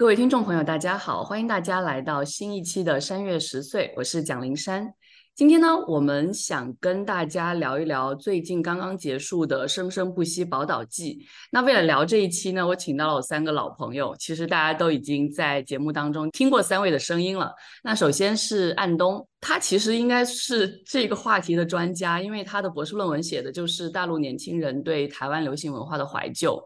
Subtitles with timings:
[0.00, 4.90] 各位听众朋友，大家好，欢迎大家来到新一期的山月十岁，我是蒋灵山。
[5.34, 11.16] 今天呢，我们想跟大家聊一聊最近刚刚结束的《生生不息宝岛记》。
[11.52, 17.52] 那为了聊这一期呢，我请到了我三个老朋友，其实大家都已经在节目当中听过三位的声音了。
[17.84, 26.58] 那首先是安东，他其实应该是这个话题的专家，因为他的博士论文写的就是大陆年轻人对台湾流行文化的怀旧。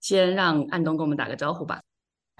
[0.00, 1.78] 先让安东跟我们打个招呼吧。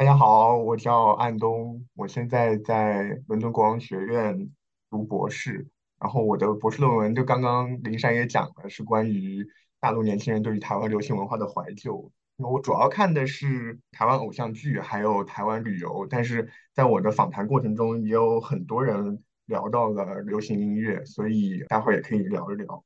[0.01, 4.51] 大家好，我叫安东，我现在在伦敦国王学院
[4.89, 5.69] 读博士，
[6.01, 9.47] 然后我的博士论文就刚刚林珊也讲了，是关于
[9.79, 12.11] 大陆年轻人对于台湾流行文化的怀旧。
[12.39, 22.83] 我主要看的是台湾偶像剧，还有台湾旅游，但是在我的访谈过程中，也有很多人聊到了流行音乐，所以待会儿也可以聊一聊。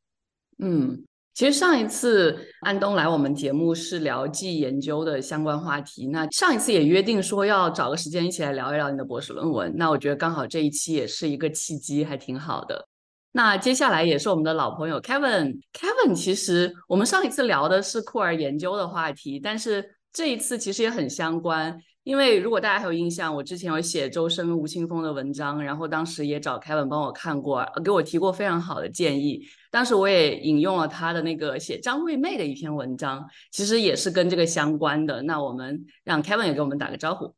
[0.59, 1.05] 嗯。
[1.35, 12.87] 其实上一次安东来我们节目是聊记忆研究的相关话题，那上一次也约定说要找个时间一起来聊一聊你的博士论文，那我觉得刚好这一期也是一个契机，还挺好的。
[13.33, 21.77] 那接下来也是我们的老朋友 Kevin，Kevin 其实我们上一次聊的是库尔研究的话题，但是这一次其实也很相关。
[22.05, 29.43] 因为如果大家还有印象，我之前有写周深、吴青峰的文章，然后当时也找凯文帮我看过，给我提过非常好的建议。
[29.71, 35.23] 当时我也引用了他的那个写张惠妹的一篇文章，其实也是跟这个相关的。
[35.23, 37.35] 那我们让 Kevin 也给我们打个招呼。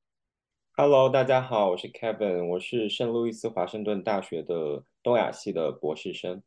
[0.77, 6.43] Hello，大家好，我是 Kevin，我是圣路易斯华盛顿大学的东亚系的博士生。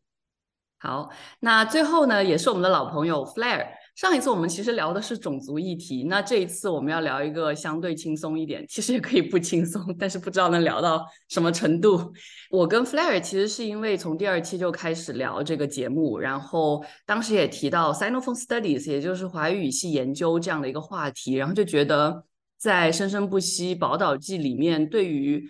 [0.78, 1.10] 好，
[1.40, 3.68] 那最后呢，也是我们的老朋友 Flair。
[3.96, 12.14] 上一次我们其实聊的是种族议题，那这一次我们要聊一个相对轻松一点，其实也可以不轻松，但是不知道能聊到什么程度。
[12.50, 22.24] 我跟 Flair 其实是因为从第二期就开始聊这个节目，然后当时也提到 Sinophone Studies，也就是华语语系研究这样的一个话题，然后就觉得
[22.58, 25.50] 在《生生不息宝岛记》里面对于。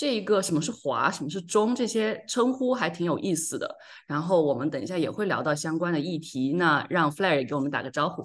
[0.00, 3.76] 这一个什么是华，什么是中，这些称呼还挺有意思的。
[4.06, 6.54] 然后我们等一下也会聊到相关的议题。
[6.54, 8.24] 那让 Flair 也给我们打个招呼。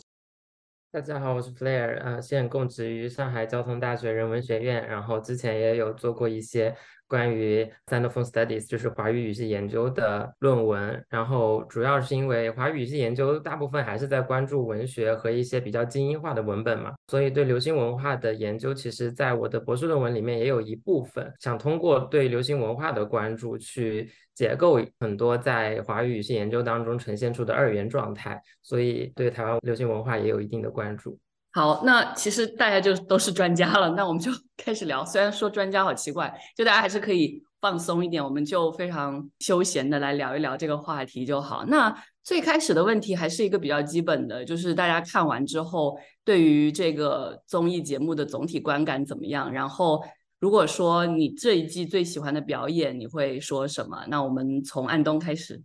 [0.89, 6.73] 大家好，我是 Flair，呃，现供职于上海交通大学人文学院，然后之前也有做过一些。
[7.07, 31.17] 关于 Sinophone Studies 就是华语语系研究的论文，然后主要是因为华语语系研究大部分还是在关注文学和一些比较精英化的文本嘛，所以对流行文化的研究，其实在我的博士论文里面也有一部分，想通过对流行文化的关注去解构很多在华语语系研究当中呈现出的二元状态，所以对台湾流行文化也有一定的关注。
[31.55, 34.29] 好，那其实大家就都是专家了，那我们就
[34.61, 35.05] 开始聊。
[35.05, 41.63] 虽然说专家好奇怪，就大家还是可以放松一点，我们就非常休闲的来聊一聊这个话题就好。
[41.67, 41.95] 那
[42.25, 49.49] 最开始的问题还是一个比较基本的，就是大家看完之后对于这个综艺节目的总体观感怎么样？
[49.49, 50.03] 然后
[50.41, 54.03] 如果说你这一季最喜欢的表演，你会说什么？
[54.09, 55.63] 那我们从安东开始。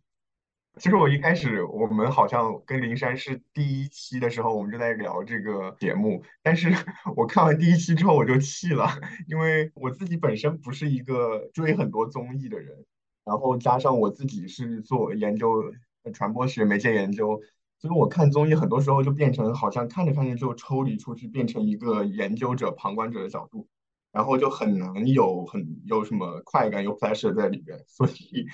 [0.78, 6.22] 其实我一开始我们好像跟灵山是第一期的时候，我们就在聊这个节目。
[6.42, 6.70] 但是
[7.16, 8.88] 我看完第一期之后我就气了，
[9.28, 12.86] 因为我自己本身不是一个追很多综艺的人，
[13.25, 15.72] 然后加上我自己是做研究
[16.14, 17.41] 传播学、媒介研究，
[17.78, 23.69] 所以我看综艺很多时候就变成好像看着看着就抽离出去，变成一个研究者、旁观者的角度，
[24.12, 28.47] 然后就很难有很有什么快感、有 pleasure 在里边，所以。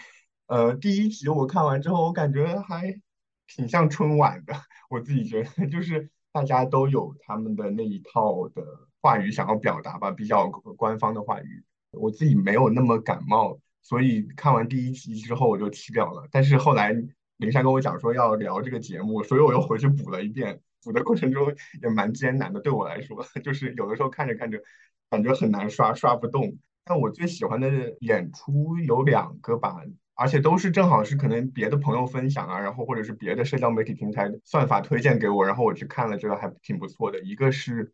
[0.46, 3.00] 呃，第一集我看完之后，我感觉还
[3.48, 4.54] 挺像春晚的。
[4.88, 8.62] 我自己觉得，就是大家都有他们的那一套的
[9.00, 11.64] 话语想要表达吧，比较官方的话语。
[11.90, 16.28] 我自己没有那么感冒，所以看完第一集之后我就弃掉了。
[16.30, 16.92] 但是后来
[17.38, 20.60] 林珊跟我讲说要聊这个节目，所以我又回去补了一遍。
[20.84, 21.52] 补的过程中
[21.82, 24.62] 也蛮艰难的，对我来说， 就是有的时候看着看着，
[25.10, 26.56] 感觉很难刷，刷不动。
[26.84, 29.74] 但我最喜欢的演出有两个吧。
[30.16, 37.20] 而且都是正好是可能别的朋友分享啊，然后或者是别的社交媒体平台算法推荐给我，然后我去看了，觉得还挺不错的。
[37.20, 37.92] 一个是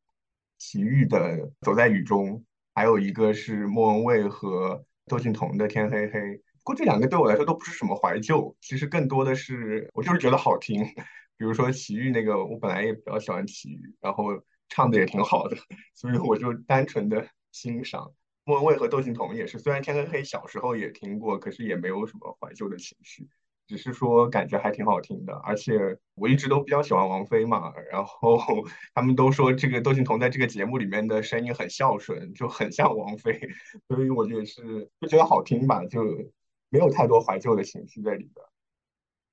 [0.58, 1.18] 齐豫的
[1.62, 2.30] 《走在雨中》，
[2.74, 6.20] 还有一个是莫文蔚和窦靖童的《天黑黑》。
[6.64, 10.84] 不过这两个对我来说都不是什么怀旧，其实更多的是我就是觉得好听。
[11.36, 14.26] 比如说齐豫那个，我本来也比较喜欢齐豫，然后
[14.68, 15.56] 唱的也挺好的，
[15.92, 18.12] 所以我就单纯的欣赏。
[18.44, 23.28] 莫文蔚和窦靖童也是，虽然天黑黑小时候也听过，可是也没有什么怀旧的情绪，
[23.68, 25.32] 只是说感觉还挺好听的。
[25.44, 28.36] 而且我一直都比较喜欢王菲嘛，然后
[28.94, 33.40] 他们都说这个窦靖童在这个节目里面的声音很孝顺，就很像王菲，
[33.88, 36.02] 所以我觉得是就觉得好听吧，就
[36.68, 38.44] 没有太多怀旧的情绪在里边。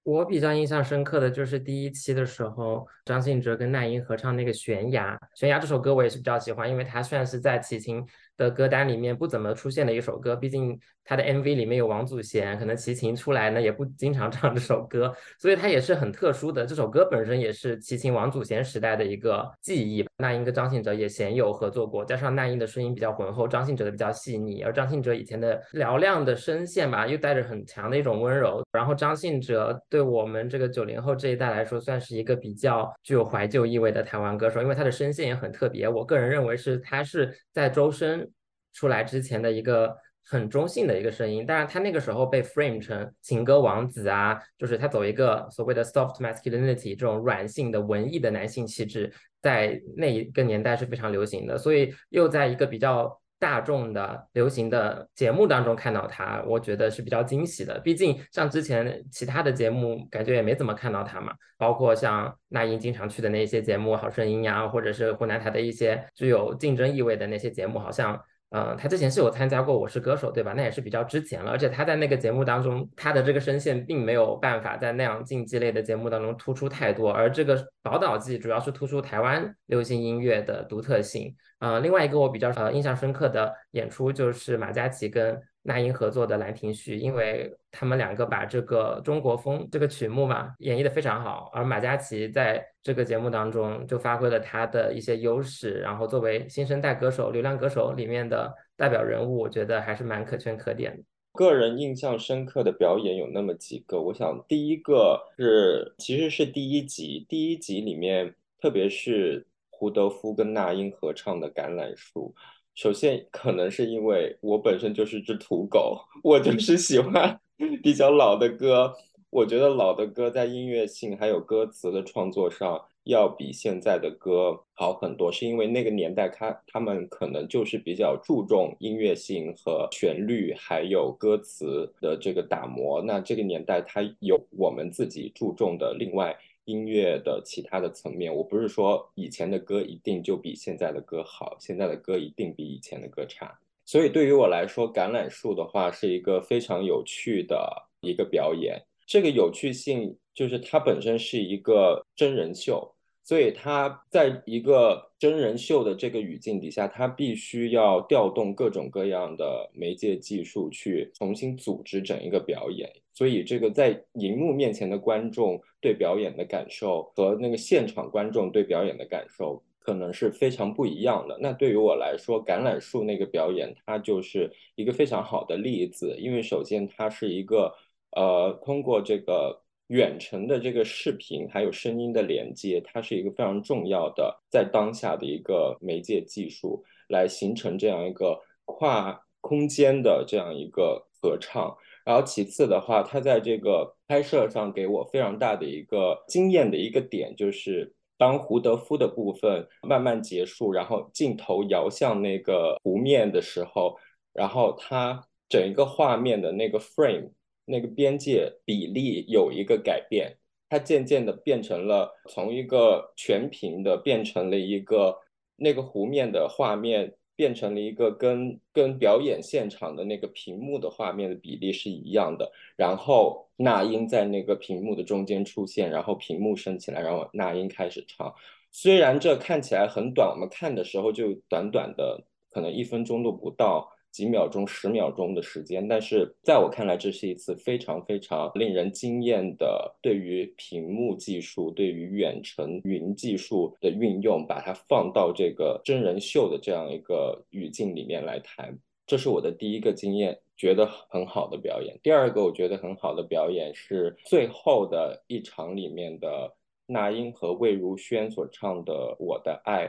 [0.04, 5.14] 我比较印象深刻的就是第一期的时候，张信哲跟那英合唱那个《悬崖》。
[5.36, 8.04] 《悬崖》这首歌我也是比较喜欢，因为它算是在齐秦
[8.40, 10.80] 的歌单里面不怎么出现的一首歌，毕竟。
[11.06, 16.64] 他的 MV 里面有王祖贤，可能齐秦出来呢也不经常唱这首歌，所以他也是很特殊的。
[16.68, 20.08] 这首歌本身也是齐秦、王祖贤时代的一个记忆。
[20.18, 28.62] 那英跟张信哲也鲜有合作过，加上那英的声音比较浑厚，张信哲的比较细腻，而张信哲以前的嘹亮的声线吧，又带着很强的一种温柔。
[28.72, 35.90] 然后张信哲对我们这个九零后这一代来说，算是一个比较具有怀旧意味的台湾歌手，因为他的声线也很特别。
[35.90, 38.29] 我个人认为是他是在周深
[38.74, 39.96] 出来之前的一个。
[40.32, 49.12] 很中性的一个声音，当然他那个时候被 frame 成情歌王子啊，就是他走一个所谓的 soft masculinity 这种软性的文艺的男性气质，
[49.42, 57.80] 在那一个年代是非常流行的，所以又在一个比较大众的流行的节目当中看到他，我觉得是比较惊喜的。
[57.80, 68.22] 毕竟像之前其他的节目，感觉也没怎么看到他嘛，包括像那英经常去的那些节目，《好声音》呀，或者是湖南台的一些具有竞争意味的那些节目，好像。
[68.52, 70.54] 嗯，他之前是有参加过《我是歌手》，对吧？
[70.56, 71.52] 那也是比较之前了。
[71.52, 77.12] 而且他在那个节目当中，他的这个声线并没有办法在那样竞技类的节目当中突出太多。
[77.12, 81.36] 而这个《宝岛记》主要是突出台湾流行音乐的独特性。
[81.60, 85.40] 呃，另外一个我比较呃印象深刻的演出就是马嘉祺跟。
[85.70, 101.04] 那英合作的《兰亭序》，因为他们两个把这个中国风这个曲目嘛演绎的非常好，而马嘉祺在这个节目当中就发挥了他的一些优势，然后作为新生代歌手、流量歌手里面的代表人物，我觉得还是蛮可圈可点的。
[101.34, 112.34] 个人印象深刻的表演有那么几个，我想第一个是其实是第一集，第一集里面特别是胡德夫跟那英合唱的《橄榄树》。
[112.80, 117.38] 首先，可能是因为我本身就是只土狗，我就是喜欢
[117.84, 118.94] 比较老的歌。
[119.30, 133.02] 我觉得老的歌在音乐性还有歌词的创作上要比现在的歌好很多，是因为那个年代他他们可能就是比较注重音乐性和旋律还有歌词的这个打磨。
[133.02, 136.34] 那这个年代它有我们自己注重的另外。
[136.70, 143.60] 音乐的其他的层面，我不是说以前的歌一定就比现在的歌好，现在的歌一定比以前的歌差。
[143.86, 148.80] 所以对于我来说，橄榄树的话是一个非常有趣的一个表演。
[149.08, 152.94] 这个有趣性就是它本身是一个真人秀。
[153.30, 162.92] 所以他在一个真人秀的这个语境底下，他必须要调动各种各样的媒介技术去重新组织整一个表演。
[163.14, 171.38] 所以这个在荧幕面前的观众对表演的感受和那个现场观众对表演的感受可能是非常不一样的。
[171.40, 177.72] 那对于我来说，橄榄树那个表演，它就是一个非常好的例子，因为首先它是一个
[178.14, 179.62] 呃通过这个。
[179.90, 191.76] 远程的这个视频还有声音的连接，它是一个非常重要的，在当下的一个媒介技术，来形成这样一个跨空间的这样一个合唱。
[192.06, 203.98] 然后其次的话，它在这个拍摄上给我非常大的一个惊艳的一个点，就是当胡德夫的部分慢慢结束，然后镜头摇向那个湖面的时候，
[204.34, 207.32] 然后它整一个画面的那个 frame。
[207.70, 210.36] 那个边界比例有一个改变，
[210.68, 215.16] 它渐渐的变成了从一个全屏的变成了一个
[215.56, 222.52] 那个湖面的画面，变成了一个跟跟表演现场的那个屏幕的画面的比例是一样的。
[222.76, 228.34] 然后那英在那个屏幕的中间出现，然后屏幕升起来，然后那英开始唱。
[228.72, 233.92] 虽然这看起来很短，我们看的时候就短短的，可能一分钟都不到。
[234.12, 248.78] 几秒钟、十秒钟的时间，但是在我看来，这是一次非常非常令人惊艳的对于屏幕技术、对于远程云技术的运用，把它放到这个真人秀的这样一个语境里面来谈。
[249.06, 251.98] 这是我的第一个经验，觉得很好的表演。
[252.04, 259.88] 第二个我觉得很好的表演是最后的一场里面的那英和魏如萱所唱的《我的爱》。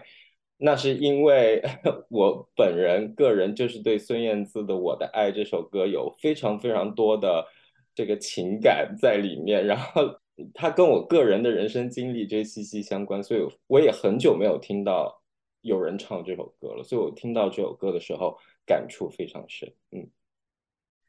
[0.62, 1.62] 那是因为
[2.11, 7.47] 我本人个人就是对孙燕姿的《我的爱》这首歌有非常非常多的
[7.95, 10.02] 这个情感在里面，然后
[10.52, 15.23] 它跟我个人的人生经历这息息相关，所以我也很久没有听到
[15.62, 18.37] 有人唱这首歌了，所以我听到这首歌的时候
[18.67, 19.73] 感触非常深。
[19.93, 20.07] 嗯，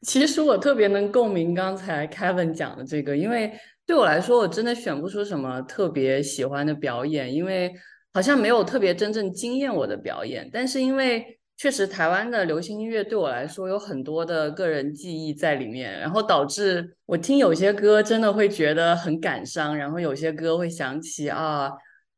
[0.00, 3.52] 其实我特别能共鸣刚才 Kevin 讲的这个，因为
[3.84, 7.70] 对我来说，我真的选不出什么特别喜欢的表演，因为。
[8.12, 21.70] 好像没有特别真正惊艳我的表演，但是因为确实，台湾的流行音乐对我来说有很多的个人记忆在里面，然后导致我听有些歌真的会觉得很感伤，然后有些歌会想起啊，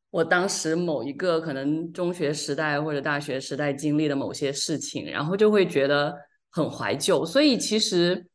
[0.09, 6.15] 我当时某一个可能中学时代或者大学时代经历的某些事情，然后就会觉得
[6.49, 7.23] 很怀旧。
[7.23, 8.25] 所以其实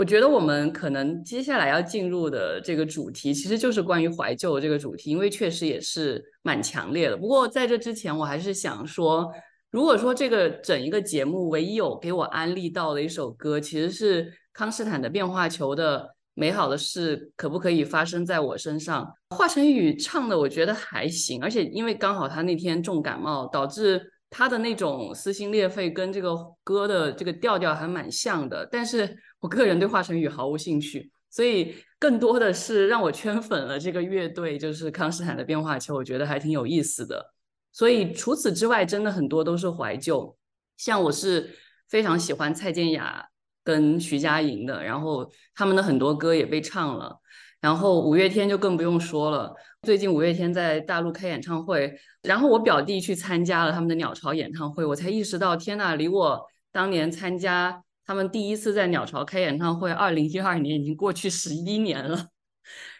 [0.00, 7.16] 我觉得我们可能接下来要进入的这个主题，其实就是关于怀旧这个主题，因为确实也是蛮强烈的。
[7.18, 9.30] 不过在这之前，我还是想说。
[9.70, 16.00] 如果说这个整一个节目唯一有给我安利到的一首歌，其实是康斯坦的变化球的
[16.32, 19.04] 《美好的事可不可以发生在我身上》。
[19.36, 28.66] 华晨宇唱的我觉得还行，而且因为刚好他那天重感冒，导致他的那种撕心裂肺跟这个歌的这个调调还蛮像的。
[28.72, 37.32] 但是我个人对华晨宇毫无兴趣，所以更多的是让我圈粉了这个乐队，就是康斯坦的变化球，我觉得还挺有意思的。
[37.72, 40.36] 所以除此之外，真的很多都是怀旧。
[40.76, 41.50] 像我是
[41.88, 43.26] 非常喜欢蔡健雅
[43.62, 47.18] 跟徐佳莹的，然后他们的很多歌也被唱了。
[47.60, 62.26] 然后五月天就更不用说了，最近五月天在大陆开演唱会，然后我表弟去参加了他们的鸟巢演唱会，我才意识到，天呐，离我当年参加他们第一次在鸟巢开演唱会，二零一二年已经过去十一年了。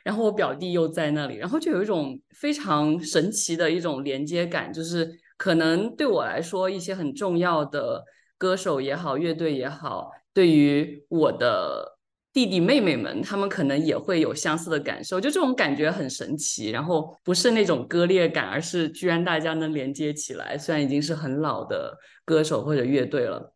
[0.04, 8.04] 然后我表弟又在那里，然后就有一种非常神奇的一种连接感，就是可能对我来说，一些很重要的
[8.38, 11.98] 歌手也好，乐队也好，对于我的
[12.32, 16.70] 弟弟妹妹们，他们可能也会有相似的感受，就这种感觉很神奇。
[16.70, 23.52] 然后不是那种割裂感，而是居然大家能连接起来，虽然已经是很老的歌手或者乐队了。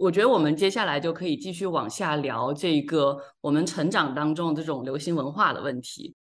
[0.00, 6.14] 我觉得我们接下来就可以继续往下聊这个我们成长当中这种流行文化的问题。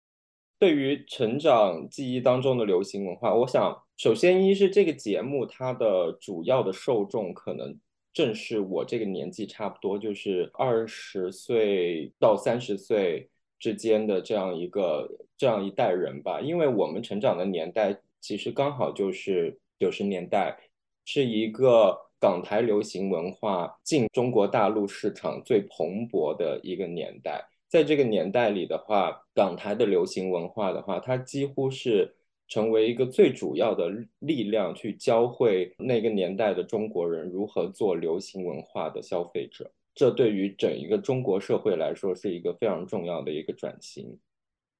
[0.58, 7.78] 对于成长记忆当中的流行文化，我想首先一是这个节目它的主要的受众可能
[8.14, 13.28] 正是我这个年纪差不多就是二十岁到三十岁
[13.58, 15.06] 之间的这样一个
[15.36, 20.58] 这样一代人吧，因为我们成长的年代其实刚好就是九十年代，
[21.04, 22.05] 是一个。
[22.18, 32.16] 港台流行文化进中国大陆市场最蓬勃的一个年代，在这个年代里的话，港台的流行文化的话，它几乎是
[32.48, 39.70] 成为一个最主要的力量，去教会那个年代的中国人如何做流行文化的消费者。
[39.94, 44.18] 这对于整一个中国社会来说是一个非常重要的一个转型，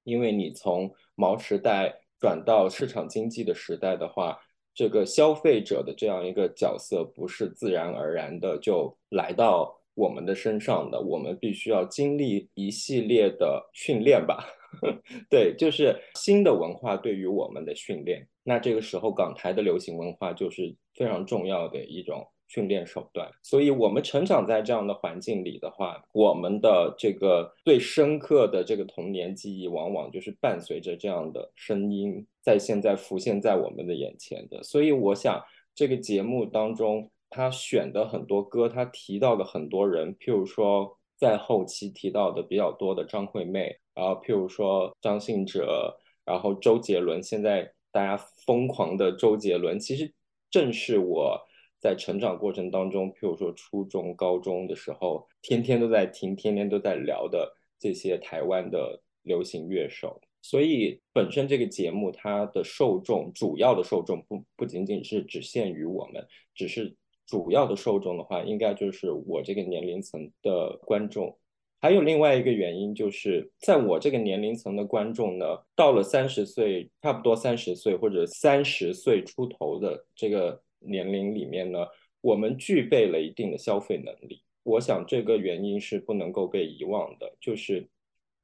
[0.05, 4.39] 因为你从毛时代转到市场经济的时代的话。
[4.77, 14.45] 这个消费者的这样一个角色不是自然而然的就来到我们的身上的，我们必须要经历一系列的训练吧？
[15.31, 18.29] 对，就是新的文化对于我们的训练。
[18.45, 22.29] 那这个时候，港台的流行文化就是非常重要的一种。
[22.49, 34.63] 训练手段，所以我们成长在这样的环境里的话，我们的这个最深刻的这个童年记忆，往往就是伴随着这样的声音，在现在浮现在我们的眼前的。
[34.63, 35.43] 所以我想，
[35.75, 45.93] 这个节目当中他选的很多歌，他提到的很多人，譬如说在后期提到的比较多的张惠妹，然后譬如说张信哲，
[46.25, 50.15] 然后周杰伦，现在大家疯狂的周杰伦，其实
[50.49, 51.45] 正是我。
[51.79, 71.39] 在成长过程当中，譬如说初中、高中的时候，天天都在听、天天都在聊的这些台湾的流行乐手，所以本身这个节目它的受众，主要的受众不不仅仅是只限于我们，只是主要的受众的话，应该就是我这个年龄层的观众。
[71.81, 75.45] 还有另外一个原因，就是在我这个年龄层的观众呢，
[75.77, 80.63] 到了三十岁，差不多三十岁或者三十岁出头的这个。
[80.89, 81.87] 年龄里面呢，
[82.21, 84.43] 我们具备了一定的消费能力。
[84.63, 87.89] 我想这个原因是不能够被遗忘的，就是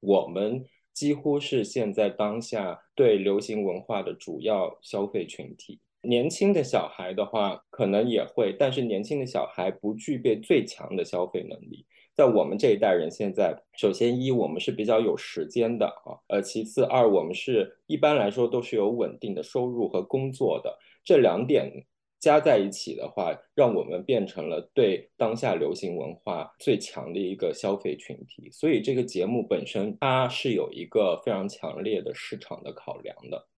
[0.01, 5.81] 我们几乎是现在当下对流行文化的主要消费群体。
[6.03, 11.87] 年轻的小孩的话，可能也会，但是年轻的小孩不具备最强的消费能力。
[12.15, 21.85] 在我们这一代人现在，首先一我们是比较有时间的啊，呃，其次二我们是一般来说都是有稳定的收入和工作的，这两点。
[22.23, 28.49] 加在一起的话，让我们变成了对当下流行文化最强的一个消费群体。
[28.53, 33.49] 所以这个节目本身它是有一个非常强烈的市场的考量的。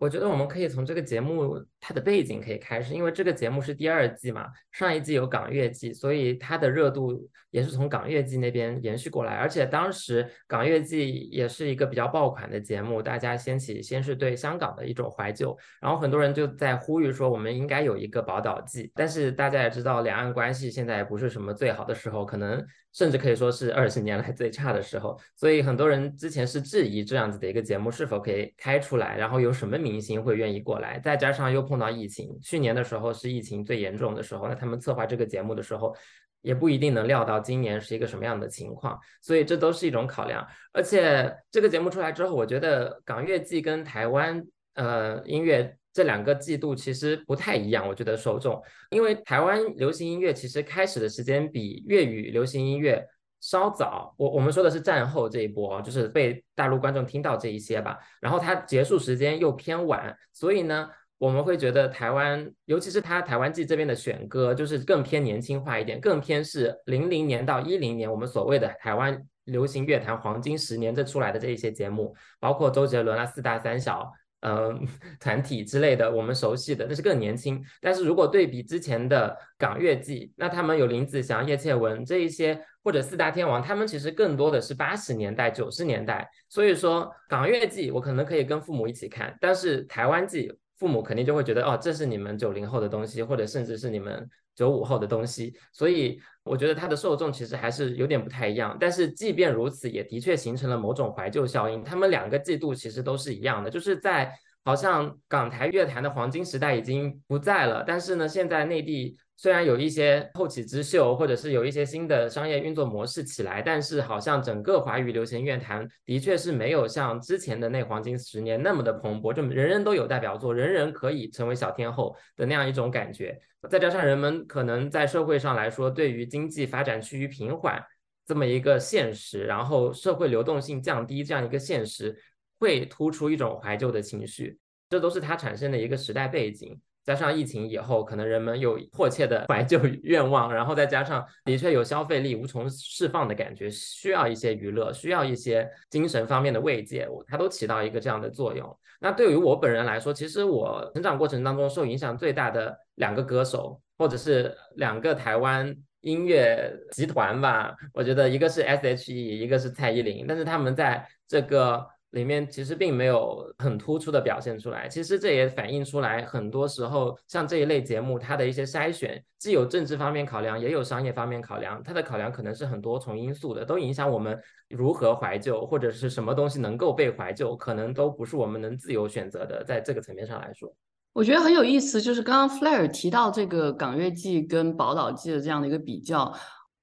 [0.00, 9.34] 我觉得我们可以从这个节目它的背景可以开始，因为这个节目是第二季嘛，上一季有港乐季，所以它的热度也是从港乐季那边延续过来。
[9.34, 18.90] 而且当时港乐季也是一个比较爆款的节目，大家掀起先是对香港的一种怀旧，然后很多人就在呼吁说我们应该有一个宝岛季。
[18.94, 29.80] 但是大家也知道，两岸关系现在也不是什么最好的时候，可能甚至可以说是二十年来最差的时候，所以很多人之前是质疑这样子的一个节目是否可以开出来，然后有什么。
[29.80, 35.96] 明星会愿意过来，再加上又碰到疫情，去年的时候是疫情最严重的时候，那他们策划这个节目的时候，
[36.42, 40.46] 也不一定能料到今年是一个什么样的情况，所以这都是一种考量。
[40.74, 44.44] 而且这个节目出来之后，我觉得港乐季跟台湾
[44.74, 53.04] 呃音乐这两个季度其实不太一样，我觉得受众，因为台湾流行音乐其实开始的时间比粤语流行音乐。
[53.42, 57.98] 稍早，我我们说的是战后这一波，就是被大陆观众听到这一些吧。
[58.20, 74.12] 然后它结束时间又偏晚，所以呢，我们会觉得台湾，尤其是它台湾季这边的选歌，就是更偏年轻化一点，更偏是零零年到一零年我们所谓的台湾流行乐坛黄金十年这出来的这一些节目，包括周杰伦啊、四大三小。
[74.40, 74.86] 嗯，
[75.18, 77.62] 团体之类的，我们熟悉的那是更年轻。
[77.80, 86.28] 但是如果对比之前的港乐季，那他们有林子祥、叶倩文这一些，或者四大天王，他们其实更多的是八十年代、九十年代。
[86.48, 90.52] 所以说，港乐季我可能可以跟父母一起看，但是台湾季。
[90.80, 96.18] 父母肯定就会觉得，哦，这是你们九零后的东西，或者甚至是你们九五后的东西，所以
[96.50, 98.76] 我觉得它的受众其实还是有点不太一样。
[98.80, 101.84] 但是即便如此，也的确形成了某种怀旧效应。
[101.84, 104.32] 他们两个季度其实都是一样的，就是在
[104.70, 109.16] 好像港台乐坛的黄金时代已经不在了，但是呢，现在内地。
[109.36, 123.36] 虽然有一些后起之秀，或者是有一些新的商业运作模式起来，但是好像整个华语流行乐坛的确是没有像之前的那黄金十年那么的蓬勃，就人人都有代表作，人人可以成为小天后的那样一种感觉。
[123.68, 127.82] 再加上人们可能在社会上来说，对于经济发展趋于平缓
[128.26, 132.14] 这么一个现实，然后社会流动性降低这样一个现实，
[132.60, 134.56] 会突出一种怀旧的情绪，
[134.88, 136.78] 这都是它产生的一个时代背景。
[137.02, 148.78] 加上疫情以后，可能人们有迫切的 怀旧愿望，然后再加上的确有消费力无从释放的感觉，需要一些娱乐，需要一些精神方面的慰藉，它都起到一个这样的作用。
[149.00, 161.86] 那对于我本人来说，其实我成长过程当中受影响最大的两个歌手，或者是两个台湾音乐集团吧，我觉得一个是 S.H.E，一个是蔡依林，但是他们在这个。
[162.10, 174.36] 里面其实并没有很突出的表现出来，其实这也反映出来，很多时候像这一类节目，它的一些筛选既有政治方面考量，也有商业方面考量，它的考量可能是很多重因素的，都影响我们
[174.68, 179.62] 如何怀旧，或者是什么东西能够被怀旧，可能都不是我们能自由选择的。
[179.62, 180.72] 在这个层面上来说，
[181.12, 186.34] 我觉得很有意思，就是刚刚 Flair 提到这个港乐季跟宝岛季的这样的一个比较。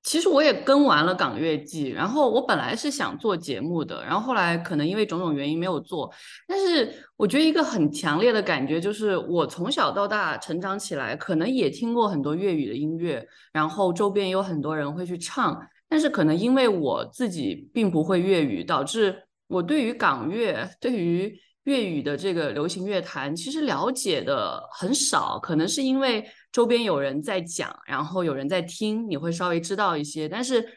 [0.08, 6.10] 其实我也跟完了港乐季，然后我本来是想做节目的，然后后来可能因为种种原因没有做。
[6.48, 19.14] 但是我觉得一个很强烈的感觉就是，我从小到大成长起来，可能也听过很多粤语的音乐，然后周边有很多人会去唱，但是可能因为我自己并不会粤语，导致
[19.50, 26.24] 我对于港乐、对于粤语的这个流行乐坛，其实了解的很少，可能是因为。
[26.58, 30.28] 周边有人在讲，然后有人在听，你会稍微知道一些。
[30.28, 30.68] 但是，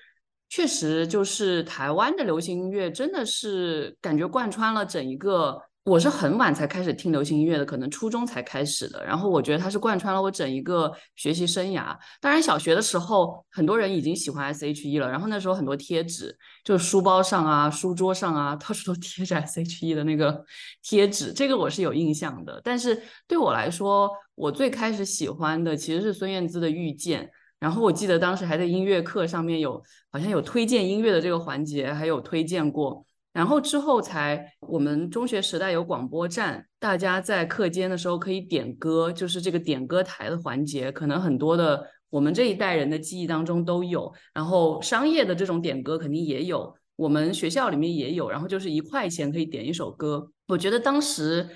[0.50, 5.58] 确实就是台湾的流行音乐，真的是感觉贯穿了整一个。
[5.84, 9.02] 我是很晚才开始听流行音乐的，可能初中才开始的。
[9.04, 11.96] 然后我觉得它是贯穿了我整一个学习生涯。
[12.20, 15.10] 当然，小学的时候很多人已经喜欢 S.H.E 了。
[15.10, 20.44] 然后那时候很多贴纸，就书包上啊、书桌上啊，到处都贴着 S.H.E 的那个
[20.84, 21.32] 贴纸。
[21.32, 22.60] 这个我是有印象的。
[22.62, 27.24] 但是对我来说，我最开始喜欢的其实是孙燕姿的《遇见》。
[27.58, 33.06] 然后我记得当时还在音乐课上面有，好像有推荐音乐的这个环节，还有推荐过。
[33.32, 44.12] 然后之后才，我们中学时代有广播站，大家在课间的时候可以点歌，就是这个点歌台的环节，可能很多的我们这一代人的记忆当中都有。
[44.34, 48.28] 然后商业的这种点歌肯定也有，我们学校里面也有。
[48.28, 51.48] 然后就是一块钱可以点一首歌，我觉得当时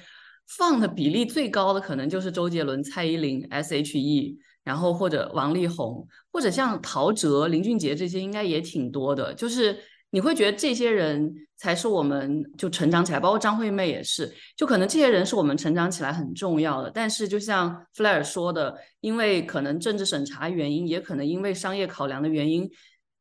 [0.46, 9.76] 放的比例最高的可能就是周杰伦、蔡依林、S.H.E，然后或者王力宏，或者像陶喆、林俊杰这些应该也挺多的，就是。
[10.14, 16.88] 你会觉得这些人才是我们就成长起来，包括张惠妹也是，就可能这些人是我们成长起来很重要的。
[16.88, 22.70] 但是就像弗莱尔说的，因为可能政治审查原因，也可能因为商业考量的原因，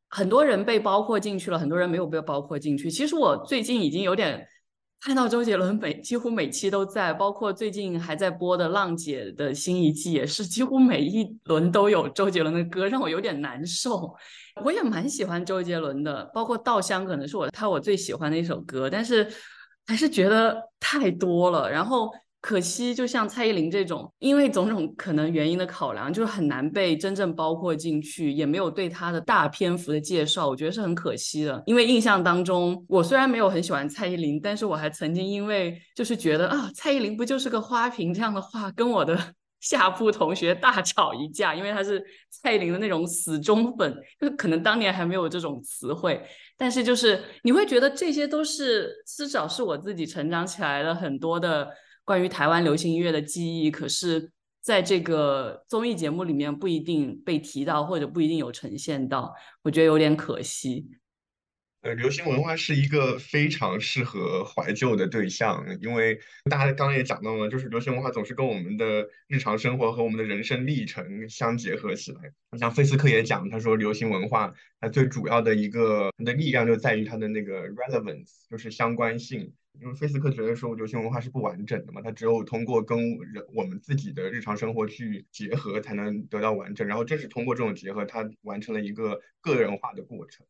[0.08, 2.88] 很多人被包括进去了，很多人没有被包括进去。
[2.88, 4.46] 其实我最近已经有点
[5.04, 14.14] 看到周杰伦每几乎每期都在，包括最近还在播的《浪姐》的新一季也是，几乎每一轮都有周杰伦的歌，让我有点难受。
[14.64, 19.30] 我也蛮喜欢周杰伦的，包括《稻香》可能是我他我最喜欢的一首歌，但是
[19.86, 21.70] 还是觉得太多了。
[21.70, 22.10] 然后。
[22.44, 31.62] 可惜，就像蔡依林这种，因为种种可能原因的考量，就是很难被真正包括进去，也没有对她的大篇幅的介绍，我觉得是很可惜的。
[31.64, 39.18] 因为印象当中，我虽然没有很喜欢蔡依林，但是我还曾经因为就是觉得啊，蔡依林不就是个花瓶这样的话，跟我的
[39.60, 46.22] 下铺同学大吵一架，因为他是蔡依林的那种死忠粉，就可能当年还没有这种词汇，
[46.58, 51.66] 但是就是你会觉得这些都是至少是我自己成长起来的很多的。
[52.04, 60.88] 关于台湾流行音乐的记忆，可是在这个综艺节目里面不一定被提到，或者不一定有呈现到，我觉得有点可惜。
[61.82, 66.18] 呃，流行文化是一个非常适合怀旧的对象，因为
[66.50, 72.32] 大家刚刚也讲到了，就是流行文化总是跟我们的日常生活和我们的人生历程相结合起来。
[72.58, 79.52] 像费斯克也讲，他说流行文化它最主要的一个它的力量就在于它的那个 relevance，就是相关性。
[79.80, 86.86] 因为费斯克觉得说流行文化是不完整的嘛，它只有通过跟人我们自己的日常生活去结合，才能得到完整。
[86.86, 90.46] 然后正是通过这种结合，它完成了一个个人化的过程。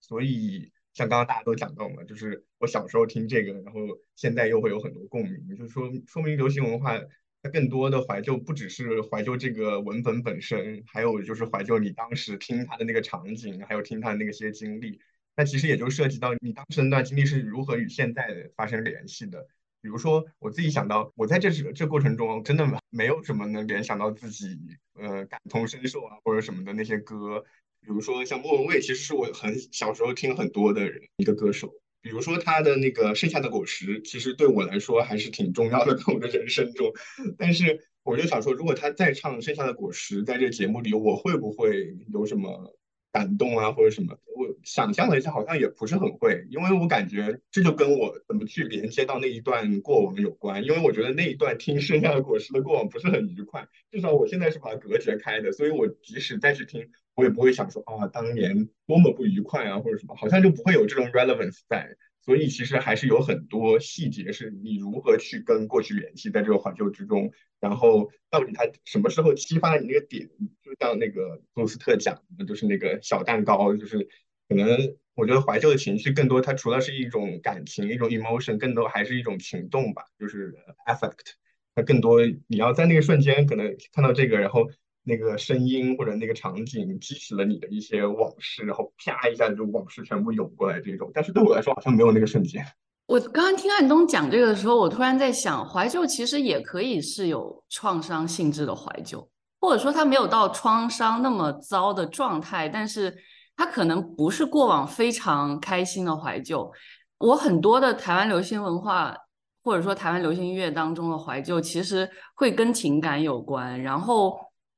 [0.00, 3.80] 所以像刚刚大家都讲到嘛，就是我小时候听这个，然后
[4.16, 7.00] 现在又会有很多共鸣，就是说说明流行文化
[7.42, 15.00] 它更多的怀旧不只是怀旧这个文本本身，还有就是怀旧你当时听它的那个场景，还有听它的那些经历。
[15.36, 19.46] 那其实也就涉及到你当时那段经历是如何与现在发生联系的。
[19.80, 24.58] 比如说，我自己想到，我在这这过程中真的没有什么能联想到自己
[24.94, 27.44] 呃感同身受啊或者什么的那些歌。
[27.80, 31.70] 比如说像莫文蔚，其实是我很小时候听很多的一个歌手。
[32.00, 36.90] 比如说他的那个《剩下的果实》，其实对我来说还是挺重要的，在我的人生中。
[37.36, 42.74] 但是我就想说，如果他再唱《剩下的果实》在这节目里，我会不会有什么？
[43.14, 61.96] 感动啊，或者什么，我想象了一下，好像也不是很会，因为我感觉这就跟我怎么去连接到那一段过往有关，因为我觉得那一段听剩下的果实的过往不是很愉快，至少我现在是把它隔绝开的，所以我即使再去听，我也不会想说啊，当年多么不愉快啊，或者什么，好像就不会有这种 relevance 在。
[62.24, 70.28] 所以其实还是有很多细节是你如何去跟过去联系，在这个怀旧之中，然后到底它什么时候激发了你那个点？
[70.62, 74.08] 就像那个布斯特讲的，就是那个小蛋糕，就是
[74.48, 80.54] 可能我觉得怀旧的情绪更多，它除了是一种感情、一种 emotion，更多还是一种情动吧，就是
[80.86, 81.34] affect。
[81.74, 84.70] 它更多你要在那个瞬间可能看到这个，然后。
[85.06, 91.10] 那个声音或者那个场景激起了你的一些往事，然后啪一下就往事全部涌过来这种。
[91.12, 92.64] 但是对我来说好像没有那个瞬间。
[93.06, 99.28] 我刚刚听安东讲这个的时候，我突然在想，怀旧其实也可以是有创伤性质的怀旧，
[99.60, 103.14] 或者说它没有到创伤那么糟的状态，但是
[103.54, 106.72] 它可能不是过往非常开心的怀旧。
[107.18, 109.14] 我很多的台湾流行文化
[109.62, 114.34] 或者说台湾流行音乐当中的怀旧，其实会跟情感有关，然后。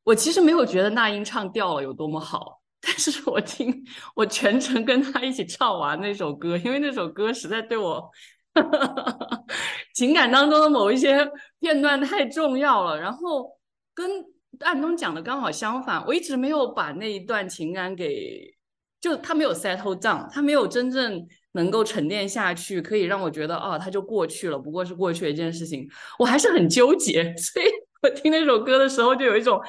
[0.07, 8.09] 我其实没有觉得那英唱掉了有多么好，但是我听我全程跟他一起唱完那首歌，因为那首歌实在对我
[9.95, 13.01] 情感当中的某一些片段太重要了。
[13.01, 13.51] 然后
[13.93, 14.09] 跟
[14.61, 18.55] 安东讲的刚好相反，我一直没有把那一段情感给，
[19.01, 27.25] 就他没有 settle down，他没有真正能够沉淀下去，可以让我觉得哦，他就过去了，不过是过去的一件事情，我还是很纠结。
[27.37, 27.67] 所以
[28.03, 29.61] 我听那首歌的时候，就有一种。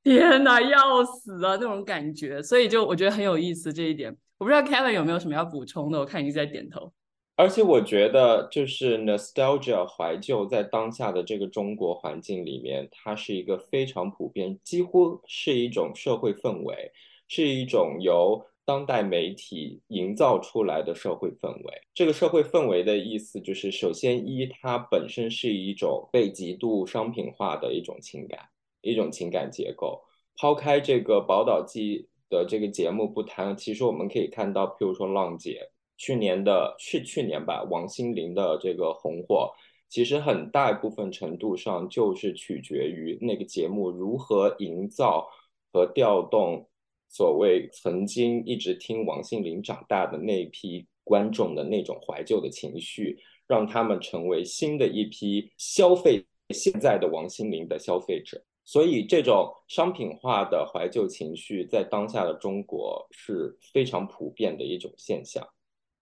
[0.04, 1.56] 天哪，要死啊！
[1.56, 4.16] 那种感觉，所以就我觉得很有意思这一点。
[4.38, 5.98] 我不知道 Kevin 有没有什么要补充的？
[5.98, 6.90] 我看你一直在点头。
[7.36, 16.92] 而且我觉得，就是 nostalgia 怀旧，在当下的这个中国环境里面，它是一个非常普遍，几乎是一种社会氛围，
[17.28, 21.82] 是一种由当代媒体营造出来的社会氛围。
[21.94, 28.38] 这个社会氛围的意思就是，首先一，它本身是一种被极度商品化的一种情感。
[28.82, 30.02] 一种情感结构，
[30.36, 39.52] 抛开这个宝岛记的这个节目不谈，其实我们可以看到，譬如说浪姐去年的去去年吧，王心凌的这个红火，
[39.88, 45.28] 其实很大一部分程度上就是取决于那个节目如何营造
[45.72, 46.68] 和调动
[47.08, 58.40] 所谓曾经一直听王心凌长大的那批观众的那种怀旧的情绪，让他们成为新的一批消费现在的王心凌的消费者。
[58.70, 65.44] 所以，这种商品化的怀旧情绪在当下的中国是非常普遍的一种现象，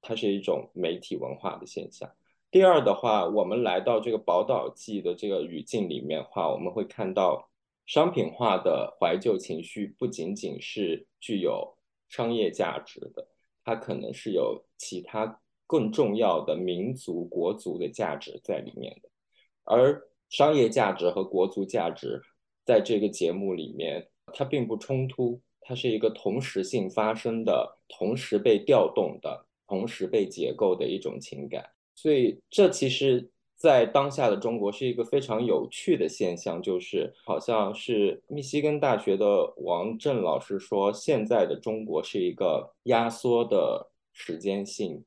[0.02, 2.06] 它是一种媒体文化的现象。
[2.50, 7.48] 第二的话，我们来到这个宝岛季的这个语境里面话，我们会看到
[7.86, 11.74] 商品化的怀旧情绪不仅仅是具有
[12.10, 13.26] 商业价值的，
[13.64, 19.08] 它可能是有其他更重要的民族国族的价值在里面的。
[19.64, 22.20] 而商业价值和国族价值
[22.68, 31.64] 在这个节目里面，它并不冲突，它是一个同时性发生的、同时被调动的、同时被解构的一种情感。
[31.94, 45.02] 所以，这其实，在当下的中国是一个非常有趣的现象，就是好像是密西根大学的王震老师说，现在的中国是一个压缩的时间性，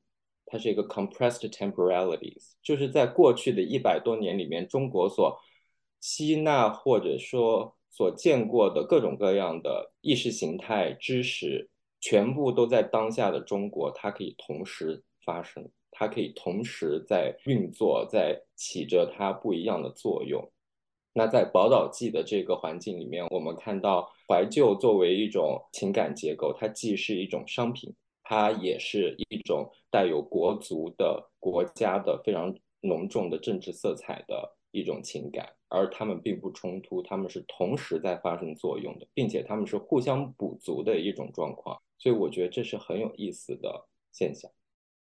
[0.47, 5.37] 它是一个 compressed temporalities，就是在过去的一百多年里面，中国所
[6.01, 11.69] 吸纳或者说所见过的各种各样的意识形态知识，
[12.01, 15.69] 全部都在当下的中国，它可以同时发生。
[15.93, 20.51] 它可以同时在运作，在起着它不一样的作用。
[21.13, 41.79] 那在宝岛记的这个环境里面，我们看到怀旧作为一种情感结构，它既是一种商品，它也是一种带有国族的国家的非常浓重的政治色彩的一种情感，而它们并不冲突，它们是同时在发生作用的，并且它们是互相补足的一种状况。
[41.97, 44.51] 所以我觉得这是很有意思的现象。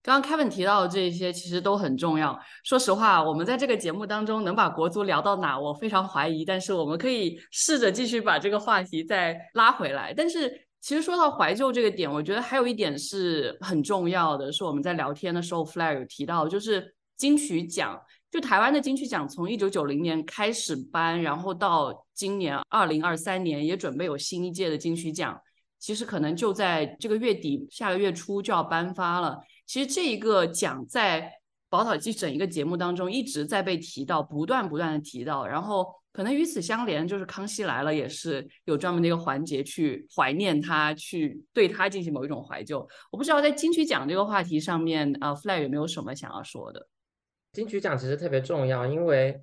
[0.03, 2.39] 刚刚 Kevin 提到的这些其实都很重要。
[2.65, 6.45] 说实话，我们在这个节目当中能把国足聊到哪，我非常怀疑。
[6.45, 10.15] 但是我们可以试着继续把这个话题再拉回来。
[10.15, 10.49] 但是
[10.81, 18.01] 其实说到怀旧这个点，我觉得还有一点是很重要的，是我们在聊天的时候，Fly 有提到，就是金曲奖。
[18.37, 25.41] 就台湾的金曲奖从一九九零年开始颁，然后到今年二零二三年也准备有新一届的金曲奖，
[25.79, 29.39] 其实可能就在这个月底、下个月初就要颁发了。
[29.65, 31.33] 其实这一个奖在
[31.71, 42.87] 宝岛记整一个节目当中一直在被提到，不断不断的提到，然后可能与此相连，就是康熙来了也是有专门的一个环节去怀念他，去对他进行某一种怀旧。
[43.11, 46.87] 我不知道在金曲奖这个话题上面，呃，Fly 有没有什么想要说的？
[47.57, 49.41] 金曲奖其实特别重要，因为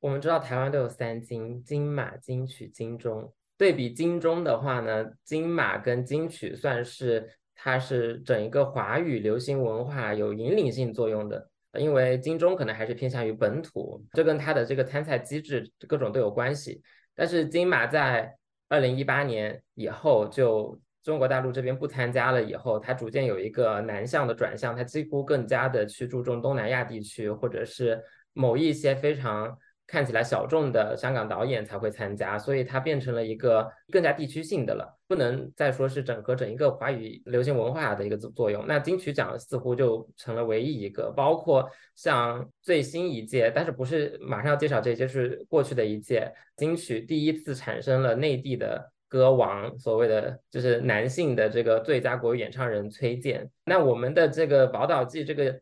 [0.00, 3.32] 我们知道台湾都有三金：金马、金曲、金钟。
[3.56, 7.30] 对比金钟的话呢，金马跟金曲算是。
[7.56, 16.82] 它是整一个华语流行文化有引领性作用的，因为金钟可能还是偏向于本土，这跟它的这个参赛机制各种都有关系。
[17.14, 18.36] 但是金马在
[18.68, 29.56] 二零一八年以后，就中国大陆这边不参加了以后，它逐渐有一个南向的转向，它几乎更加的去注重东南亚地区或者是某一些非常。
[29.86, 38.64] 看起来小众的香港导演才会参加，所以它变成了一个更加地区性的了，不能再说是整合整一个华语流行文化的一个作作用。
[38.66, 53.48] 那金曲奖似乎就成了唯一一个，包括像最新一届，但是不是马上要介绍这些，是过去的一届金曲第一次产生了内地的歌王，所谓的就是男性的这个最佳国语演唱人崔健。
[53.64, 55.60] 那我们的这个宝岛记这个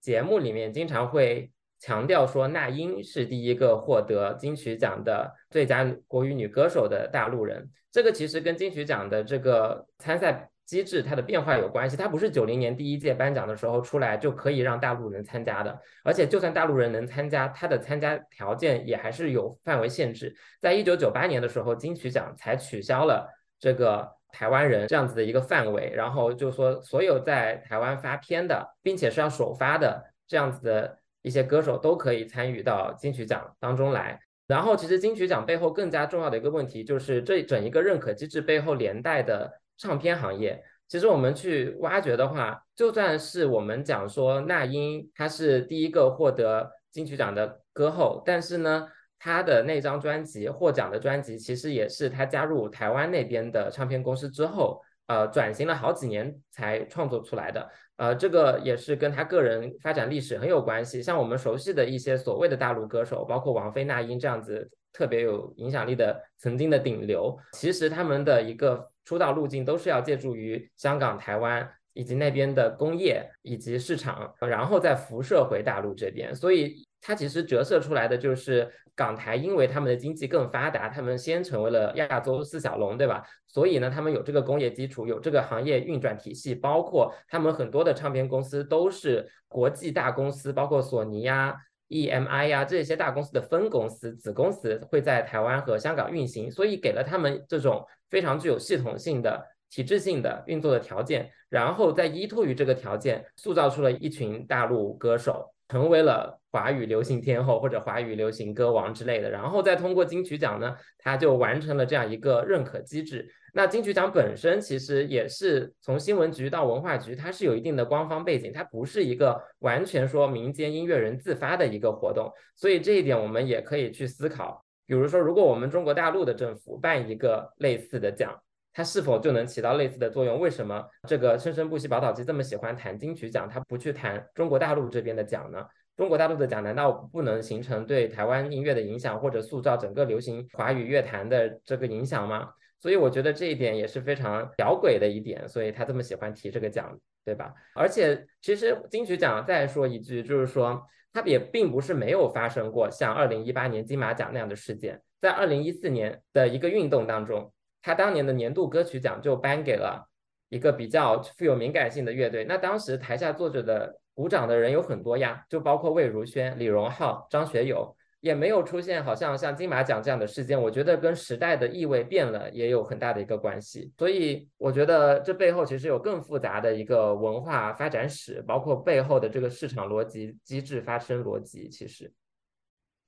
[0.00, 1.48] 节目里面经常会。
[1.80, 7.70] 强调说，那英是第一个获得金曲奖的最佳国语女歌手的大陆人。
[7.92, 11.96] 这个其实跟金曲奖的这个参赛机制它的变化有关系。
[11.96, 20.36] 它不是九零年第一届颁奖的时候出来就可以让大陆人参加的，而且就算大陆人能参加，它的参加条件也还是有范围限制。
[20.60, 23.26] 在一九九八年的时候，金曲奖才取消了
[23.58, 30.98] 这个台湾人这样子的一个范围，然后就说所有在台湾发片的，并且是要首发的这样子的。
[31.22, 34.18] 一些歌手都可以参与到金曲奖当中来。
[34.46, 40.62] 然后，其实金曲奖背后更加重要的一个问题，就是这整一个认可机制背后连带的唱片行业。
[40.88, 48.88] 其实我们去挖掘的话，就算是我们讲说那英她是第一个获得金曲奖的歌后，但是呢，
[49.18, 57.70] 她的那张专辑获奖的专辑，其实也是她加入台湾那边的唱片公司之后，呃，转型了好几年才创作出来的。
[57.96, 61.02] 呃，这个也是跟她个人发展历史很有关系。
[61.02, 76.34] 像我们熟悉的一些所谓的大陆歌手，包括王菲、那英这样子特别有影响力的曾经的顶流，其实他们的一个出道路径都是要借助于香港、台湾以及那边的工业以及市场，然后再辐射回大陆这边。
[76.34, 78.68] 所以它其实折射出来的就是。
[78.98, 83.22] 港台因为他们的经济更发达，他们先成为了亚洲四小龙，对吧？
[83.46, 91.54] 所以呢，他们有这个工业基础，有这个行业运转体系，包括他们很多的唱片公司都是国际大公司，包括索尼呀、
[91.88, 105.54] EMI 呀这些大公司的分公司、子公司会在台湾和香港运行，所以给了他们这种非常具有系统性的、体制性的运作的条件，然后再依托于这个条件，塑造出了一群大陆歌手。
[105.68, 113.30] 成为了华语流行天后或者华语流行歌王之类的，然后再通过金曲奖呢，他就完成了这样一个认可机制。
[113.54, 124.64] 那金曲奖本身其实也是从新闻局到文化局，它是有一定的官方背景，它不是一个完全说民间音乐人自发的一个活动，所以这一点我们也可以去思考。
[124.86, 128.38] 比如说，如果我们中国大陆的政府办一个类似的奖，
[128.78, 130.38] 它是否就能起到类似的作用？
[130.38, 135.66] 为什么这个生生不息宝岛机这么喜欢谈金曲奖，它不去谈中国大陆这边的奖呢？
[135.96, 142.50] 中国大陆的奖难道不能形成对台湾音乐的影响，或者塑造整个流行华语乐坛的这个影响吗？
[142.78, 147.52] 所以我觉得这一点也是非常吊诡的一点，所以他这么喜欢提这个奖，对吧？
[147.74, 150.80] 而且其实金曲奖再说一句，就是说
[151.12, 157.52] 它也并不是没有发生过像二零一八年金马奖那样的事件，在二零一四年的一个运动当中。
[157.88, 160.06] 他当年的年度歌曲奖就颁给了
[160.50, 162.44] 一个比较富有敏感性的乐队。
[162.44, 170.60] 那当时台下坐着的鼓掌的人有很多呀，就包括魏如萱、李荣浩、张学友，也没有出现好像像金马奖这样的事件。
[170.60, 173.90] 我觉得跟时代的意味变了也有很大的一个关系。
[173.96, 181.70] 所以我觉得这背后其实有更复杂的一个文化发展史，包括背后的这个市场逻辑机制发生逻辑。
[181.70, 182.12] 其实，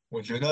[0.08, 0.46] 我觉得。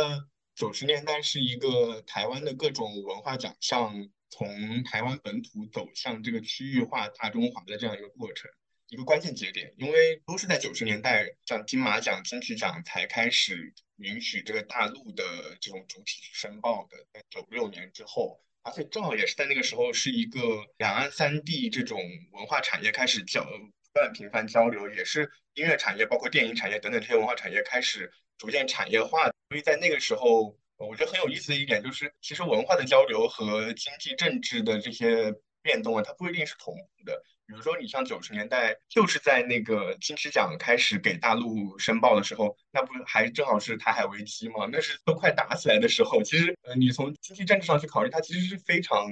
[0.58, 3.92] 九十年代是一个台湾的各种文化奖项
[4.30, 8.50] 从台湾本土走向这个区域化大中华的这样一个过程，
[8.88, 9.72] 一个关键节点。
[9.76, 15.24] 因为都是在九十年代，像金马奖、金曲奖才开始允许这个大陆的
[15.60, 20.40] 这种主体去申报的，在九六年之后，而且正好也是在那个时候，是一个
[20.78, 22.00] 两岸三地这种
[22.32, 28.12] 文化产业开始交不断频繁交流，也是音乐产业、包括电影产业等等这些文化产业开始。
[28.38, 37.22] 逐渐产业化，所以在那个时候，我觉得很有意思的一点就是，其实文化的交流和经济政治的这些变动啊，它不一定是同步的。
[37.46, 44.68] 比如说，你像九十年代，就是在那个金曲奖开始给大陆申报的时候，那不还正好是台海危机吗？
[44.70, 46.22] 那是都快打起来的时候。
[46.22, 49.08] 其实，呃，你从经济政治上去考虑，它其实是非常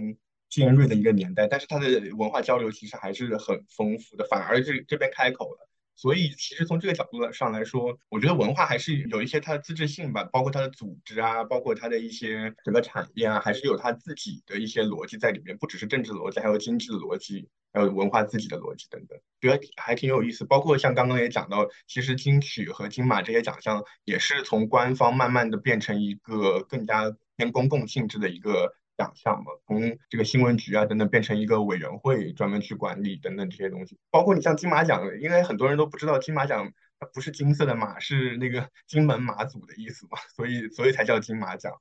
[0.50, 5.68] 尖锐的一个年代，但是它的文化交流其实还是很丰富的，反而这这边开口了。
[5.96, 20.44] 所以，其实从这个角度上来说，我觉得文化还是有一些它的自治性吧，包括它的组织啊，包括它的一些整个产业啊，还是有它自己的一些逻辑在里面，不只是政治逻辑，还有经济的逻辑，还有文化自己的逻辑等等，觉得还挺有意思。
[20.44, 28.74] 包括像刚刚也讲到，其实金曲和金马这些奖项也是从官方慢慢的变成一个更加偏公共性质的一个。
[28.96, 41.72] 奖项嘛，从这个新闻局啊等等变成一个委员会专门去管理等等这些东西，包括你像金马奖，因为很多人都不知道金马奖它不是金色的马，是那个 金门马祖的意思嘛，所以所以才叫金马奖。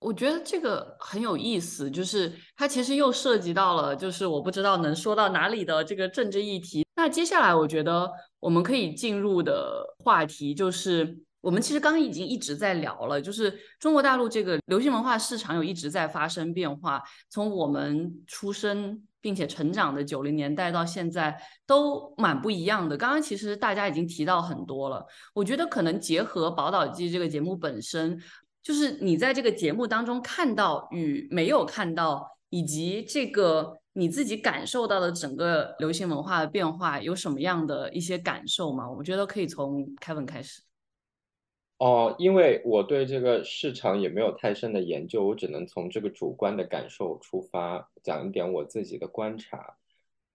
[0.00, 6.84] 我觉得这个很有意思，就是它其实又涉及到了，就是我不知道能说到哪里的这个政治议题。
[6.96, 11.18] 那接下来我觉得我们可以进入的话题就是。
[11.42, 17.02] 我们其实刚刚已经一直在聊了，就是中国大陆这个流行文化市场有一直在发生变化。
[17.28, 22.96] 从我们出生并且成长的九零年代到现在，都蛮不一样的。
[22.96, 28.20] 刚刚其实大家已经提到很多了，我觉得可能结合《宝岛记》这个节目本身，
[28.62, 38.88] 就是你在这个节目当中看到与没有看到，以及这个你自己感受到的整个流行文化的变化，有什么样的一些感受吗？
[38.88, 40.62] 我觉得可以从 Kevin 开始。
[41.82, 49.76] 哦，因为我对这个市场也没有太深的研究，我只能从这个主观的感受出发，讲一点我自己的观察。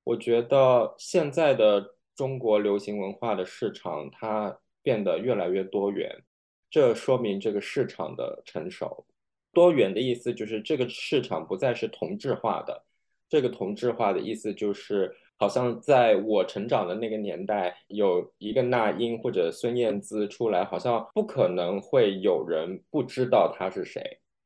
[0.03, 6.21] 我觉得现在的中国流行文化的市场，它变得越来越多元，
[6.69, 9.05] 这说明这个市场的成熟。
[9.53, 12.83] 多元的意思就是这个市场不再是同质化的，
[13.29, 15.15] 这个同质化的意思就是。
[15.37, 24.01] 好像在我成长的那个年代，有一个那英或者孙燕姿出来，好像不可能会有人不知道她是谁，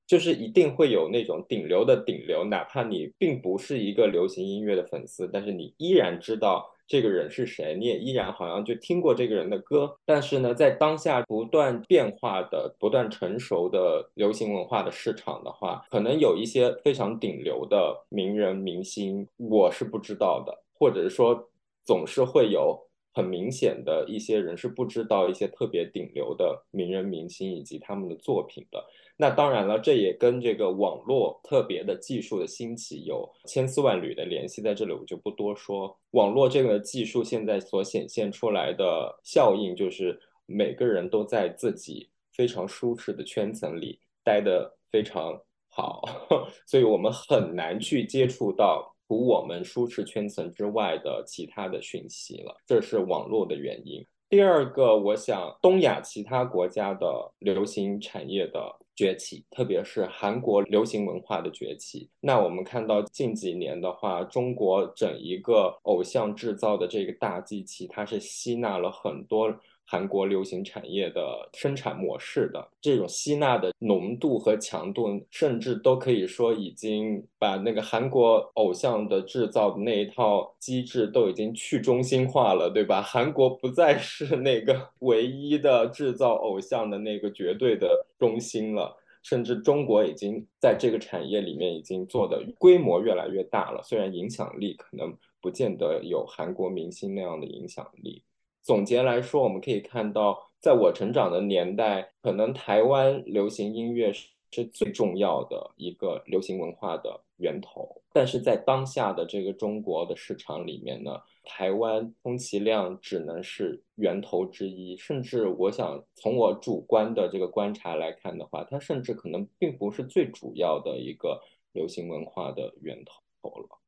[0.05, 9.95] 就是一定会有那种顶流的顶流，哪怕你并不是一个流行音乐的粉丝，但是你依然知道这个人是谁，你也依然好像就听过这个人的歌。
[10.05, 20.61] 但是呢，在当下不断变化的、不断成熟的流行文化的市场的话，可能有一些非常顶流的名人明星，我是不知道的。
[20.81, 21.47] 或者是说，
[21.85, 22.75] 总是会有
[23.13, 28.83] 很明显的一些人是不知道一些特别顶流的名人明星以及他们的作品的。
[29.15, 34.59] 那当然了，这也跟这个网络特别的技术的兴起有千丝万缕的联系。
[34.59, 35.95] 在这里我就不多说。
[36.11, 45.39] 网络这个技术现在所显现出来的效应，就是每个人都在自己非常舒适的圈层里待得非常
[45.69, 46.01] 好，
[46.65, 48.90] 所以我们很难去接触到。
[49.11, 54.01] 除我们舒适圈层之外的其他的讯息了，这是网络的原因。
[54.29, 57.05] 第二个，我想东亚其他国家的
[57.39, 62.09] 流行产业的崛起，特别是韩国流行文化的崛起。
[62.21, 69.53] 那我们看到近几年的话，中国整一个偶像制造的这个大机器，它是吸纳了很多。
[69.91, 83.01] 韩国流行产业的生产模式的这种吸纳的浓度和强度，甚至都可以说已经把那个韩国偶像的制造的那一套机制都已经去中心化了，对吧？
[83.01, 98.23] 韩国不再是那个 唯一的制造偶像的那个绝对的中心了，甚至中国已经在这个产业里面已经做的规模越来越大了，虽然影响力可能不见得有韩国明星那样的影响力。
[98.61, 108.01] 总结来说，我们可以看到，在我成长的年代，可能台湾流行音乐是最重要的一个流行文化的源头。
[108.13, 121.41] 但是在当下的这个中国的市场里面呢，台湾充其量只能是源头之一，甚至我想从我主观的这个观察来看的话，它甚至可能并不是最主要的一个
[121.71, 123.79] 流行文化的源头了。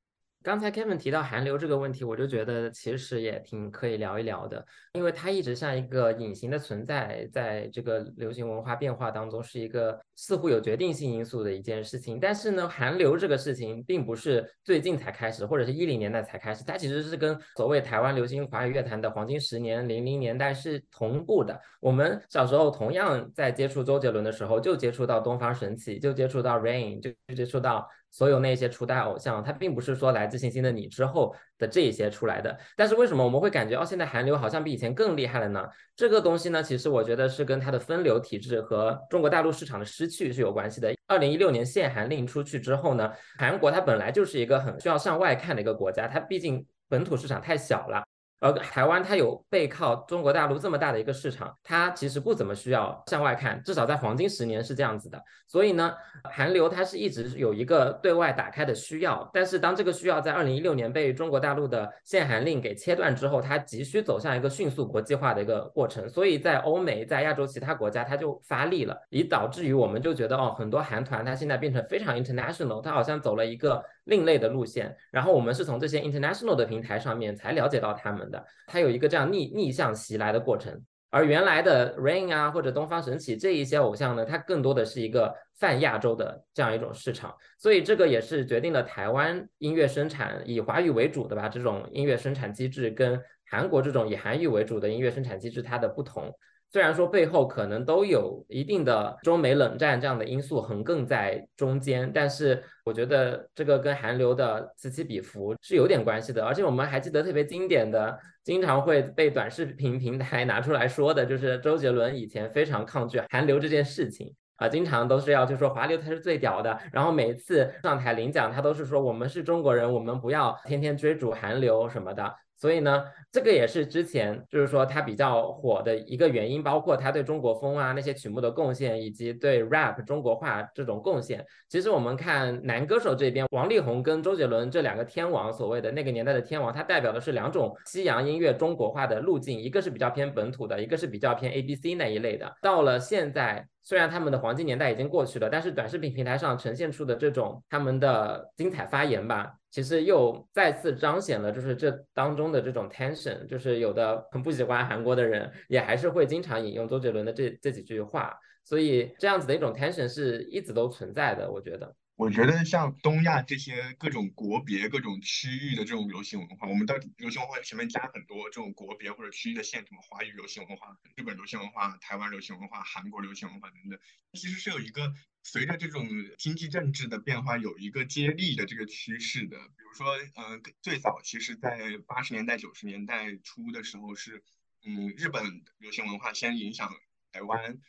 [0.43, 12.19] 刚才 Kevin 提到韩流这个问题，我就觉得其实也挺可以聊一聊的，因为它一直像一个隐形的存在，在这个流行文化变化当中是一个似乎有决定性因素的一件事情。
[12.19, 21.57] 但是呢，韩流这个事情并不是最近才开始，或者是一零年代才开始，它其实是跟所谓台湾流行华语乐坛的黄金十年零零年代是同步的。
[21.79, 27.87] 我们小时候同样在接触周杰伦的时候，就接触到东方神起，就接触到 Rain，就接触到。
[28.13, 32.55] 所有那些初代偶像，他并不是说来自星星的你之后的这一些出来的。
[32.77, 35.67] 但是为什么我们会感觉哦，现在韩流好像比以前更厉害了呢？
[35.95, 40.93] 这个东西呢，其实我觉得是跟它的分流体制和中国大陆市场的失去是有关系的。
[41.07, 48.03] 二零一六年限韩令出去之后呢，韩国它本来就是一个很需要向外看的一个国家，它毕竟本土市场太小了。
[48.43, 55.17] 而台湾它有背靠中国大陆这么大的一个市场，它其实不怎么需要向外看，至少在黄金十年是这样子的。
[55.47, 55.93] 所以呢，
[56.25, 66.09] 韩流它是一直有一个对外打开的需要，但是当这个需要在二零一六年被中国大陆的限韩令给切断之后，它急需走向一个迅速国际化的一个过程。
[66.09, 73.81] 所以在欧美、在亚洲其他国家，它就发力了，以导致于我们就觉得哦，很多韩团它现在变成非常 international，它好像走了一个。
[74.05, 80.81] 另类的路线，然后我们是从这些 international 的平台上面才了解到他们的，它有一个这样逆逆向袭来的过程。
[81.09, 96.33] 而原来的 Rain 啊或者东方神起这一些偶像呢，它更多的是一个泛亚洲的这样一种市场，所以这个也是决定了台湾音乐生产以华语为主的吧这种音乐生产机制跟韩国这种以韩语为主的音乐生产机制它的不同。
[96.73, 106.43] 虽然说背后可能都有一定的中美冷战这样的因素横亘在中间，但是我觉得这个跟韩流的此起彼伏是有点关系的。
[106.43, 122.33] 而且我们还记得特别经典的，经常会被短视频平台拿出来说的，就是周杰伦以前非常抗拒韩流这件事情啊，经常都是要就说华流才是最屌的，然后每次上台领奖，他都是说我们是中国人，我们不要天天追逐韩流什么的。
[122.63, 131.45] 所以呢，这个也是之前就是说他比较火的一个原因，包括他对中国风啊那些曲目的贡献，以及对 rap 中国化这种贡献。
[131.67, 142.49] 其实我们看男歌手这边，王力宏跟周杰伦这两个天王，所谓的那个年代的天王，他代表的是两种西洋音乐中国化的路径，一个是比较偏本土的，一个是比较偏 A B C 那一类的。
[142.61, 143.67] 到了现在。
[143.83, 161.93] 虽然他们的黄金年代已经过去了，但是短视频平台上呈现出的这种他们的精彩发言吧，其实又再次彰显了就是这当中的这种 tension，就是有的很不喜欢韩国的人也还是会经常引用周杰伦的这这几句话，所以这样子的一种 tension 是一直都存在的，我觉得。
[162.15, 173.99] 我觉得像东亚这些各种国别、各种区域的这种流行文化，我们到流行文化前面加很多这种国别或者区域的线，什么华语流行文化、日本流行文化、台湾流行文化、韩国流行文化等等，
[174.33, 175.11] 其实是有一个
[175.41, 176.07] 随着这种
[176.37, 179.57] 经济政治的变化，有一个接力的这个趋势的。
[179.57, 184.43] 比如说，嗯，最早其实在八十年代、九十年代初的时候是，
[184.85, 186.93] 嗯，日本流行文化先影响
[187.31, 187.79] 台湾。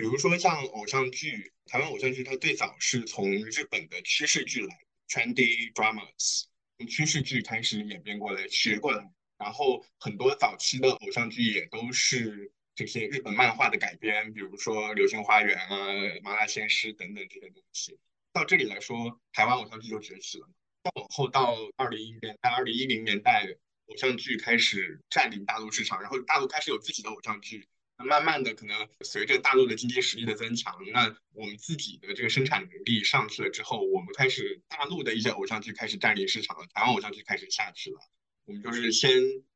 [0.00, 4.74] 比如说像偶像剧，台湾偶像剧它最早是从日本的趋势剧来
[5.06, 6.44] ，trendy dramas，
[6.78, 9.04] 从趋势剧开始演变过来学过来，
[9.36, 15.92] 然后很多早期的偶像剧也都是这些日本漫画的改编，比如说《流星花园》啊、
[16.22, 17.98] 《麻辣鲜师》等等这些东西。
[18.32, 20.48] 到这里来说，台湾偶像剧就崛起了。
[20.82, 23.46] 再往后到二零一年代、二零一零年代，
[23.88, 27.68] 偶像剧开始占领大陆市场，然后大陆开始有自己的偶像剧。
[28.04, 37.98] 慢慢的，可能随着大陆的经济实力的增强，那我们自己的这个生产能力上去了之后，我们开始大陆的一些偶像剧开始占领市场了，台湾偶像剧开始下去了。
[38.46, 39.12] 我们就是先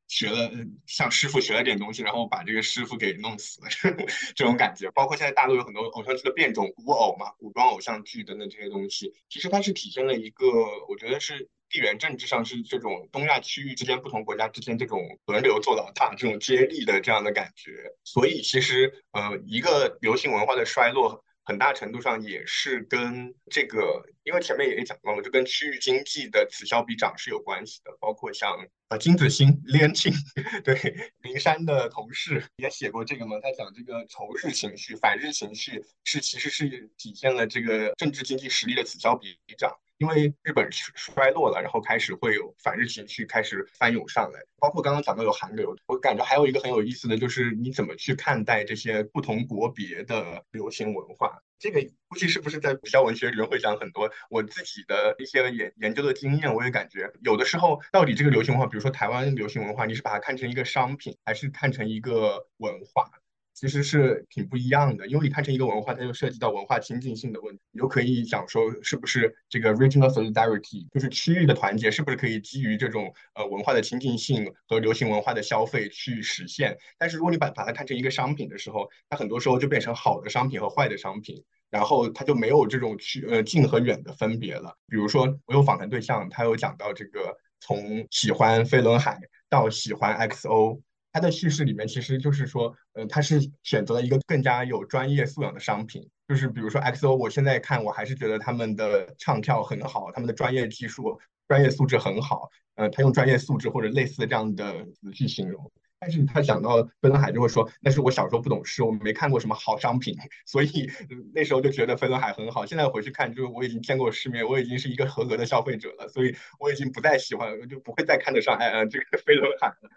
[0.07, 0.51] 学了
[0.85, 3.67] 向师傅学了点东西，然后把这个师傅给弄死了
[4.35, 4.89] 这种感觉。
[4.91, 10.45] 包括现在大陆有很多偶像剧的变种古偶嘛，古装偶像剧等等这些东西，其实它是体现了一个，
[10.87, 17.71] 我觉得是地缘政治上是这种东亚区域之间不同国家之间这种轮流做老大、这种接力的这样的感觉。
[18.03, 21.23] 所以其实呃，一个流行文化的衰落。
[21.47, 27.95] 很大程度上也是跟这个，因为前面也讲到了，就跟区域经济的此消彼长是有关系的。
[27.99, 28.57] 包括像
[28.89, 30.11] 呃金子星、连庆，
[30.65, 30.73] 对
[31.21, 39.71] 灵山的同事也写过这个嘛，他讲这个仇日情绪、反日情绪是其实是体现了这个政治经济实力的此消彼长。
[39.97, 51.41] 因为日本衰落了，然后开始会有反日情绪开始翻涌上来，包括刚刚讲到有韩流，我感觉还有一个很有意思的就是你怎么去看待这些不同国别的流行文化？
[51.57, 54.11] 这个估计是不是在古校文学里面会讲很多？
[54.29, 63.09] 我自己的一些研研究的经验，我也感觉有的时候到底这个流行文化，比如说台湾流行文化，你是把它看成一个商品，还是看成一个文化？
[63.55, 67.61] 其实是挺不一样的，因为你看成一个文化，它就涉及到文化亲近性的问题。
[67.71, 76.77] 你就可以想说，是不是这个 regional solidarity，就是区域的团结，是不是可以基于这种呃文化的亲近性和流行文化的消费去实现？
[76.97, 84.77] 但是如果你把把它看成一个商品的时候，它很多时候就变成好的商品和坏的商品，然后它就没有这种去呃近和远的分别了。
[84.89, 89.17] 比如说，我有访谈对象，他有讲到这个从喜欢飞轮海
[89.49, 90.81] 到喜欢 XO。
[91.15, 105.71] 他的叙事里面其实就是说，呃，他是选择了一个更加有专业素养的商品，就是比如说 XO，我现在看我还是觉得他们的唱跳很好，他们的专业技术、专业素质很好，呃，他用专业素质或者类似这样的词去形容。
[105.97, 110.13] 但是他讲到飞轮海就会说，那是我小时候不懂事，我没看过什么好商品，
[110.45, 110.91] 所以
[111.33, 112.65] 那时候就觉得飞轮海很好。
[112.65, 119.89] 现在回去看，就是我已经见过世面，我已经是一个合格的消费者了，所以我已经不再喜欢，就不会再看得上哎这个 飞轮海了。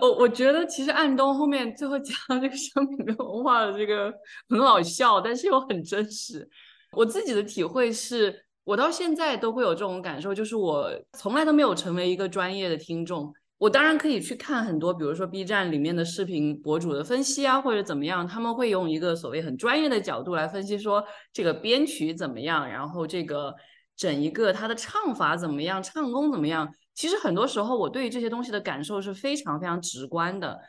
[0.00, 4.12] 我我觉得其实安东后面最后讲这个商品跟文化的这个
[4.48, 6.48] 很好笑，但是又很真实。
[6.92, 13.32] 我自己的体会是，我到现在都会有这种感受，就是我从来都没有成为一个专业的听众。
[13.58, 23.54] 我当然可以去看很多，比如说 B 站里面的视频博主的分析啊，或者怎么样，他们会用一个所谓很专业的角度来分析，说这个编曲怎么样，然后这个
[23.96, 26.68] 整一个他的唱法怎么样，唱功怎么样。
[26.94, 30.60] 其实很多时候，我对于这些东西的感受是非常非常直观的。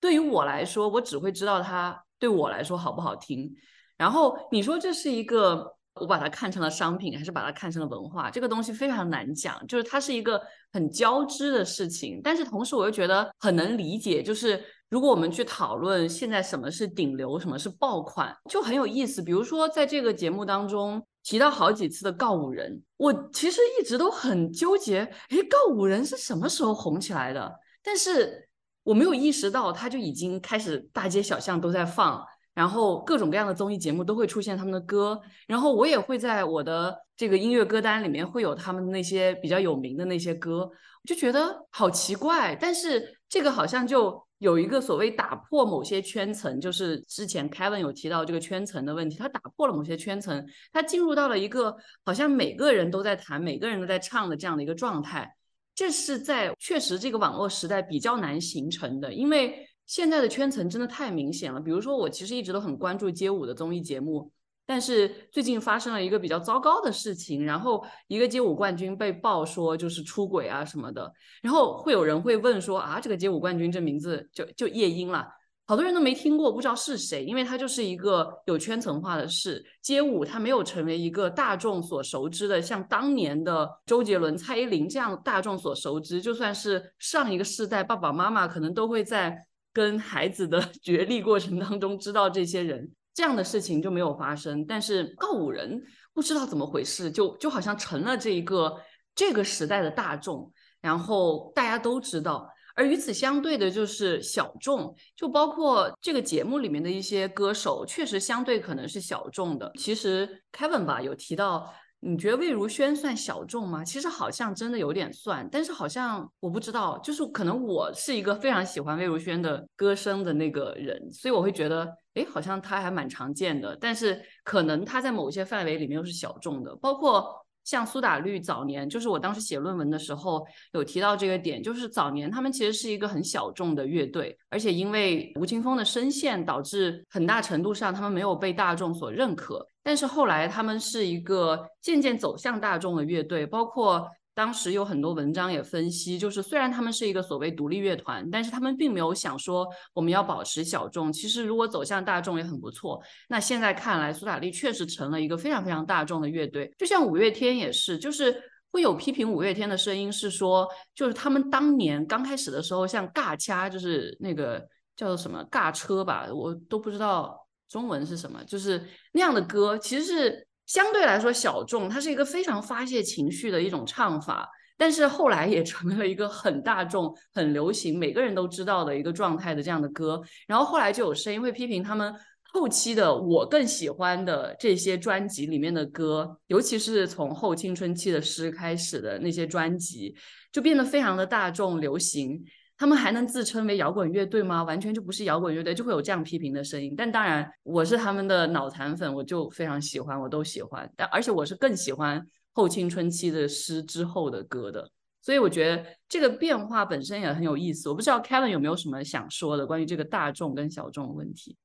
[0.00, 3.52] 对于我来说，我只会知道它对我来说好不好听。
[3.96, 8.30] 然后你说这是一个，我把它看成了商品，还是把它看成了文化？
[8.30, 10.42] 这个东西非常难讲，就是它是一个
[10.72, 12.20] 很交织的事情。
[12.22, 14.62] 但是同时，我又觉得很能理解，就是
[14.92, 19.22] 如果我们去讨论现在什么是顶流，什么是爆款，就很有意思。
[19.22, 21.02] 比如说在这个节目当中。
[21.24, 27.60] 提到好几次的告五人，我其实一直都很纠结，哎，告五人是什么时候红起来的？
[27.80, 28.48] 但是
[28.82, 32.20] 我没有意识到，他就已经开始大街小巷都在放，
[32.54, 44.20] 然后各种各样的综艺节目都会出现他们的歌，然后我也会在我的这个音乐歌单里面会有他们那些比较有名的那些歌，我就觉得好奇怪，但是这个好像就。
[44.42, 55.32] 有一个所谓打破某些圈层，就是之前 Kevin 有提到这个圈层的问题，他打破了某些圈层，他进入到了一个好像每个人都在弹，每个人都在唱的这样的一个状态。
[55.76, 61.60] 这是在确实这个网络时代比较难形成的，因为现在的圈层真的太明显了。
[61.60, 64.32] 比如说，我其实一直都很关注街舞的综艺节目。
[64.72, 71.12] 但是最近发生了一个比较糟糕的事情，然后一个街舞冠军被曝说就是出轨啊什么的，
[71.42, 75.28] 然后会有人会问说啊，这个街舞冠军这名字就就夜莺了，
[75.66, 89.36] 好多人都没听过，不知道是谁，因为他就是一个有圈层化的事，街舞它没有成为一个大众所熟知的，像当年的周杰伦、蔡依林这样大众所熟知，就算是上一个世代爸爸妈妈可能都会在
[89.70, 92.90] 跟孩子的 角力过程当中知道这些人。
[93.14, 95.82] 这样的事情就没有发生，但是告五人
[96.12, 98.74] 不知道怎么回事，就就好像成了这一个
[99.14, 102.48] 这个时代的大众，然后大家都知道。
[102.74, 109.70] 而与此相对的就是小众，就包括这个节目里面的一些歌手，确实相对可能是小众的。
[109.78, 111.72] 其实 Kevin 吧有提到。
[112.04, 113.84] 你觉得魏如萱算小众吗？
[113.84, 127.40] 其实好像真的有点算，但是好像我不知道，就是可能我是一个非常喜欢魏如萱的歌声的那个人，所以我会觉得，哎，好像她还蛮常见的，但是可能她在某些范围里面又是小众的，包括。
[127.64, 139.64] 像苏打绿早年，就是我当时写论文的时候有提到这个点，就是早年他们其实是一个很小众的乐队，而且因为吴青峰的声线，导致很大程度上他们没有被大众所认可。
[139.82, 151.12] 但是后来他们是一个渐渐走向大众的乐队，包括当时有很多文章也分析，就是虽然他们是一个所谓独立乐团，但是他们并没有想说我们要保持小众。
[151.12, 152.98] 其实如果走向大众也很不错。
[153.28, 156.72] 那现在看来，苏打绿确实成了一个非常非常大众的乐队。
[156.78, 158.34] 就像五月天也是，就是
[158.70, 164.66] 会有批评五月天的声音，是说就是他们当年刚开始的时候，像尬掐，就是那个
[164.96, 167.41] 叫做什么尬车吧，我都不知道
[167.72, 170.46] 中文是什么，就是那样的歌，其实是。
[170.64, 174.48] 相对来说小众，它是一个非常发泄情绪的一种唱法，
[174.78, 180.22] 但是后来也成为了一个很大众、很流行、每个人都知道的一个状态的这样的歌。
[180.46, 182.14] 然后后来就有声音会批评他们
[182.54, 190.14] 后期的我更喜欢的这些专辑里面的歌，尤其是从后青春期的诗开始的那些专辑，
[190.52, 192.42] 就变得非常的大众流行。
[192.82, 194.64] 他们还能自称为摇滚乐队吗？
[194.64, 196.96] 完全就不是摇滚乐队，就会有这样批评的声音。
[196.96, 200.92] 但当然，我是他们的脑残粉，我就非常喜欢，我都喜欢。
[200.96, 202.20] 但而且我是更喜欢
[202.52, 204.90] 后青春期的诗之后的歌的。
[205.20, 207.88] 所以我觉得这个变化本身也很有意思。
[207.88, 211.56] 我不知道 Kevin 有没有什么想说的关于这个大众跟小众的问题。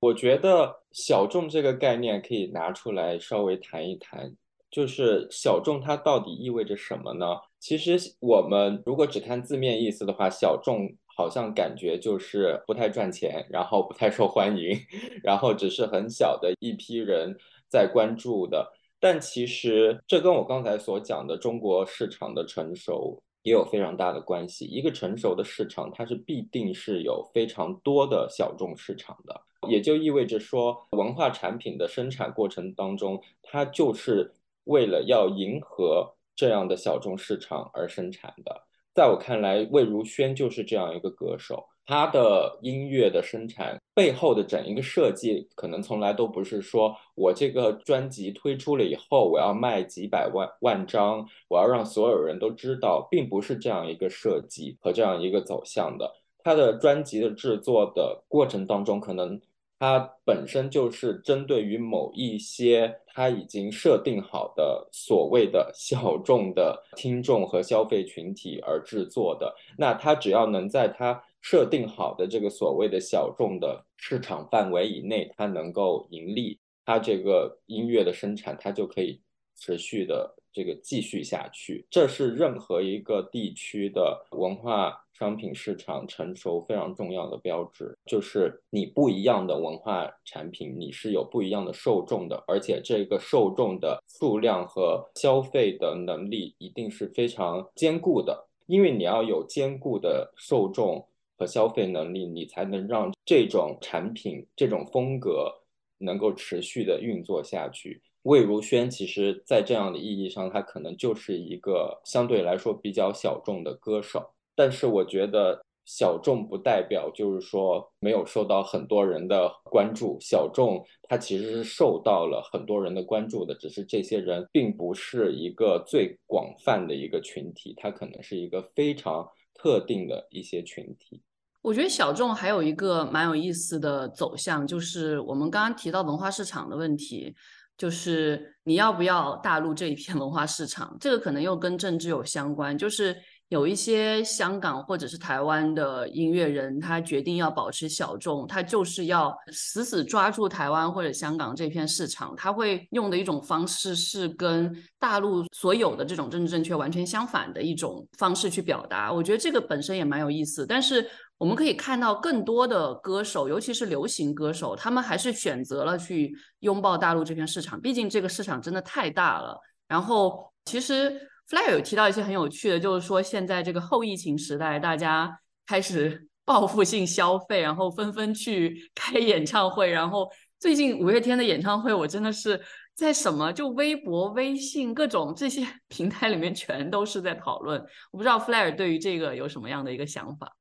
[0.00, 4.34] 我觉得小众这个概念可以拿出来稍微谈一谈。
[4.72, 7.26] 就是小众它到底意味着什么呢？
[7.64, 10.86] 其实我们如果只看字面意思的话，小众
[11.16, 14.78] 好像感觉就是不太赚钱，然后不太受欢迎，
[15.22, 17.34] 然后只是很小的一批人
[17.70, 18.70] 在关注的。
[19.00, 24.66] 但其实这跟我刚才所讲的中国市场的成熟也有非常大的关系。
[24.66, 29.40] 一个成熟的市场，它是必定是有非常多的小众市场的，
[29.70, 34.34] 也就意味着说，文化产品的生产过程当中，它就是。
[34.66, 38.62] 为了要迎合这样的小众市场而生产的，
[38.94, 41.64] 在我看来，魏如萱就是这样一个歌手。
[41.86, 56.10] 她的音乐的生产背后的整一个设计，可能从来都不是说我这个专辑推出了以后，我要卖几百万万张，我要让所有人都知道，并不是这样一个设计和这样一个走向的。
[56.42, 59.40] 他的专辑的制作的过程当中，可能。
[59.84, 69.54] 它本身就是针对于某一些它已经设定好的所谓的小众的听众和消费群体而制作的。
[69.76, 79.20] 那它只要能在它设定好的这个所谓的小众的市场范围以内，它能够盈利，它这个音乐的生产它就可以
[79.54, 80.34] 持续的。
[80.56, 87.96] 这个继续下去，这是任何一个地区的文化商品市场成熟非常重要的标志。
[88.04, 98.48] 就是你不一样的文化产品，你是有不一样的受众的，而且这个受众的数量和消费的能力一定是非常坚固的。
[98.66, 101.06] 因为你要有坚固的受众
[101.36, 105.52] 和消费能力，你才能让这种产品、这种风格
[105.98, 108.02] 能够持续的运作下去。
[108.22, 114.30] 魏如萱，其实，在这样的意义上，她可能就是一个相对来说比较小众的歌手。
[114.54, 120.16] 但是，我觉得小众不代表就是说没有受到很多人的关注。
[120.20, 131.20] 小众，它其实是受到了很多人的关注的，只是这些人并不是一个最广泛的一个群体，它可能是一个非常特定的一些群体。
[131.60, 137.34] 我觉得小众还有一个蛮有意思的走向，就是我们刚刚提到文化市场的问题。
[137.76, 140.96] 就是你要不要大陆这一片文化市场？
[141.00, 142.78] 这个可能又跟政治有相关。
[142.78, 143.16] 就是
[143.48, 152.34] 有一些香港或者是台湾的音乐人，他决定要保持小众，他就是要死死抓住台湾或者香港这片市场。
[152.36, 159.12] 他会用的一种方式是跟大陆所有的这种政治正确完全相反的一种方式去表达。
[159.12, 161.06] 我觉得这个本身也蛮有意思，但是。
[161.36, 167.78] 我们可以看到更多的歌手，尤其是流行歌手，他们还是选择了去拥抱大陆这片市场。
[167.78, 169.58] 毕竟这个市场真的太大了。
[169.88, 179.90] 然后，其实 Fly 有提到一些很有趣的，就是说现在这个后疫情时代，大家开始 报复性消费，然后纷纷去开演唱会。
[179.90, 180.28] 然后
[180.58, 182.60] 最近五月天的演唱会，我真的是
[182.94, 187.80] 在什么就微博、微信各种这些 平台里面全都是在讨论。
[188.10, 190.56] 我不知道 Fly 对于这个有什么样的一个想法。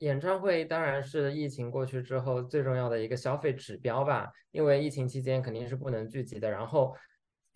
[0.00, 6.94] 演唱会当然是疫情过去之后最重要的一个消费指标吧，因为疫情期间肯定是不能聚集的，然后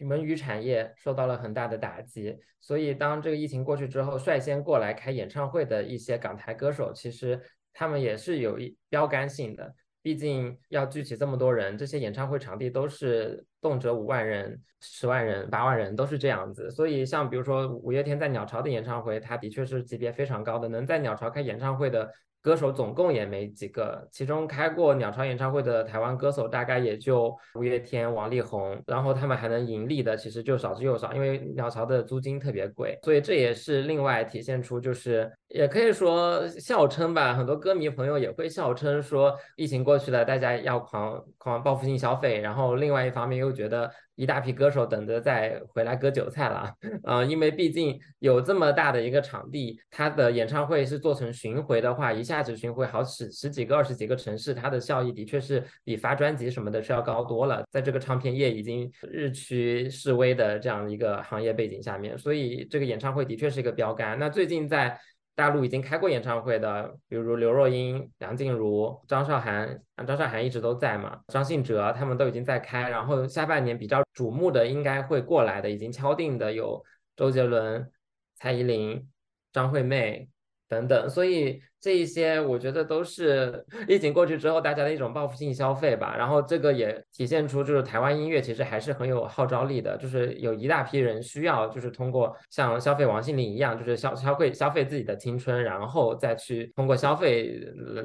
[0.08, 7.40] 文娱产业受到了很大的打击，所以当这个疫情过去之后，率先过来开演唱会的一些港台歌手，其实
[7.72, 9.74] 他们也是有一标杆性的。
[10.02, 16.70] 毕竟要聚集这么多人，这些演唱会场地都是动辄五万人、十万人、八万人，都是这样子。
[16.70, 22.10] 所以像比如说五月天在鸟巢的演唱会，它的确是级别非常高的，能在鸟巢开演唱会的
[22.42, 43.90] 歌手总共也没几个，其中开过鸟巢演唱会的台湾歌手大概也就五月天、王力宏，然后他们还能盈利的其实就少之又少，因为鸟巢的租金特别贵，所以这也是另外体现出就是也可以说笑称吧，很多歌迷朋友也会笑称说疫情过去了，大家要狂狂报复性消费，然后另外一方面又觉得。
[44.16, 46.70] 一大批歌手等着再回来割韭菜了，
[47.04, 57.64] 啊，因为毕竟有这么大的一个场地，他的演唱会是做成巡回的话，一下子巡回好十十几个、二十几个城市，它的效益的确是比发专辑什么的是要高多了。
[57.70, 64.18] 在这个唱片业已经日趋式微的这样一个行业背景下面，所以这个演唱会的确是一个标杆。
[64.18, 65.00] 那最近在。
[65.34, 72.88] 大陆已经开过演唱会的，比如刘若英、梁静茹、张韶涵，张韶涵一直都在嘛，张信哲他们都已经在开。
[72.90, 76.84] 然后下半年比较瞩目的应该会过来的，已经敲定的有
[77.16, 77.90] 周杰伦、
[78.34, 79.08] 蔡依林、
[79.52, 80.28] 张惠妹
[80.68, 81.62] 等等，所以。
[81.80, 97.58] 这一些我觉得都是疫情过去之后大家的一种报复性消费吧，然后这个也体现出就是台湾音乐其实还是很有号召力的，就是有一大批人需要就是通过像消费王心凌一样，就是消消费消费自己的青春，然后再去通过消费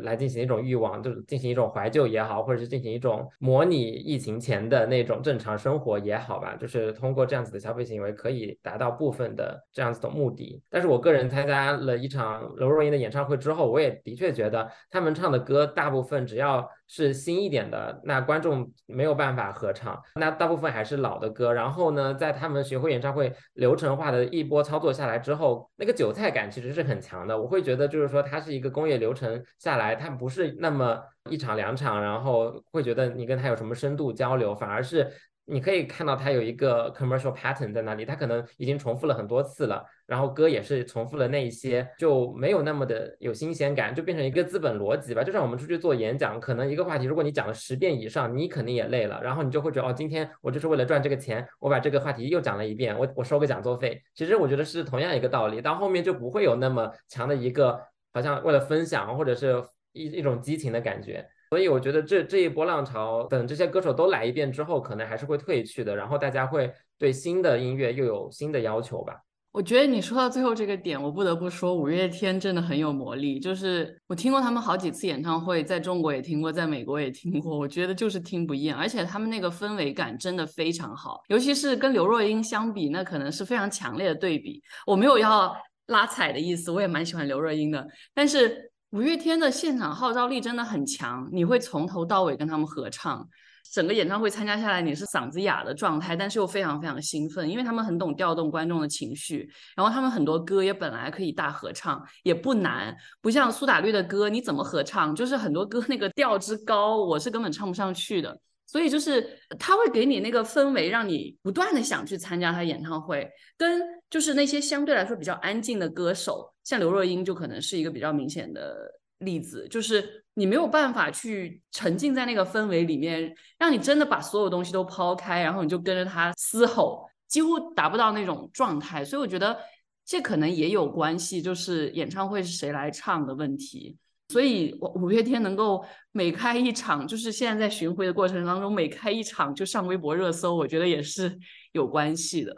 [0.04, 10.62] 来进行一种欲望，就是进行一种怀旧也好，或者是进行一种模拟疫情前的那种正常生活也好吧，就是通过这样子的消费行为可以达到部分的这样子的目的。
[10.70, 13.65] 但是我个人参加了一场刘若英的演唱会之后。
[13.70, 20.02] 我也的确觉得他们唱的歌大部分只要是新一点的，那观众没有办法合唱。
[20.16, 21.54] 那大部分还是老的歌。
[21.54, 27.40] 然后呢，在他们巡回演唱会流程化的一波操作下来之后，那个韭菜感其实是很强的。
[27.40, 35.12] 我会觉得就是说，它是一个工业流程下来，它不是那么一场两场，然后会觉得你跟他有什么深度交流，反而是。
[35.48, 45.24] 你可以看到它有一个 commercial pattern 在那里，它可能已经重复了很多次了，然后歌也是重复了那一些，就没有那么的有新鲜感，就变成一个资本逻辑吧。
[45.24, 54.02] 就像我们出去做演讲，可能一个话题，如果你讲了十遍以上，你肯定也累了，然后你就会觉得哦，今天我就是为了赚这个钱，我把这个话题又讲了一遍，我我收个讲座费。
[54.16, 57.80] 其实我觉得是同样一个道理，到后面就不会有那么强的一个
[58.14, 61.24] 好像为了分享或者是一一种激情的感觉。
[61.56, 65.96] 所以我觉得这这一波浪潮，等这些歌手都来一遍之后，可能还是会退去的。
[65.96, 69.14] 然后大家会对新的音乐又有新的要求吧。
[69.54, 73.40] 我觉得你说到最后这个点，我不得不说五月天真的很有魔力。
[73.40, 78.76] 就是我听过他们好几次演唱会，在中国也听过，在美国也听过，我觉得就是听不厌。
[78.76, 84.62] 而且他们那个氛围感真的非常好，尤其是跟刘若英相比，那可能是非常强烈的对比。
[84.86, 88.74] 我没有要拉踩的意思，我也蛮喜欢刘若英的，但是。
[88.92, 93.28] 五月天的现场号召力真的很强，你会从头到尾跟他们合唱，
[93.74, 108.40] 整个演唱会参加下来，你是嗓子哑的状态，但是又非常非常兴奋，因为他们很懂调动观众的情绪，然后他们很多歌也本来可以大合唱，也不难，不像苏打绿的歌，你怎么合唱，就是很多歌那个调之高，我是根本唱不上去的。
[108.68, 113.30] 所以就是他会给你那个氛围，让你不断的想去参加他演唱会。
[113.58, 118.76] 跟就是那些相对来说比较安静的歌手，像刘若英就可能是一个比较明显的
[119.20, 129.04] 例子，就是你没有办法去沉浸在那个氛围里面，让你真的把所有东西都抛开，然后你就跟着他嘶吼，几乎达不到那种状态。
[129.04, 129.58] 所以我觉得
[130.06, 133.98] 这可能也有关系，就是演唱会是谁来唱的问题。
[134.30, 141.38] 所以，我五月天能够每开一场，就是现在在巡回的过程当中，每开一场就上微博热搜，我觉得也是
[141.74, 142.52] 有关系的。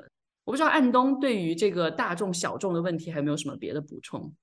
[0.48, 4.34] 我不知道安东对于这个大众小众的问题还有没有什么别的补充？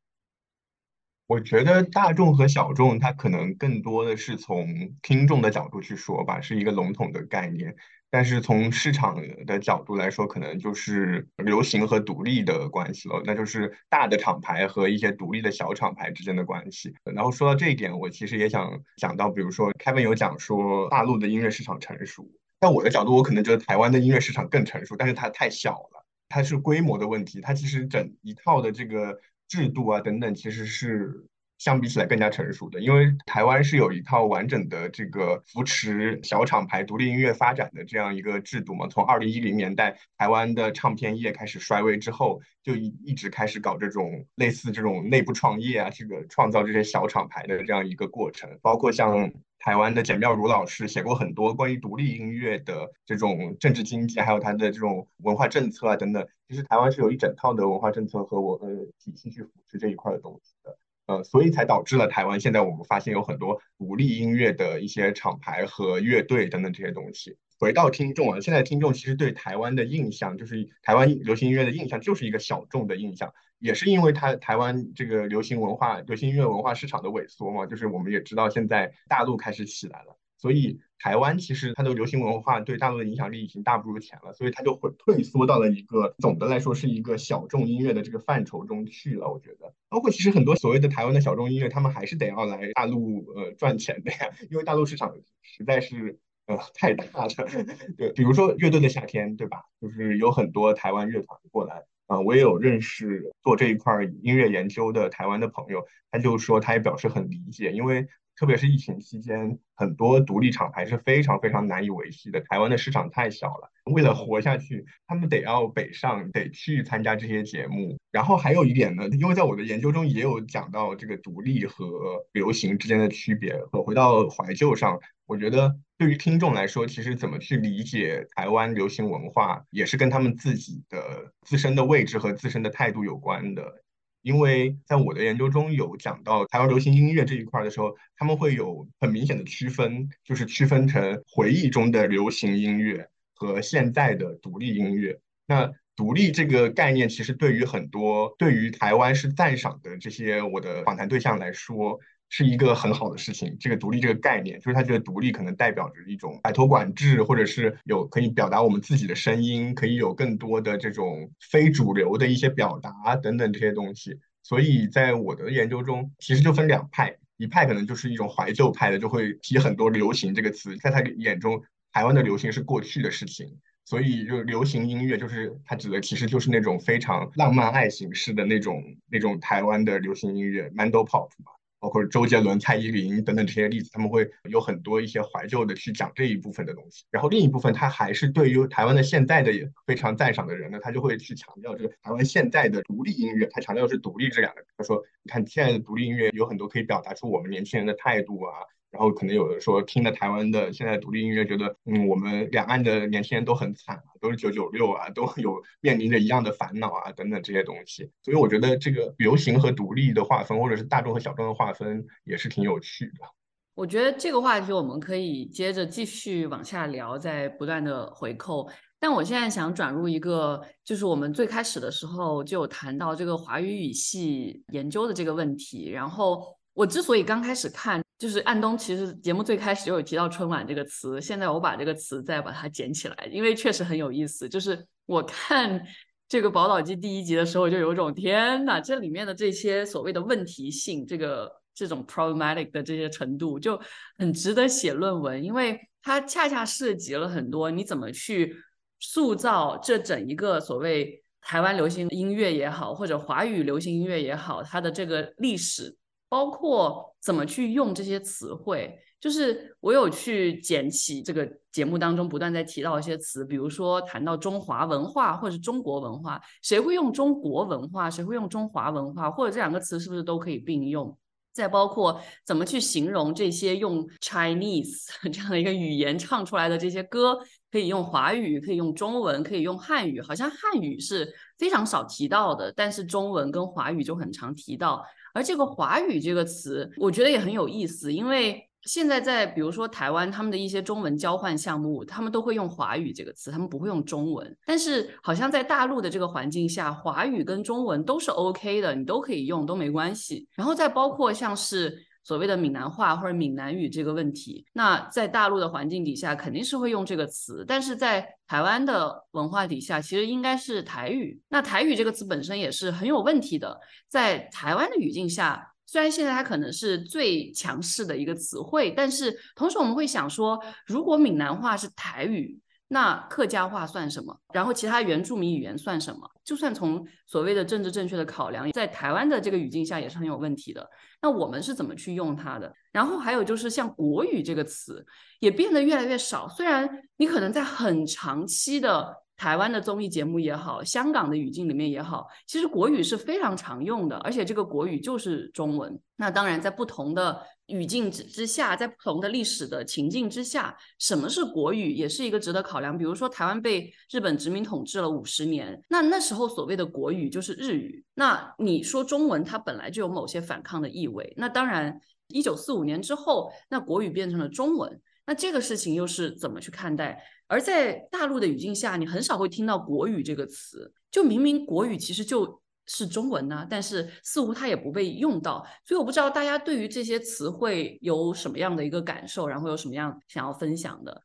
[1.27, 4.69] 我觉得大众和小众，它可能更多的是从
[5.01, 7.75] 听众的角度去说吧，是一个笼统的概念。
[8.11, 16.93] 但是从市场的角度来说，可能就是流行和独立的关系了，那就是大的厂牌和一些独立的小厂牌之间的关系。
[17.15, 22.29] 然后说到这一点，我其实也想讲到，比如说 Kevin 有讲说大陆的音乐市场成熟，
[22.61, 25.94] 但我的角度，我可能觉得台湾的音乐市场更成熟，但是它太小了，
[26.35, 31.25] 它是规模的问题，它其实整一套的这个制度啊等等，其实是。
[31.57, 38.89] 相比起来更加成熟的，因为台湾是有一套完整的这个扶持小厂牌独立音乐发展的这样一个制度嘛。
[38.89, 48.59] 从二零一零年代台湾的唱片业开始衰微之后，就一一直开始搞这种类似这种内部创业啊，这个创造这些小厂牌的这样一个过程。
[48.61, 49.33] 包括像
[49.65, 56.23] 台湾的简妙如老师写过很多关于独立音乐的这种政治经济，还有它的这种文化政策啊等等。
[56.47, 58.69] 其实台湾是有一整套的文化政策和我呃
[59.03, 60.77] 体系去扶持这一块的东西的。
[61.07, 67.39] 呃，所以才导致了台湾现在我们发现有很多独立音乐的一些厂牌和乐队等等这些东西。
[67.59, 80.17] 回到听众啊，现在听众其实对台湾的印象，就是台湾流行音乐的印象，就是一个小众的印象，也是因为它台湾这个流行文化、流行音乐文化市场的萎缩嘛，就是我们也知道现在大陆开始起来了。
[80.37, 89.27] 所以台湾其实它的流行文化对大陆的影响力已经大不如前了，所以它就会退缩到了一个总的来说是一个小众音乐的这个范畴中去了。
[89.31, 97.29] 我觉得，包括其实很多所谓的台湾的小众音乐，他们还是得要来大陆呃赚钱的呀，因为大陆市场实在是呃太大了。
[97.97, 99.63] 对，比如说乐队的夏天，对吧？
[99.81, 108.07] 就是有很多台湾乐团过来啊，我也有认识做这一块音乐研究的台湾的朋友，他就说他也表示很理解，因为。
[108.37, 112.41] 特别是疫情期间，很多独立厂牌是非常非常难以维系的。
[112.41, 117.97] 台湾的市场太小了，为了活下去，他们得要北上，得去参加这些节目。
[118.11, 123.57] 然后还有一点呢，因为在我的研究中也有讲到这个独立和流行之间的区别。
[123.71, 133.83] 我回到怀旧上，我觉得对于听众来说，其实怎么去理解台湾流行文化，也是跟他们自己的自身的位置和自身的态度有关的。
[134.23, 145.21] 因为在我的研究中有讲到台湾流行音乐这一块的时候，他们会有很明显的区分，就是区分成回忆中的流行音乐和现在的独立音乐。
[145.47, 152.01] 那独立这个概念，其实对于很多对于台湾是赞赏的这些我的访谈对象来说。
[152.29, 153.57] 是一个很好的事情。
[153.61, 164.19] 这个独立这个概念，就是他觉得独立可能代表着一种摆脱管制，或者是有可以表达我们自己的声音，可以有更多的这种非主流的一些表达等等这些东西。
[164.43, 171.63] 所以在我的研究中，其实就分两派，一派可能就是一种怀旧派的，就会提很多流行这个词，在他眼中，
[171.93, 173.57] 台湾的流行是过去的事情，
[173.87, 181.53] 所以就流行音乐就是他指的其实就是那种非常浪漫爱形式的那种那种台湾的流行音乐，Mando Pop 嘛。
[181.85, 187.05] 包括周杰伦、蔡依林等等这些例子，他们会有很多一些怀旧的去讲这一部分的东西。
[187.11, 194.65] 然后另一部分，他还是对于台湾的现在的也非常赞赏的人呢，他就会去强调这个台湾现在的独立音乐，他强调是独立这两个。
[194.79, 198.55] 他说，你看现在的独立音乐有很多可以表达出我们年轻人的态度啊。
[198.95, 208.09] 然后可能有的说听了台湾的现在独立音乐，觉得嗯，我们两岸的年轻人都很惨啊，都是九九六啊，都有面临着一样的烦恼啊，等等这些东西。
[208.23, 213.27] 所以我觉得这个流行和独立的划分，或者是大众和小众的划分，也是挺有趣的。
[213.75, 218.71] 我觉得这个话题我们可以接着继续往下聊，在不断的回扣。
[219.01, 226.57] 但我现在想转入一个，就是我们最开始的时候就有谈到这个华语语系研究的这个问题，然后。
[226.77, 234.49] 我之所以刚开始看，就是安东其实节目最开始就有提到春晚这个词，现在我把这个词再把它捡起来，因为确实很有意思。
[234.49, 235.79] 就是我看
[236.27, 243.79] 这个宝岛记第一集的时候，就有种天呐，这里面的这些所谓的问题性，这个这种 problematic 的这些程度，就
[244.17, 248.57] 很值得写论文，因为它恰恰涉及了很多你怎么去
[249.01, 255.95] 塑造这整一个所谓台湾流行音乐也好，或者华语流行音乐也好，它的这个历史。
[256.29, 271.17] 包括怎么去用这些词汇，就是我有去捡起这个节目当中不断在提到一些词，比如说谈到中华文化或者中国文化，谁会用中国文化，谁会用中华文化，或者这两个词是不是都可以并用？
[271.53, 277.39] 再包括怎么去形容这些用 Chinese 这样的一个语言唱出来的这些歌，
[277.71, 285.05] 可以用华语，可以用中文，可以用汉语，好像汉语是非常少提到的，但是中文跟华语就很常提到。
[285.35, 294.57] 而这个华语这个词，我觉得也很有意思，因为现在在比如说台湾，他们的一些中文交换项目，他们都会用华语这个词，他们不会用中文。
[294.65, 300.49] 但是好像在大陆的这个环境下，华语跟中文都是 OK 的，你都可以用，都没关系。
[300.55, 302.03] 然后再包括像是。
[302.25, 311.39] 所谓的闽南话或者闽南语这个问题，那在大陆的环境底下肯定是会用这个词，但是在台湾的文化底下，其实应该是台语。
[311.49, 322.59] 那台语这个词本身也是很有问题的，在台湾的语境下，虽然现在它可能是最强势的一个词汇，但是同时我们会想说，如果闽南话是台语。
[322.89, 324.39] 那客家话算什么？
[324.53, 326.21] 然后其他原住民语言算什么？
[326.45, 330.89] 就算从所谓的政治正确的考量，在台湾的这个语境下也是很有问题的。
[331.23, 332.73] 那我们是怎么去用它的？
[332.93, 335.05] 然后还有就是像国语这个词
[335.41, 336.47] 也变得越来越少。
[336.49, 345.99] 虽然你可能在很长期的台湾的综艺节目也好，香港的语境里面也好，其实国语是非常常用的，而且这个国语就是中文。
[346.17, 347.43] 那当然在不同的。
[347.69, 352.99] 语境之之下，在不同的历史的情境之下，什么是国语，也是一个值得考量。
[352.99, 358.05] 比如说，台湾被日本殖民统治了五十年，那那时候所谓的国语就是日语。
[358.13, 361.33] 那你说中文，它本来就有某些反抗的意味。
[361.39, 365.01] 那当然，一九四五年之后，那国语变成了中文。
[365.25, 367.19] 那这个事情又是怎么去看待？
[367.47, 375.65] 而在大陆的语境下，你很少会听到“国语”这个词，就明明国语其实就是中文呐，但是似乎它也不被用到。
[375.85, 381.23] 所以我不知道大家对于这些词汇有什么样的一个感受，然后有什么样想要分享的。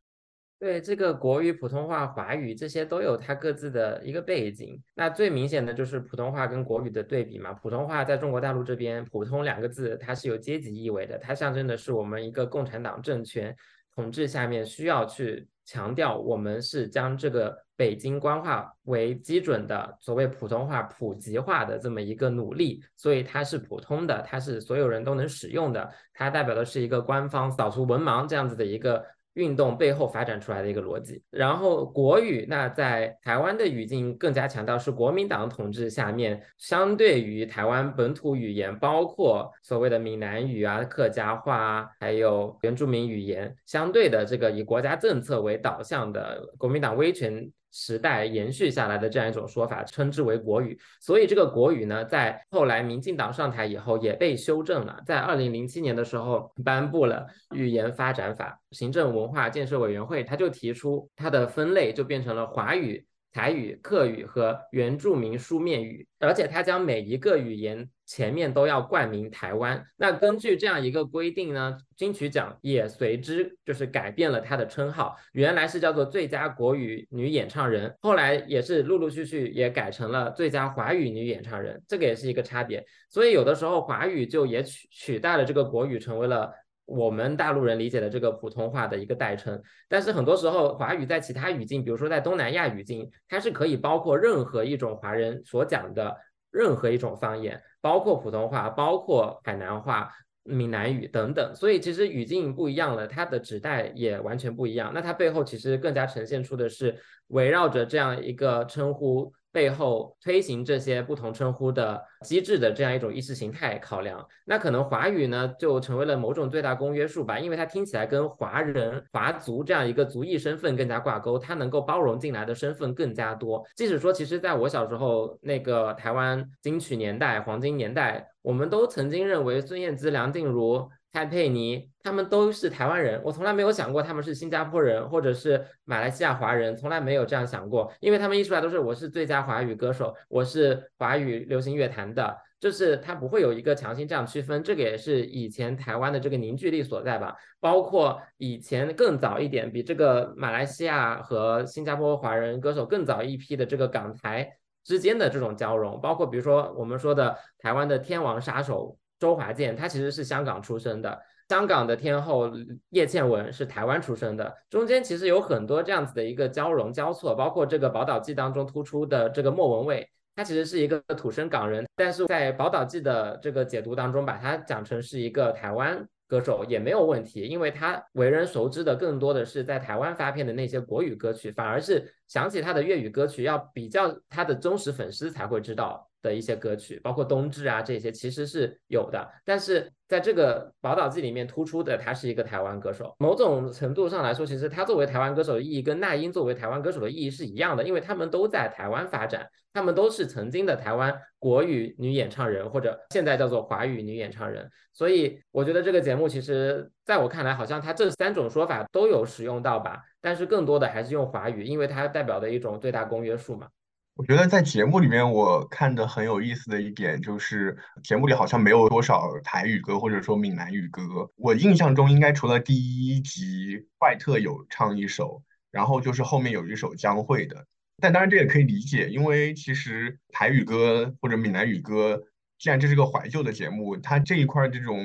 [0.60, 4.78] 对这个国语、普通话、华语这些都有它各自的一个背景。
[4.94, 7.54] 那最明显的就是普通话跟国语的对比嘛。
[7.54, 13.56] 普通话在中国大陆这边，“普通”两个字它是有阶级意味的，它象征的是我们一个共产党政权
[13.96, 29.06] 统治下面需要去强调我们是将这个北京官话为基准的所谓普通话普及化的这么一个努力，所以它是普通的，它是所有人都能使用的，它代表的是一个官方扫除文盲这样子的一个。
[29.40, 47.50] 运动背后发展出来的一个逻辑，然后国语那在台湾的语境更加强调是国民党统治下面，相对于台湾本土语言，包括所谓的闽南语啊、客家话啊，还有原住民语言，相对的这个以国家政策为导向的国民党威权。
[47.72, 50.80] 时代延续下来的这样一种说法，称之为国语。
[51.00, 55.02] 所以这个国语呢，在后来民进党上台以后也被修正了。
[55.06, 63.06] 在二零零七年的时候，颁布了语言发展法，行政文化建设委员会他就提出它的分类就变成了华语。
[63.32, 69.86] 台语、客语和原住民书面语，而且它将每一个语言前面都要冠名台湾。
[69.96, 82.84] 那根据这样一个规定呢，金曲奖也随之就是改变了它的称号，原来是叫做最佳国语女演唱人，后来也是陆陆续续也改成了最佳华语女演唱人，这个也是一个差别。
[83.10, 86.52] 所以有的时候华语就也取取代了这个国语，成为了。
[86.90, 96.18] 我们大陆人理解的这个普通话的一个代称，但是很多时候华语在其他语境，比如说在东南亚语境，它是可以包括任何一种华人所讲的
[96.52, 100.12] 任何一种方言，包括普通话，包括海南话、
[100.44, 101.54] 闽南语等等。
[101.54, 104.92] 所以其实语境不一样了，它的指代也完全不一样。
[104.94, 109.32] 那它背后其实更加呈现出的是围绕着这样一个称呼。
[109.52, 123.66] 背后推行这些不同称呼的机制的这样一种意识形态考量，那可能华语呢就成为了某种最大公约数吧，因为它听起来跟华人、华族这样一个族裔身份更加挂钩，它能够包容进来的身份更加多。
[123.76, 130.90] 即使说，其实在我小时候那个台湾金曲年代、黄金年代，我们都曾经认为孙燕姿、梁静茹。
[131.12, 147.36] 蔡佩妮，他们都是台湾人，我从来没有想过他们是新加坡人或者是马来西亚华人，从来没有这样想过，因为他们一出来都是我是最佳华语歌手，我是华语流行乐坛的，就是他不会有一个强行这样区分，这个也是以前台湾的这个凝聚力所在吧。
[147.60, 154.48] 包括以前更早一点，比这个马来西亚和新加坡华人歌手更早一批的这个港台
[154.84, 158.99] 之间的这种交融，包括比如说我们说的台湾的天王杀手。
[159.20, 162.50] 周华健他其实是香港出生的，香港的天后
[162.92, 186.06] 叶倩文是台湾出生的，中间其实有很多这样子的一个交融交错，包括这个《宝岛记》当中突出的这个莫文蔚，他其实是一个土生港人，但是在《宝岛记》的这个解读当中，把他讲成是一个台湾歌手也没有问题，因为他为人熟知的更多的是在台湾发片的那些国语歌曲，反而是想起他的粤语歌曲要比较他的忠实粉丝才会知道。
[186.22, 189.90] 的一些歌曲，包括冬至啊这些，其实是有的，但是。
[190.10, 193.16] 在这个宝岛记里面突出的，他是一个台湾歌手。
[193.20, 204.68] 某种程度上来说，其实他作为台湾歌手的意义跟那英作为台湾歌手的意义是一样的，因为他们都在台湾发展，他们都是曾经的台湾国语女演唱人，或者现在叫做华语女演唱人。
[204.94, 213.68] 所以我觉得这个节目其实在我看来，好像他这三种说法都有使用到吧，但是更多的还是用华语，因为它代表的一种最大公约数嘛。
[214.16, 221.32] 我觉得在节目里面，我看的很有意思的一点就是，节目里好像没有多少台语歌或者说闽南语歌。
[221.38, 222.76] 我印象中，应该除了第
[223.08, 225.42] 一集怪特有唱一首，
[225.72, 227.66] 然后就是后面有一首江蕙的。
[228.02, 232.22] 但当然这也可以理解，因为其实台语歌或者闽南语歌，
[232.60, 234.98] 既然这是个怀旧的节目，它这一块这种。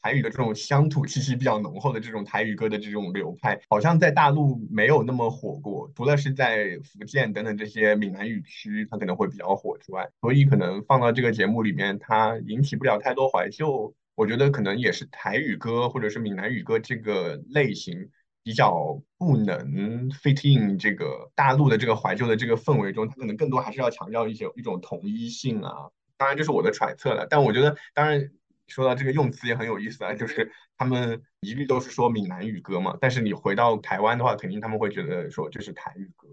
[0.00, 13.92] 台语的这种乡土气息比较浓厚的这种台语歌的这种流派，好像在大陆没有那么火过，除了是在福建等等这些闽南语区，它可能会比较火之外，所以可能放到这个节目里面，它引起不了太多怀旧。
[14.14, 18.08] 我觉得可能也是台语歌或者是闽南语歌这个类型
[18.44, 25.90] 比较不能 fit in 这个大陆的这个怀旧的这个氛围中，它可能更多还是要强调一些一种统一性啊。
[26.18, 28.30] 当然这是我的揣测了，但我觉得当然。
[28.70, 36.28] 说到这个用词也很有意思啊，就是他们一律都是说闽南语歌嘛，但是你回到台湾的话，肯定他们会觉得说这是台语歌。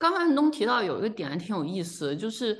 [0.00, 2.58] 刚刚安东提到有一个点还挺有意思，就是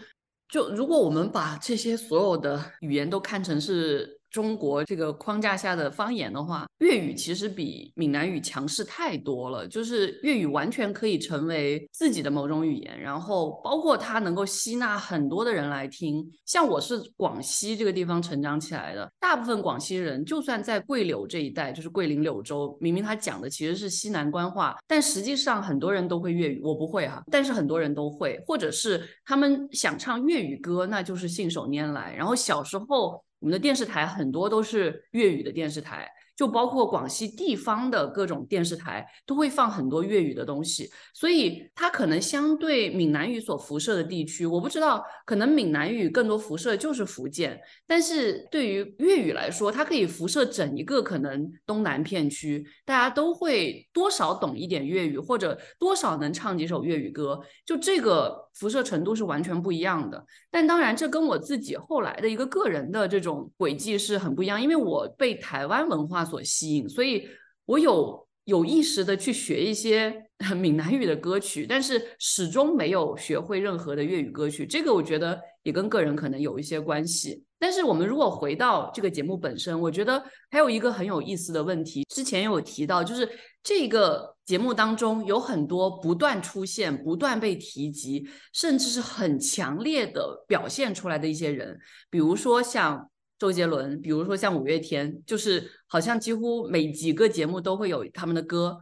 [0.49, 9.67] 就如果我们把这些所有的语言都看成是中国这个框架下的方言的话，粤语其实比闽南语强势太多了。
[9.67, 16.27] 就是粤语完全可以成为自己的某种语言，然后包括它能够吸纳很多的人来听。
[16.45, 32.15] 像我是广西这个地方成长起来的，大部分广西人就算在桂柳这一带，就是桂林柳州，明明他讲的其实是西南官话，但实际上很多人都会粤语，我不会哈，但是很多人都会，或者是他们想唱粤语歌，那就是信手拈来。
[32.15, 33.23] 然后小时候。
[33.39, 36.11] 我们的电视台很多都是粤语的电视台。
[36.39, 60.25] 就包括广西地方的各种电视台都会放很多粤语的东西，所以它可能相对闽南语所辐射的地区，我不知道，可能闽南语更多辐射就是福建，但是对于粤语来说，它可以辐射整一个可能东南片区，大家都会多少懂一点粤语，或者多少能唱几首粤语歌，就这个辐射程度是完全不一样的。
[60.53, 66.28] 但当然，这跟我自己后来的一个个人的这种轨迹是很不一样，因为我被台湾文化。
[66.29, 67.27] 所吸引，所以
[67.65, 70.15] 我有有意识的去学一些
[70.57, 74.67] 闽南语的歌曲，但是始终没有学会任何的粤语歌曲。
[74.67, 77.45] 这个我觉得也跟个人可能有一些关系。
[77.59, 83.29] 但是我们如果回到这个节目本身，我觉得还有一个很有意思的问题，之前有提到，就是
[83.63, 93.11] 这个节目当中有很多不断出现、不断被提及，甚至是很强烈的表现出来的一些人，比如说像。
[93.39, 98.79] 周杰伦，比如说像五月天，就是好像几乎每几个节目都会有他们的歌，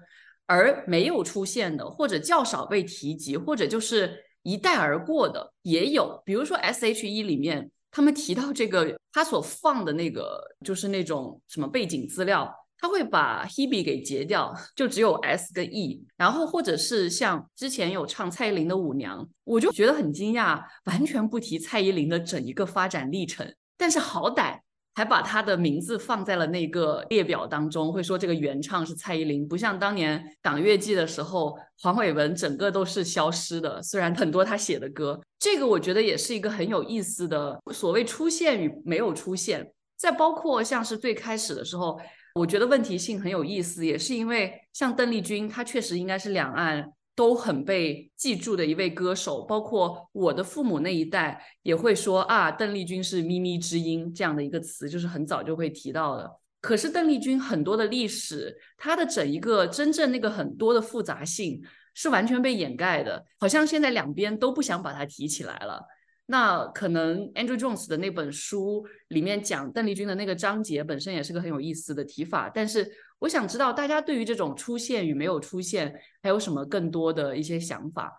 [0.47, 6.23] 而没有出现的或者较少被提及，或者就是一带而过的也有。
[6.25, 16.03] 比如说 S.H.E 里面，他们提到这个他所放的那个就是那种什么背景资料，他会把 Hebe 给截掉，就只有 S 跟 E。
[16.17, 23.53] 然后或者是像之前有唱蔡依林的舞娘，我就觉得很惊讶，完全不提蔡依林的整一个发展历程。
[23.77, 24.59] 但是好歹
[24.95, 33.83] 还把他的名字放在了那个列表当中，会说这个原唱是蔡依林，不像当年港乐季的时候，黄伟文整个都是消失的。
[33.83, 39.71] 虽然很多他写的歌，这个我觉得也是一个很有意思的所谓出现与没有出现。
[39.99, 41.99] 再包括像是最开始的时候，
[42.35, 46.85] 我觉得问题性很有意思，也是因为像邓丽君，她确实应该是两岸。
[47.17, 56.31] 都很被记住的一位歌手，包括我的父母那一代也会说啊，邓丽君是咪咪之音这样的一个词，就是很早就会提到的。
[56.61, 61.63] 可是邓丽君很多的历史，她的整一个真正那个很多的复杂性
[61.95, 65.83] 是完全被掩盖的，好像现在两边都不想把它提起来了。
[66.27, 72.93] 那可能 Andrew Jones 的那本书里面讲邓丽君的那个章节本身也是个很有意思的提法，但是。
[73.21, 78.13] 我想知道大家对于这种出现与没有出现，还有什么更多的一些想法？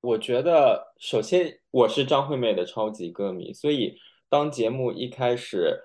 [0.00, 3.96] 我觉得，首先我是张惠妹的超级歌迷，所以
[4.28, 5.76] 当节目一开始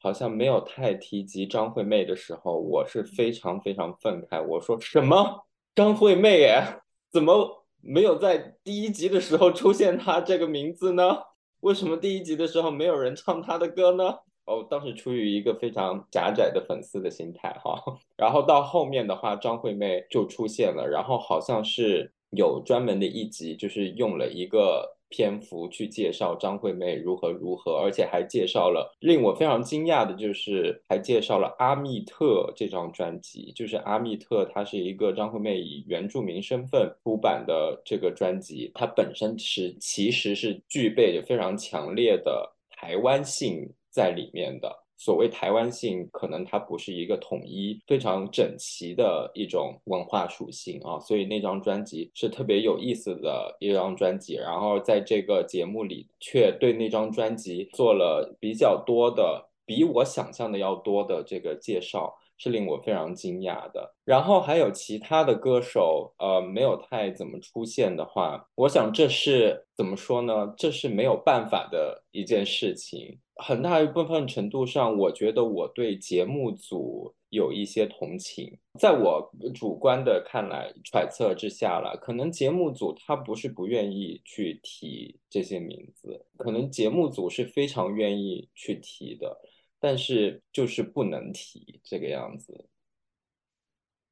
[0.00, 4.40] 好像没有太提及张惠妹的时候，我是非常非常愤慨。
[4.40, 6.78] 我说什么张惠妹哎，
[7.10, 11.16] 怎么没有在第一集的时候出现她这个名字呢？
[11.60, 14.18] 为什么第一集的时候没有人唱她的歌呢？
[14.46, 17.82] 哦，当时出于一个非常狭窄的粉丝的心态哈，
[18.16, 43.72] 然后到后面的话，张惠妹就出现了，然后好像是有专门的一集，就是用了一个篇幅去介绍张惠妹如何如何，而且还介绍了令我非常惊讶的就是还介绍了《阿密特》这张专辑，就是《阿密特》，它是一个张惠妹以原住民身份出版的这个专辑，它本身是其实是具备着非常强烈的台湾性。
[43.94, 54.34] 在里面的所谓台湾性，可能它不是一个统一、非常整齐的一种文化属性啊，所以那张专辑是特别有意思的一张专辑。
[54.34, 62.14] 然后在这个节目里，却对那张专辑做了比较多的，比我想象的要多的这个介绍。
[62.36, 63.94] 是令我非常惊讶的。
[64.04, 70.52] 然后还有其他的歌手，呃，没有太怎么出现的话，我想这是怎么说呢？
[70.58, 73.20] 这是没有办法的一件事情。
[73.36, 78.58] 很大一部分程度上，我觉得我对节目组有一些同情。
[78.80, 89.40] 在我主观的看来、揣测之下了，可能节目组他不是不愿意去提这些名字，可能节目组是非常愿意去提的。
[89.84, 92.70] 但是就是不能提这个样子。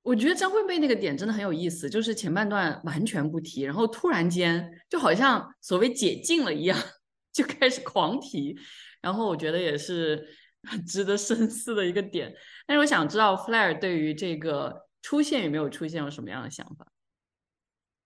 [0.02, 6.78] 我觉得张惠妹那个点真的很有意思，就是前半段完全不提，然后突然间就好像所谓解禁了一样，
[7.32, 8.54] 就开始狂提。
[9.00, 10.28] 然后我觉得也是
[10.64, 12.34] 很值得深思的一个点。
[12.66, 16.86] 但是我想知道 Flair 对于这个出现与没有出现有什么样的想法？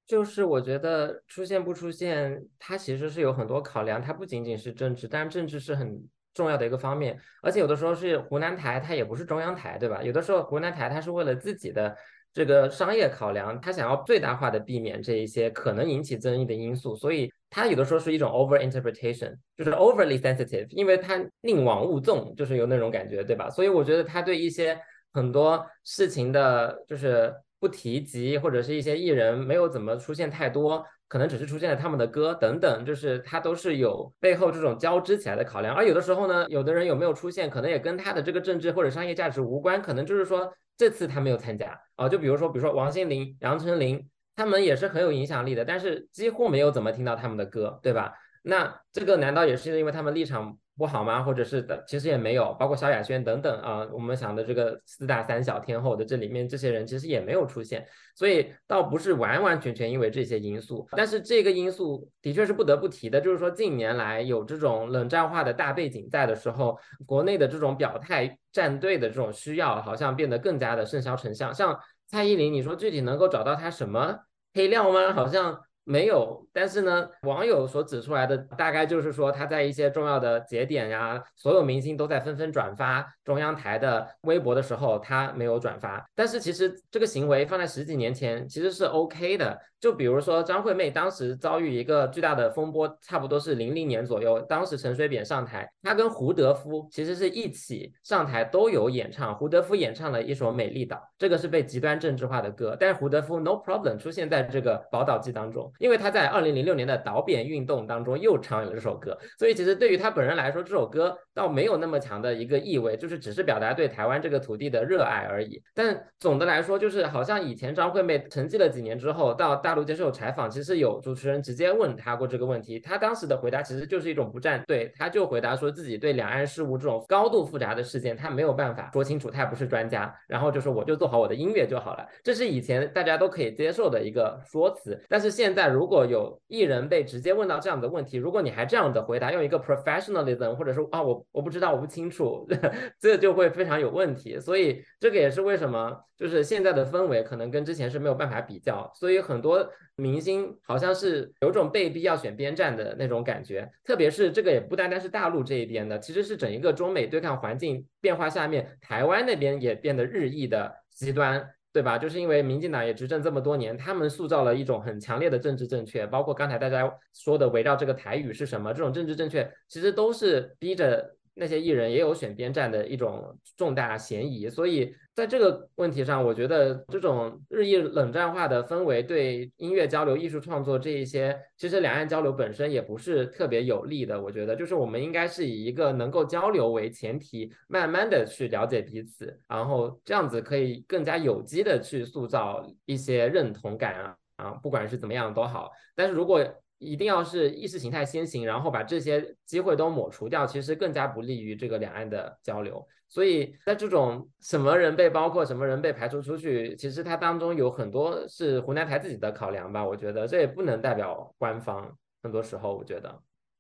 [0.06, 6.08] 就是我觉得出现不出现，它其实是有很多考量，它不仅仅是政治，但是政治是很。
[6.36, 7.18] 重要的一个方面。
[7.42, 10.00] 而且有的时候是湖南台，它也不是中央台，对吧？
[10.02, 11.96] 有的时候湖南台它是为了自己的
[12.32, 23.48] 这个商业考量，它想要最大化的避免这一些可能引起争议的因素，所以它有的时候是一种 over interpretation，就是 overly sensitive，因为它宁往勿纵，就是有那种感觉，对吧？
[23.48, 24.78] 所以我觉得它对一些
[25.14, 30.84] 很多事情的，就是不提及或者是一些艺人没有怎么出现太多。
[31.08, 35.74] 可能只是出现了他们的歌等等，就是它都是有背后这种交织起来的考量。
[35.74, 42.08] 而有的时候呢，有的人有没有出现，可能也跟他的这个政治或者商业价值无关，可能就是说这次他没有参加啊。
[42.08, 48.12] 就比如说，比如说王心凌、杨丞琳，他们也是很有影响力的，但是几乎没有怎么听到他们的歌，对吧？
[48.42, 50.58] 那这个难道也是因为他们立场？
[50.78, 51.22] 不好吗？
[51.22, 71.54] 或者是的，其实也没有，包括萧亚轩等等啊，我们想的这个四大三小天后的这里面，这些人其实也没有出现，所以倒不是完完全全因为这些因素，但是这个因素的确是不得不提的，就是说近年来有这种冷战化的大背景在的时候，国内的这种表态站队的这种需要，好像变得更加的甚嚣尘上。
[71.54, 74.18] 像蔡依林，你说具体能够找到她什么
[74.52, 75.14] 黑料吗？
[75.14, 75.58] 好像。
[75.88, 86.04] 没有，但是呢，网友所指出来的大概就是说，他在一些重要的节点呀，所有明星都在纷纷转发中央台的微博的时候，他没有转发。
[86.12, 89.56] 但是其实这个行为放在十几年前其实是 OK 的。
[89.86, 105.72] 就比如说张惠妹当时遭遇一个巨大的风波，差不多是零零年左右，当时陈水扁上台，他跟胡德夫其实是一起上台都有演唱，胡德夫演唱了一首《美丽岛》，这个是被极端政治化的歌，但是胡德夫 no problem 出现在这个宝岛季当中。
[105.78, 115.62] 因为他在二零零六年的导扁运动当中又唱了这首歌，所以其实对于他本人来说，这首歌倒没有那么强的一个意味，就是只是表达对台湾这个土地的热爱而已。
[115.72, 135.00] 但总的来说，就是好像以前张惠妹沉寂了几年之后，到大陆接受采访，其实有主持人直接问他过这个问题，他当时的回答其实就是一种不站队，他就回答说自己对两岸事务这种高度复杂的事件，他没有办法说清楚，他也不是专家，然后就说我就做好我的音乐就好了，这是以前大家都可以接受的一个说辞。
[135.08, 142.48] 但是现在如果有艺人被直接问到这样的问题，如果你还这样的回答，用一个 professionalism，或者说啊我我不知道我不清楚，
[142.98, 144.40] 这就会非常有问题。
[144.40, 148.90] 所以这个也是为什么就是现在的氛围可能跟之前是没有办法比较。
[148.94, 149.55] 所以很多
[149.96, 153.70] 明星好像是有种被逼要选边站的那种感觉。
[153.84, 161.48] 特别是这个也不单单是大陆这一边的，其实是整一个中美对抗环境变化下面，台湾那边也变得日益的极端。
[161.72, 161.98] 对吧？
[161.98, 171.14] 就是因为民进党也执政这么多年，他们塑造了一种很强烈的政治正确，包括刚才大家说的围绕这个台语是什么，这种政治正确其实都是逼着。
[171.38, 184.20] 那些艺人也有选边站的一种重大嫌疑，所以在这个问题上，我觉得这种日益冷战化的氛围对音乐交流、艺术创作这一些，其实两岸交流本身也不是特别有利的。
[184.20, 195.70] 我觉得，就是我们应该是以一个能够交流为前提，慢慢的去了解彼此，然后这样子可以更加有机的去塑造一些认同感啊啊，不管是怎么样都好。
[195.94, 196.44] 但是如果
[196.78, 202.86] 一定要是意识形态先行，然后把这些机会都抹除掉，其实更加不利于这个两岸的交流。
[203.08, 209.84] 所以在这种什么人被包括，什么人被排除出去，其实它当中有很多是湖南台自己的考量吧。
[209.84, 213.08] 我觉得这也不能代表官方，很多时候我觉得。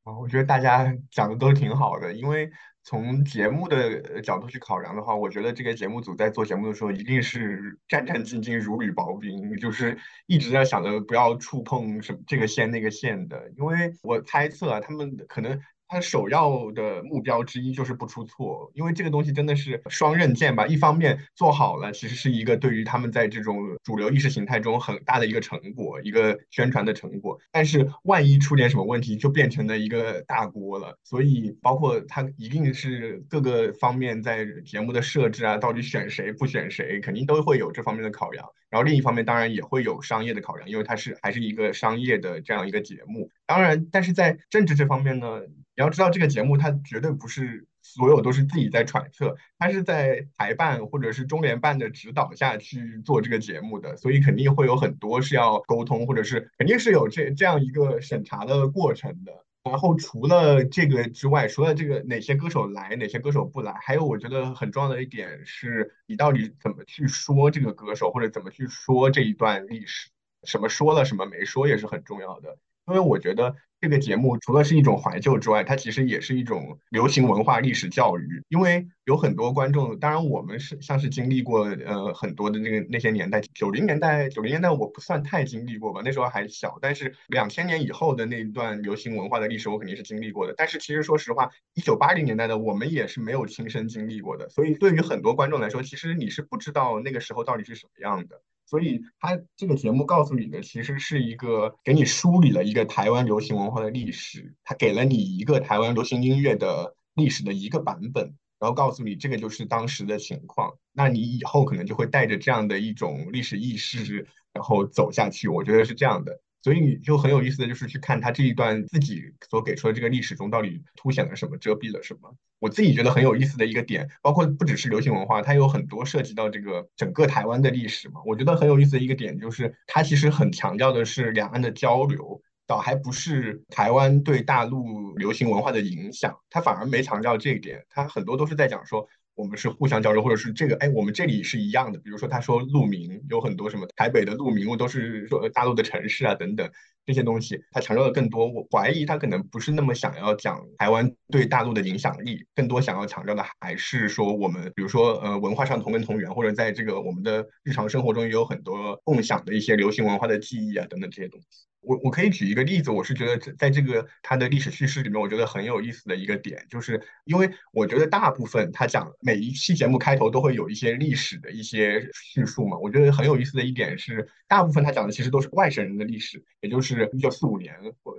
[0.04, 2.50] 啊，我觉得大家讲的都挺好的，因为。
[2.86, 13.50] 从节目的角度去考量的话，我觉得这个节目组在做节目的时候，一定是战战兢兢、如履薄冰，就是一直在想着不要触碰什么这个线那个线的。
[13.58, 15.60] 因为我猜测啊，他们可能。
[15.88, 20.66] 他首要的目标之一就是不出错，因为这个东西真的是双刃剑吧。
[20.66, 27.38] 一方面做好了，其实是一个对于他们在这种主流意识形态中很大的一个成果，一个宣传的成果。
[27.52, 30.98] 但是万一出点什么问题，就变成了一个大锅了。
[31.04, 38.44] 所以，包括他一定是各个方面在节目的设置啊，到底选谁不选谁，肯定都会有这方面的考量。
[38.68, 43.30] 然后另一方面，当然也会有商业的考量，因为它是还是一个商业的这样一个节目。
[43.46, 45.40] 当然，但是在政治这方面呢？
[45.76, 59.44] 你要知道，这个节目它绝对不是所有都是自己在揣测，它是在台办或者是中联办的指导下去做这个节目的，所以肯定会有很多是要沟通，或者是肯定是有这这样一个审查的过程的。
[59.64, 70.08] 然后除了这个之外，除了这个哪些歌手来，哪些歌手不来，还有我觉得很重要的一点是，你到底怎么去说这个歌手，或者怎么去说这一段历史，
[70.44, 72.56] 什么说了，什么没说，也是很重要的。
[72.86, 73.56] 因为我觉得。
[73.86, 78.42] 这个节目除了是一种怀旧之外，它其实也是一种流行文化历史教育。
[78.48, 86.80] 因为有很多观众，当然我们是像是经历过呃很多的那个那些年代，九零年代九零年代我不算太经历过吧，那时候还小。
[86.82, 90.54] 但是两千年以后的那一段流行文化的历史，我肯定是经历过的。
[90.56, 94.48] 但是其实说实话，一九八零年代的我们也是没有亲身经历过的。
[94.48, 98.42] 所以对于很多观众来说，其实你是不知道那个时候到底是什么样的。
[98.66, 115.48] 所以他这个节目告诉你的，其实是一个给你梳理了一个台湾流行文化的历史，他给了你一个台湾流行音乐的历史的一个版本，然后告诉你这个就是当时的情况，那你以后可能就会带着这样的一种历史意识，然后走下去。
[115.48, 116.40] 我觉得是这样的。
[116.66, 122.36] 所以你就很有意思的就是去看他这一段自己所给出的这个历史中到底凸显了什么，遮蔽了什么。
[122.58, 128.20] 我自己觉得很有意思的一个点，包括不只是流行文化，它有很多涉及到这个整个台湾的历史嘛。
[128.26, 139.08] 我觉得很有意思的一个点就是，它其实很强调的是两岸的交流，倒还不是台湾对大陆流行文化的影响，它反而没强调这一点，它很多都是在讲说。
[139.36, 141.98] 我们是互相交流，或者是这个，哎，我们这里是一样的。
[141.98, 146.68] 比如说，他说路名有很多什么台北的路名，都是说大陆的城市啊等等
[147.06, 148.46] 这些东西，他强调的更多。
[148.46, 161.46] 我怀疑他可能不是那么想要讲台湾对大陆的影响力，更多想要强调的还是说我们，比如说呃文化上同根同源，或者在这个我们的日常生活中也有很多共享的一些流行文化的记忆啊等等这些东西。
[161.82, 177.74] 我我可以举一个例子，我是觉得在这个它的历史叙事里面，我觉得很有意思的一个点，就是因为我觉得大部分他讲每一期节目开头都会有一些历史的一些叙述嘛，我觉得很有意思的一点是，大部分他讲的其实都是外省人的历史，也就是是一九四五年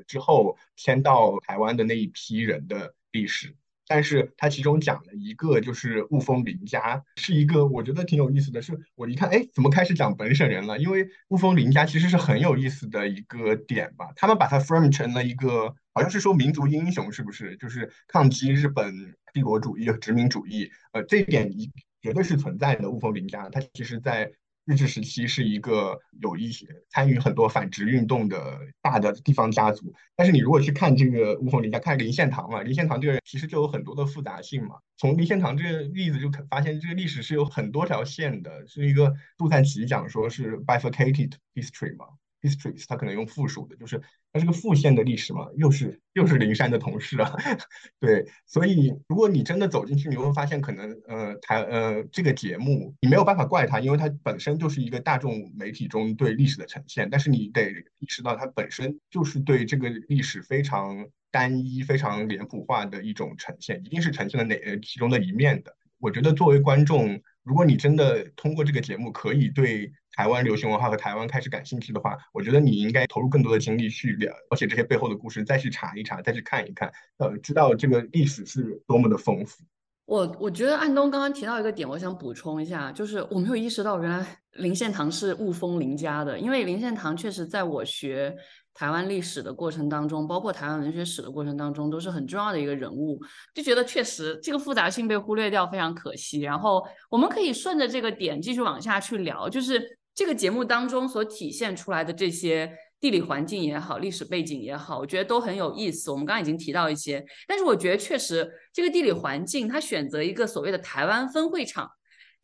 [0.06, 3.56] 之后迁到台湾的那一批人的历史。
[3.90, 8.62] 但是他其中讲了一个，就是雾峰林家，是一个我觉得挺有意思的。
[8.62, 10.78] 是我一看，哎，怎么开始讲本省人了？
[10.78, 14.10] 因为雾峰林家其实是很有意思的一个点吧。
[14.18, 17.56] 他们把它 frame 成了一个，好像是说民族英雄，是不是？
[17.56, 18.94] 就是抗击日本
[19.34, 20.70] 帝国主义、殖民主义。
[20.92, 21.72] 呃，这一点一
[22.02, 22.92] 绝对是存在的。
[22.92, 24.34] 雾峰林家，他其实在。
[24.68, 34.76] 日治时期是一个有一些参与很多反殖运动的大的地方家族，但是你如果去看这个吴凤林家，看林献堂嘛，林献堂这个人其实就有很多的复杂性嘛。
[34.98, 42.06] 从林献堂这个例子就可发现，这个历史是有很多条线的，是一个杜赞奇讲说是 bifurcated history 嘛。
[42.42, 44.00] Histories，它可能用复数的，就是
[44.38, 47.36] 它是个复线的历史嘛，又是又是灵山的同事啊，
[48.00, 65.76] 对，所以如果你真的走进去，你会发现可能呃台呃这个节目你没有办法怪它，因为它本身就是一个大众媒体中对历史的呈现，但是你得意识到它本身就是对这个历史非常单一、非常脸谱化的一种呈现，一定是呈现了哪其中的一面的。
[66.00, 69.92] 我觉得作为观众，如果你真的通过这个节目可以对。
[70.18, 79.64] 台湾流行文化和台湾开始感兴趣的话，我觉得你应该投入更多的精力去了解这些背后的故事，再去查一查，再去看一看，呃，知道这个历史是多么的丰富。
[80.06, 88.36] 我我觉得安东刚刚提到一个点，我想补充一下，就是我没有意识到原来林献堂是雾峰林家的，因为林献堂确实在我学
[88.78, 93.20] 台湾历史的过程当中，包括台湾文学史的过程当中，都是很重要的一个人物，
[93.54, 96.42] 就觉得确实这个复杂性被忽略掉，非常可惜。
[96.42, 99.98] 然后我们可以顺着这个点继续往下去聊，就是。
[100.18, 106.10] 这个节目当中所体现出来的这些地理环境也好，历史背景也好，我觉得都很有意思。
[106.10, 111.88] 我们刚刚已经提到一些，但是我觉得确实这个地理环境，它选择一个所谓的台湾分会场，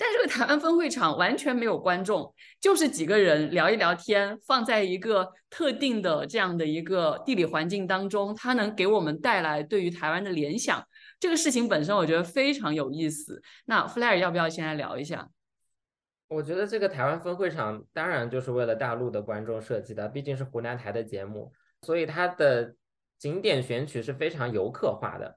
[0.04, 10.86] 但这个台湾分会场完全没有观众，就是几个人聊一聊天，放在一个特定的这样的一个地理环境当中，它能给我们带来对于台湾的联想。
[11.22, 13.42] 这个事情本身我觉得非常有意思。
[13.64, 15.30] 那 Flair 要不要先来聊一下？
[16.28, 22.76] 我觉得这个台湾分会场当然就是为了大陆的观众设计的，毕竟是湖南台的节目，所以它的
[23.18, 25.34] 景点选取是非常游客化的。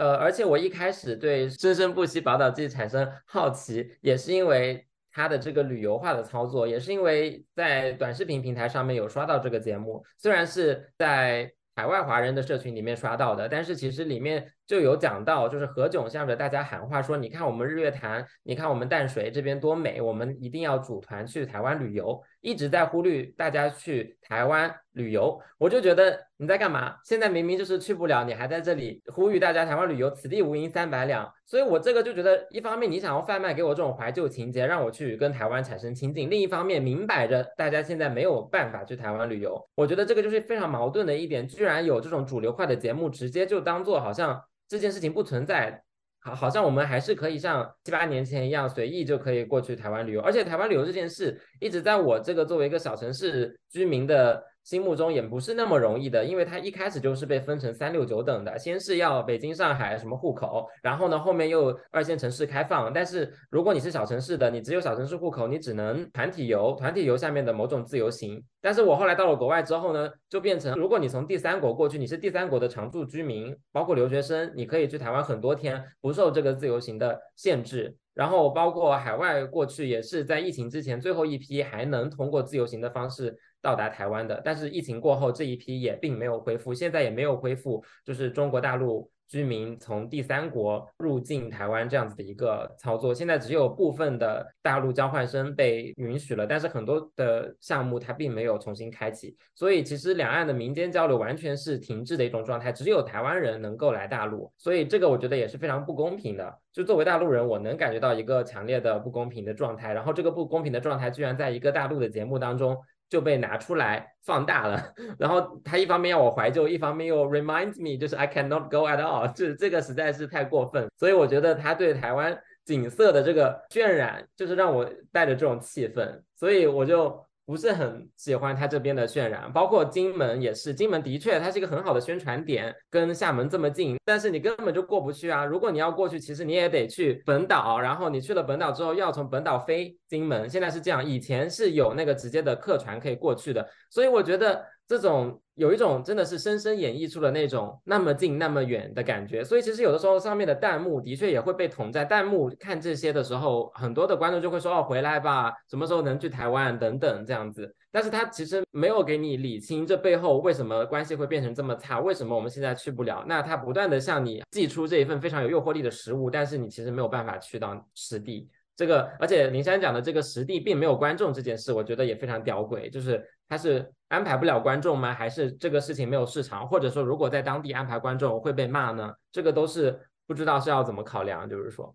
[0.00, 14.50] 呃，而且我一开始对《生生不息宝岛记》产生好奇，也是因为它的这个旅游化的操作，也是因为在短视频平台上面有刷到这个节目，虽然是在海外华人的社群里面刷到的，但是其实里面。
[14.70, 26.94] 就有讲到，就是何炅向着大家喊话说：“你看我们日月潭，你看我们淡水这边多美，我们一定要组团去台湾旅游。”一直在呼吁大家去台湾旅游，我就觉得你在干嘛？
[27.04, 31.28] 现在明明就是去不了，你还在这里呼吁大家台湾旅游，此地无银三百两。
[31.44, 39.60] 所以我这个就觉得，一方面你想要贩卖给我这种怀旧情节，让我去跟台湾产生亲近；另一方面，明摆着大家现在没有办法去台湾旅游。
[39.74, 44.40] 我觉得这个就是非常矛盾的一点，居然有这种主流化的节目，直接就当做好像。
[44.70, 45.82] 这件事情不存在，
[46.20, 54.42] 好，好像我们还是可以像七八年前一样随意就可以过去台湾旅游，而且台湾旅游这件事一直在我这个作为一个小城市居民的。
[54.62, 62.92] 心目中也不是那么容易的，因为它一开始就是被分成三六九等的，先是要北京、上海什么户口，然后呢后面又二线城市开放。
[62.92, 68.42] 但是如果你是小城市的，你只有小城市户口，你只能团体游，团体游下面的某种自由行。
[68.60, 77.96] 但是我后来到了国外之后呢，就变成如果你从第三国过去，你是第三国的常住居民，包括留学生，你可以去台湾很多天，不受这个自由行的限制。
[78.12, 83.34] 然后包括海外过去也是在疫情之前最后一批还能通过自由行的方式。
[83.62, 89.10] 到达台湾的，但是疫情过后这一批也并没有恢复，现在也没有恢复，就是中国大陆。
[89.30, 106.58] 居民从第三国入境台湾这样子的一个操作，现在只有部分的大陆交换生被允许了，但是很多的项目它并没有重新开启，所以其实两岸的民间交流完全是停滞的一种状态，只有台湾人能够来大陆，所以这个我觉得也是非常不公平的。
[106.72, 112.76] 就作为大陆人，我能感觉到一个强烈的不公平的状态，然后这个不公平的状态居然在一个大陆的节目当中。
[113.10, 114.82] 就被拿出来放大了，
[115.18, 127.22] 然后他一方面要我怀旧，一方面又 remind me，就是 I cannot go at all，这这个实在是太过分，所以我觉得他对台湾景色的这个渲染，就是让我带着这种气氛，所以我就。
[127.50, 130.72] 不是很喜欢它这边的渲染，包括金门也是。
[130.72, 135.44] 金门的确它是一个很好的宣传点，跟厦门这么近，但是你根本就过不去啊！
[135.44, 140.48] 如果你要过去，其实你也得去本岛，然后你去了本岛之后，要从本岛飞金门。
[140.48, 144.64] 现在是这样，以前是有那个直接的客船可以过去的，所以我觉得。
[144.90, 163.24] 这种有一种真的是深深演绎出了那种那么近那么远的感觉，所以其实有的时候上面的弹幕的确也会被捅在弹幕看这些的时候，很多的观众就会说哦回来吧，什么时候能去台湾等等这样子，但是他其实没有给你理清这背后为什么关系会变成这么差，为什么我们现在去不了？
[163.28, 168.48] 那他不断的向你寄出这一份非常有诱惑力的食物，但是你其实没有办法去到实地。
[168.74, 173.92] 这个而且林珊讲的这个实地并没有观众这件事，我觉得也非常吊诡，就是他是。
[174.10, 175.14] 安排不了观众吗？
[175.14, 176.66] 还是这个事情没有市场？
[176.66, 179.14] 或者说，如果在当地安排观众会被骂呢？
[179.30, 179.96] 这个都是
[180.26, 181.48] 不知道是要怎么考量。
[181.48, 181.94] 就是说，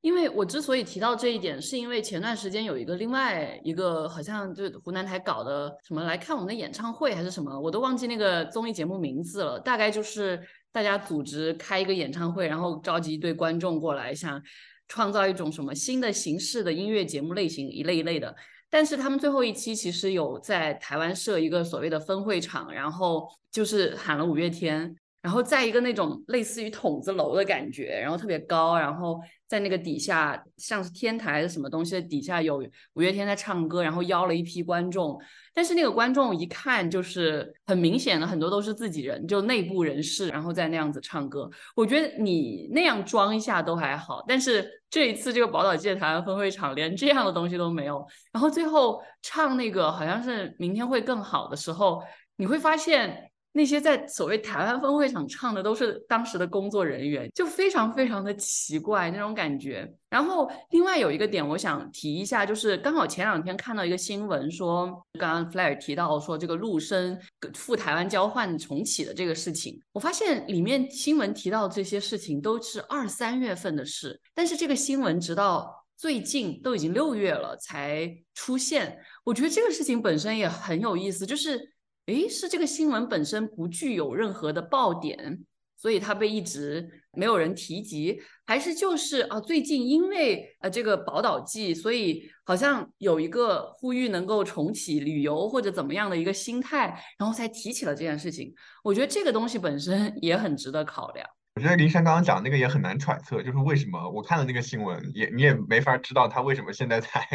[0.00, 9.58] 因为我之所以提到这一点，是因为前段时间有一个另外一个好像就湖南台搞的什么来看我们的演唱会还是什么，我都忘记那个综艺节目名字了。
[9.58, 14.40] 大概就是大家组织开一个演唱会，然后召集一堆观众过来，想
[14.86, 18.36] 创造一种什么新的形式的音乐节目类型，一类一类的。
[18.76, 24.94] 但是他们最后一期其实有在台湾设一个所谓的分会场，然后就是喊了五月天，
[25.26, 35.20] 然后在一个那种类似于筒子楼的感觉，然后特别高，然后在那个底下像是天台什么东西的底下有五月天在唱歌，然后邀了一批观众。
[35.52, 41.50] 但是那个观众一看就是很明显的，很多都是自己人，就内部人士，然后在那样子唱歌。
[41.74, 52.00] 我觉得你那样装一下都还好，但是这一次这个宝岛记台湾分会场连这样的东西都没有，然后最后唱那个好像是明天会更好的时候，
[52.36, 53.28] 你会发现。
[53.56, 59.90] 那些在所谓台湾分会场唱的都是当时的工作人员，就非常非常的奇怪那种感觉。
[60.10, 64.86] 然后另外有一个点我想提一下，就是刚好前两天看到一个新闻，说
[65.18, 67.18] 刚刚 Flair 提到说这个陆生
[67.54, 78.98] 赴台湾交换重启的这个事情，我发现里面新闻提到这些事情都是二三月份的事，但是这个新闻直到最近都已经六月了才出现。
[79.24, 81.74] 我觉得这个事情本身也很有意思，就是。
[82.06, 85.44] 诶，是这个新闻本身不具有任何的爆点，
[85.76, 98.54] 所以它被一直没有人提及，还是就是啊，最近因为呃这个宝岛季，所以好像有一个呼吁能够重启旅游或者怎么样的一个心态，然后才提起了这件事情。
[98.84, 101.26] 我觉得这个东西本身 也很值得考量。
[101.56, 107.26] 我觉得林珊刚刚讲那个也很难揣测，就是为什么我看了那个新闻，也你也没法知道他为什么现在才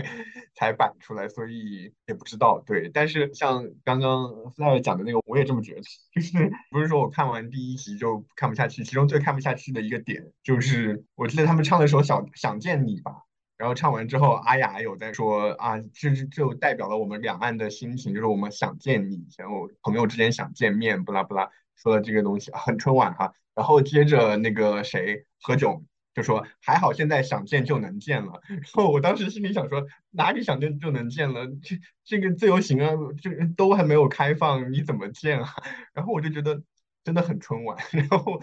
[0.54, 2.62] 才摆出来，所以也不知道。
[2.64, 5.82] 对，但是像刚刚 Fly 讲的那个，我也这么觉得，
[6.14, 13.24] 就是不是说我看完第一集就看不下去，其中最看不下去的一个点就是，我记得他们唱的时候想想见你吧，
[13.58, 21.50] 然后唱完之后，阿雅有在说啊，这就代表了我们两岸的心情，就是我们想见你，然后朋友之间想见面，不拉不拉，
[21.82, 23.34] 说的这个东西很春晚哈。
[23.54, 25.84] 然后接着那个谁何炅
[26.14, 28.42] 就说还好现在想见就能见了。
[28.48, 31.48] 然后我当时心里想说哪里想见就能见了？
[31.62, 32.92] 这这个自由行啊，
[33.22, 35.54] 这都还没有开放，你怎么见啊？
[35.94, 36.62] 然后我就觉得
[37.04, 37.78] 真的很春晚。
[37.92, 38.42] 然后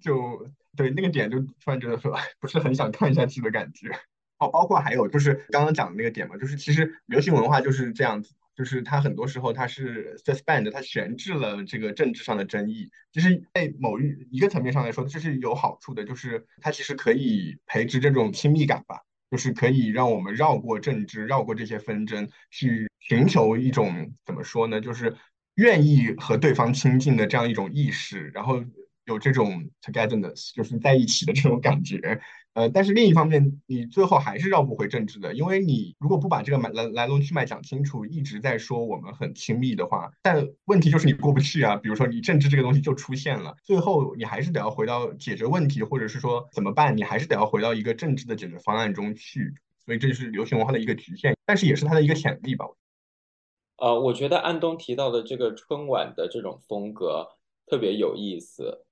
[0.00, 3.88] 就对那个点就突然觉得说不是很想看下去的感觉。
[4.38, 8.34] 哦，包括还有就是刚刚讲的那个点嘛，就是其实流行文化就是这样子。
[8.62, 12.88] 就是它很多时候它是 suspend，它悬置了这个政治上的争议。
[13.12, 19.00] 其实，在某一一个层面上来说，这是有好处的，就是它其实可以培植这种亲密感吧。
[19.32, 24.80] 就是可以让我们绕过政治，绕过这些纷争，去寻求一种怎么说呢？
[24.80, 25.16] 就是
[25.56, 28.62] 愿意和对方亲近的这样一种意识，然后
[29.06, 32.20] 有这种 togetherness，就是在一起的这种感觉。
[32.54, 41.76] 呃，但是另一方面，你最后还是绕不回政治的，因为你如果不把这个来来来龙去脉讲清楚，一直在说我们很亲密的话，但问题就是你过不去啊。
[41.76, 49.54] 比如说你政治这个东西就出现了，最后你还是得要回到解决问题，或者是说怎么办，你还是得要回到一个政治的解决方案中去。
[49.84, 52.66] 所以这就是流行文化的一个局限，但是也是它的一个潜力吧。
[53.78, 57.26] 呃，我觉得安东提到的这个春晚的这种风格
[57.66, 58.84] 特别有意思。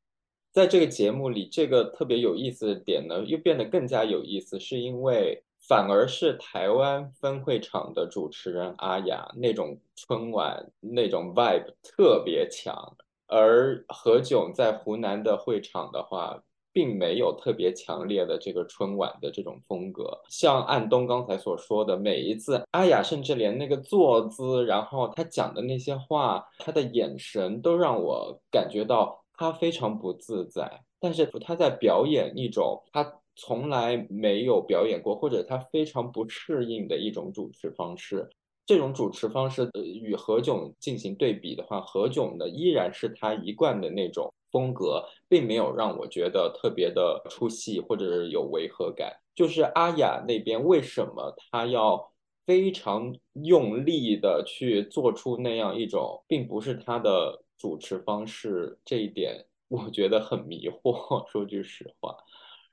[0.53, 12.97] 在这个节目里，这个特别有意思的点呢，又变得更加有意思，是因为反而是台湾分会场的主持人阿雅那种春晚那种 vibe 特别强，
[13.29, 20.21] 而何炅在湖南的会场的话，并没有特别强烈的这个春晚的这种风格。
[20.29, 29.20] 像安东刚才所说的，每一次阿雅甚至连那个坐姿，然后他讲的那些话，他的眼神都让我感觉到。
[29.41, 38.29] 他非常不自在，但是他在表演一种他从来没有表演过，或者他非常不适应的一种主持方式。
[38.67, 49.11] 这种主持方式与何炅进行对比的话，何炅的依然是他一贯的那种风格，并没有让我觉得特别的出戏或者是有违和感。
[49.35, 52.13] 就是阿雅那边为什么他要
[52.45, 57.43] 非常用力的去做出那样一种，并不是他的。
[57.61, 61.23] 主持方式这一点， 我觉得很迷惑。
[61.29, 62.17] 说句实话，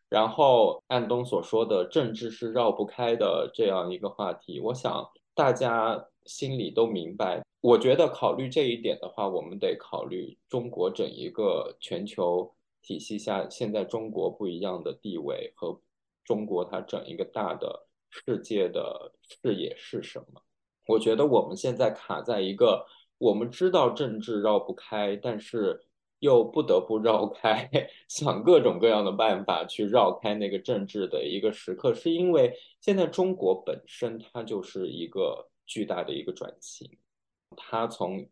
[0.07, 5.05] 然后安东所说的政治是绕不开的这样一个话题，我想
[5.35, 7.43] 大家心里都明白。
[7.59, 15.77] 我觉得考虑这一点的话，我们得考虑中国整一个全球体系下现在中国不一样的地位和
[16.23, 19.11] 中国它整一个大的世界的
[19.43, 20.41] 视野是什么。
[20.87, 22.85] 我觉得我们现在卡在一个。
[23.19, 25.81] 我们知道政治绕不开，但是
[26.19, 27.69] 又不得不绕开，
[28.07, 36.87] 想各种各样的办法去绕开那个政治的一个时刻，是因为现在中国本身它就是一个巨大的一个转型，
[37.55, 38.27] 它从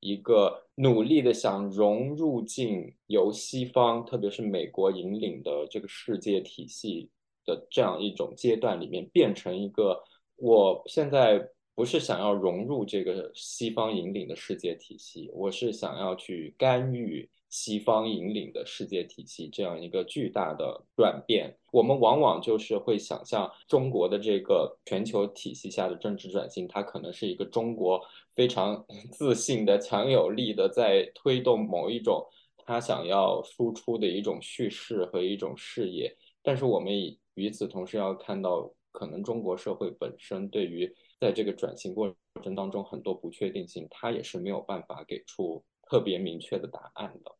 [0.00, 7.10] 一个努力的想融入进由西方，特别是美国引领的这个世界体系
[7.44, 10.02] 的这样一种阶段里面，变成一个
[10.36, 11.46] 我现在。
[11.80, 21.56] 不是想要融入这个西方引领的世界体系，我是想要去干预西方引领的世界体系这样一个巨大的转变。
[21.72, 27.98] 我们往往就是会想象中国的这个全球体系下的政治转型，它可能是一个中国
[28.34, 32.22] 非常 自信的、强有力的在推动某一种
[32.66, 36.14] 他想要输出的一种叙事和一种事业。
[36.42, 36.92] 但是我们
[37.36, 47.36] 与此同时要看到，可能中国社会本身对于在这个转型过程当中，很多不确定性，他也是没有办法给出特别明确的答案的。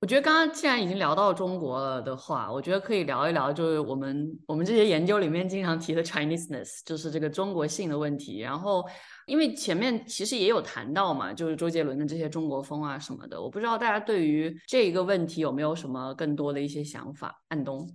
[0.00, 8.40] 我觉得刚刚既然已经聊到中国了的话，我觉得可以聊一聊，就是我们我们这些研究里面经常提的 Chineseness，就是这个中国性的问题。
[8.40, 8.84] 然后，
[9.26, 17.42] 因为前面其实也有谈到嘛，就是周杰伦的这些中国风啊什么的，我不知道大家对于这一个问题有没有什么更多的一些想法？
[17.48, 17.90] 安东，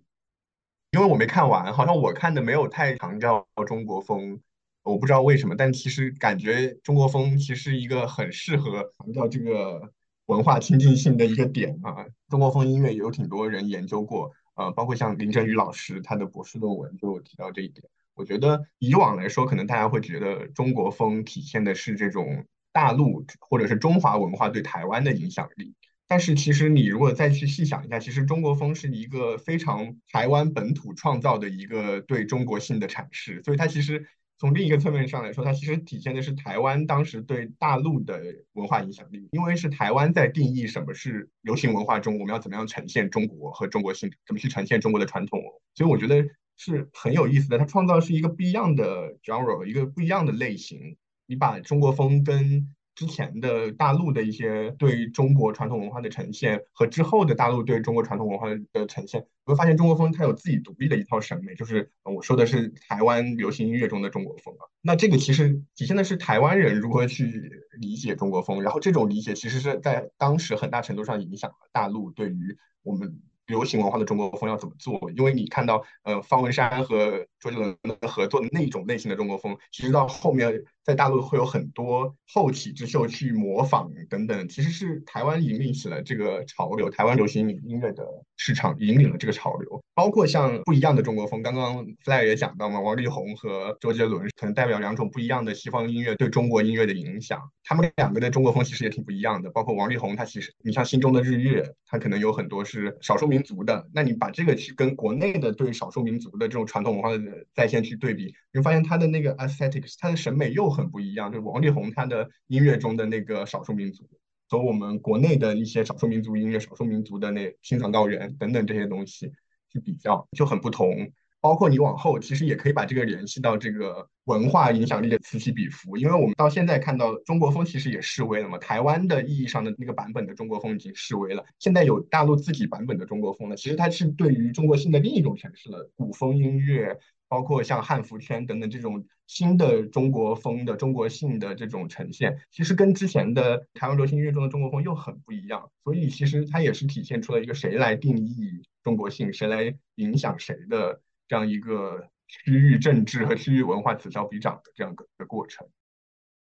[0.92, 4.42] 因为我没看完，好像我看的没有太强调中国风。
[4.84, 9.92] 我不知道为什么，但其实感觉中国风其实一个很适合强调这个
[10.26, 12.08] 文化亲近性的一个点啊。
[12.30, 17.84] 中国风音乐有挺多人研究过，呃，包括像林振宇老师他的博士论文就提到这一点。
[18.16, 25.76] 我觉得以往来说，可能大家会觉得中国风体现的是这种大陆或者是中华文化对台湾的影响力，
[26.08, 34.08] 但是其实你如果再去细想一下，其实中国风是一个非常台湾本土创造的一个对中国性的阐释，所以它其实。
[34.42, 38.20] 从另一个侧面上来说，它其实体现的是台湾当时对大陆的
[38.54, 45.40] 文化影响力，因为是台湾在定义什么是流行文化中我们要怎么样呈现中国和中国性，怎么去呈现中国的传统，
[45.76, 46.26] 所以我觉得
[46.58, 47.60] 是很有意思的。
[47.60, 50.98] 它创造是一个不一样的 genre，一个不一样的类型。
[51.28, 64.68] 你把中国风跟之前的大陆的一些对中国传统文化的呈现，和之后的大陆对中国传统文化的呈现，你会发现中国风它有自己独立的一套审美，就是我说的是台湾流行音乐中的中国风啊。
[64.82, 73.22] 那这个其实体现的是台湾人如何去理解中国风，然后这种理解其实是在当时很大程度上影响了大陆对于我们。
[73.52, 75.12] 流行文化的中国风要怎么做？
[75.16, 88.06] 因为你看到，呃，方文山和周杰伦合作的那种类型的中国风，其实到后面在大陆会有很多后起之秀去模仿等等，其实是台湾引领起了这个潮流，台湾流行音乐的
[88.44, 89.84] 市场引领了这个潮流。
[89.94, 97.40] 包括像不一样的中国风，刚刚 Fly 也讲到嘛，王力宏和周杰伦可能代表两种不一样的西方音乐对中国音乐的影响。
[97.64, 99.52] 他们两个的中国风其实也挺不一样的。
[99.52, 103.88] 包括王力宏，他其实你像心中的日月，他可能有很多是少数民族的。
[103.94, 111.32] 那你把这个去跟国内的对少数民族的这种传统文化的在线去对比，你会发现他的那个 aesthetics，他的审美又很不一样。
[111.32, 114.10] 就王力宏他的音乐中的那个少数民族。
[114.52, 119.32] 和我们国内的一些少数民族音乐、少数民族的那青藏高原等等这些东西
[119.72, 121.10] 去比较，就很不同。
[121.40, 128.58] 包括你往后其实也可以把这个联系到这个文化影响力的此起彼伏，因为我们到现在看到中国风其实也示威了嘛。
[128.58, 133.56] 台湾的意义上的那个版本的中国风已经示威了，现在有大陆自己版本的中国风了。
[133.56, 137.00] 其实它是对于中国性的另一种诠释了，古风音乐。
[137.32, 145.72] 包括像汉服圈等等这种新的中国风的中国性的这种呈现，其实跟之前的台湾流行音乐中的中国风又很不一样。
[145.86, 151.00] 所以其实它也是体现出了一个谁来定义中国性，谁来影响谁的
[151.30, 155.66] 这样一个区域政治和区域文化此消彼长的这样的过程。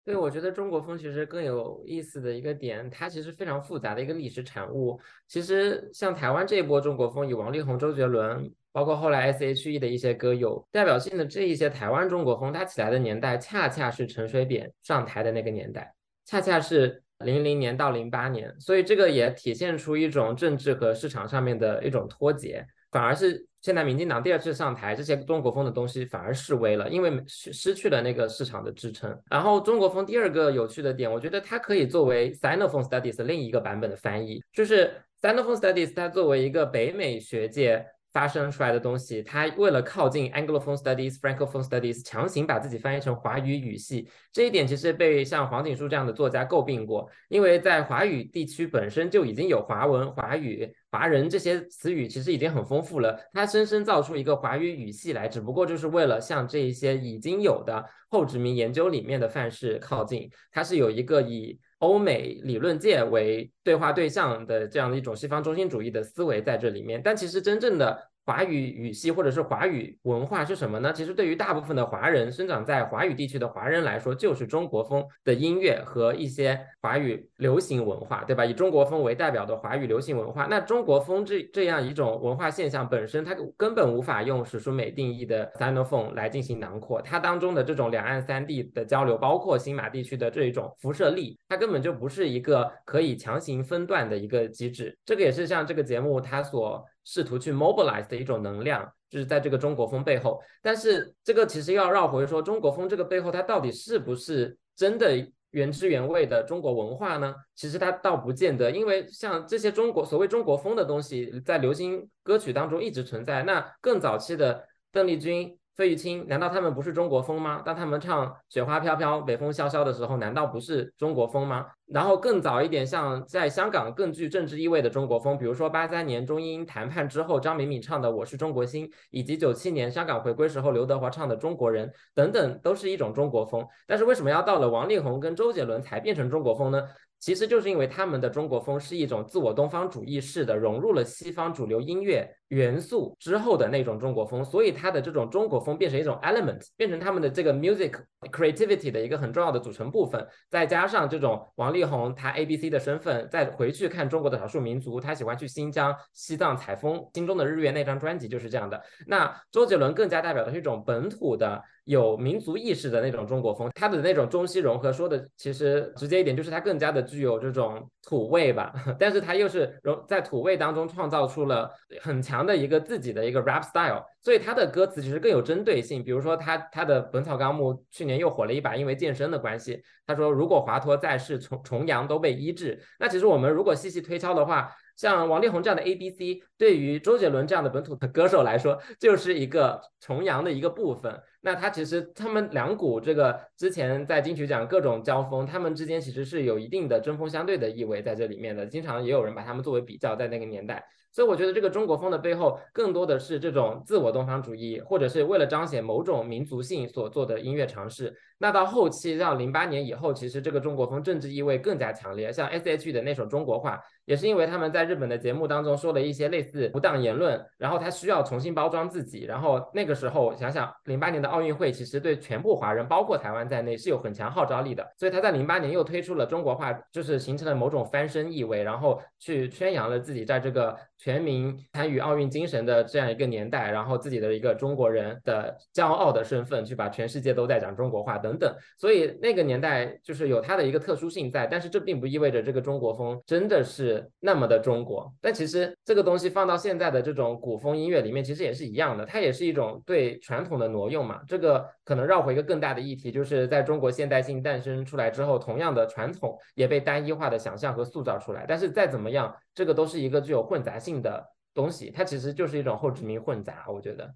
[0.04, 4.98] 对，我觉得中国风其实更有意思的一个点，它其实非常复杂的一个历史产物。
[5.28, 23.44] 其实像台湾这一波中国风，以王力宏、周杰伦，包括后来 S.H.E 的一些歌有代表性的这一些台湾中国风，它起来的年代恰恰是陈水扁上台的那个年代，恰恰是零零年到零八年，所以这个也体现出一种政治和市场上面的一种脱节，反而是。
[23.62, 29.16] 现在民进党第二次上台，这些中国风的东西反而示威了，因为失失去了那个市场的支撑。
[29.30, 37.86] 然后中国风第二个有趣的点，我觉得它可以作为 Sinophone Studies 另一个版本的翻译，就是 Sinophone Studies 它作为一个北美学界。
[38.12, 61.58] 发生出来的东西，他为了靠近 Anglophone Studies、Francophone Studies，强行把自己翻译成华语语系，这一点其实被像黄锦书这样的作家诟病过，因为在华语地区本身就已经有华文、华语、华人这些词语，其实已经很丰富了，他深深造出一个华语语系来，只不过就是为了向这一些已经有的后殖民研究里面的范式靠近，它是有一个以。
[61.82, 68.11] 欧美理论界为对话对象的这样的一种西方中心主义的思维在这里面，但其实真正的。
[68.24, 70.92] 华语语系或者是华语文化是什么呢？
[70.92, 78.44] 其实对于大部分的华人生长在华语地区的华人来说，就是中国风的音乐和一些华语流行文化，对吧？
[78.44, 87.02] 以中国风为代表的华语流行文化，那中国风这这样一种文化现象本身，它根本无法用史书美定义的 Sinophone 来进行囊括。
[87.02, 94.96] 它当中的这种两岸三地的交流，包括新马地区的这一种辐射力，它根本就不是一个可以强行分段的一个机制。
[95.04, 96.86] 这个也是像这个节目它所。
[97.04, 100.40] 试图去 mobilize 的一种能量，就是在这个中国风背后。
[100.62, 107.34] 但是这个其实要绕回说，中国风这个背后，它到底是不是真的原汁原味的中国文化呢？
[107.54, 113.42] 其实它倒不见得，因为像这些中国所谓中国风的东西，在流行歌曲当中一直存在。
[113.42, 115.58] 那更早期的邓丽君。
[115.74, 117.62] 费玉清，难道他们不是中国风吗？
[117.64, 121.66] 当他们唱《雪花飘飘，北风萧萧》的时候，难道不是中国风吗？
[121.86, 133.66] 然后更早一点，像在香港更具政治意味的中国风，比如说八三年中英谈判之后，张敏敏唱的《我是中国心》，以及九七年香港回归时候刘德华唱的《中国人》等等，都是一种中国风。
[133.86, 136.82] 但是为什么要到了王力宏跟周杰伦才变成中国风呢？
[137.22, 147.92] 其实就是因为他们的中国风是一种自我东方主义式的，融入了西方主流音乐元素之后的那种中国风，所以它的这种中国风变成一种 element，变成他们的这个 music
[148.32, 150.26] creativity 的一个很重要的组成部分。
[150.50, 158.82] 再加上这种王力宏他 A B C 的身份，再回去看中国的少数民族，他喜欢去新疆、西藏采风，心中的日月那张专辑就是这样的。
[159.06, 161.62] 那周杰伦更加代表的是一种本土的。
[161.84, 176.04] 有民族意识的那种中国风，它的那种中西融合，说的其实直接一点就是它更加的具有这种土味吧， 但是它又是融在土味当中创造出了很强的一个自己的一个 rap style，所以它的歌词其实更有针对性。
[176.04, 182.80] 比如说他他的《本草纲目》去年又火了一把，因为健身的关系，他说如果华佗在世，重重阳都被医治。
[183.00, 184.72] 那其实我们如果细细推敲的话，
[185.02, 191.20] 像王力宏这样的 A B C，对于周杰伦这样的本土的歌手来说，就是一个重阳的一个部分。
[191.40, 198.64] 那他其实他们两股这个之前在金曲奖各种交锋，他们之间其实是有一定的针锋相对的意味在这里面的。
[198.64, 200.84] 经常也有人把他们作为比较，在那个年代。
[201.14, 208.16] 所以我觉得这个中国风的背后，更多的是这种自我东方主义，或者是为了彰显某种民族性所做的音乐尝试。
[208.38, 212.32] 那到后期，到零八年以后，其实这个中国风政治意味更加强烈。
[212.32, 219.24] 像 S.H.E 的那首《中国话》，也是因为他们在日本的节目当中说了一些类似不当言论，然后他需要重新包装自己。
[219.24, 224.86] 然后那个时候想想，零八年的奥运会其实对全部华人，包括台湾在内，是有很强号召力的。
[224.96, 230.76] 所以他在零八年又推出了《中国话》，就是形成了某种翻身意味，然后去宣扬了自己在这个。
[231.02, 245.12] 全民参与奥运精神的这样一个年代，然后自己的一个中国人的骄傲的身份去把全世界都在讲中国话等等，所以那个年代就是有它的一个特殊性在，但是这并不意味着这个中国风真的是那么的中国。
[245.20, 251.20] 但其实这个东西放到现在的这种古风音乐里面，其实也是一样的，它也是一种对传统的挪用嘛。
[251.26, 258.44] 这个可能绕回一个更大的议题，就是在中国现代性诞生出来之后，同样的传统也被单一化的想象和塑造出来。
[258.46, 261.24] 但是再怎么样，这个都是一个具有混杂性的
[261.54, 263.66] 东西，它其实就是一种后殖民混杂。
[263.68, 264.14] 我觉得，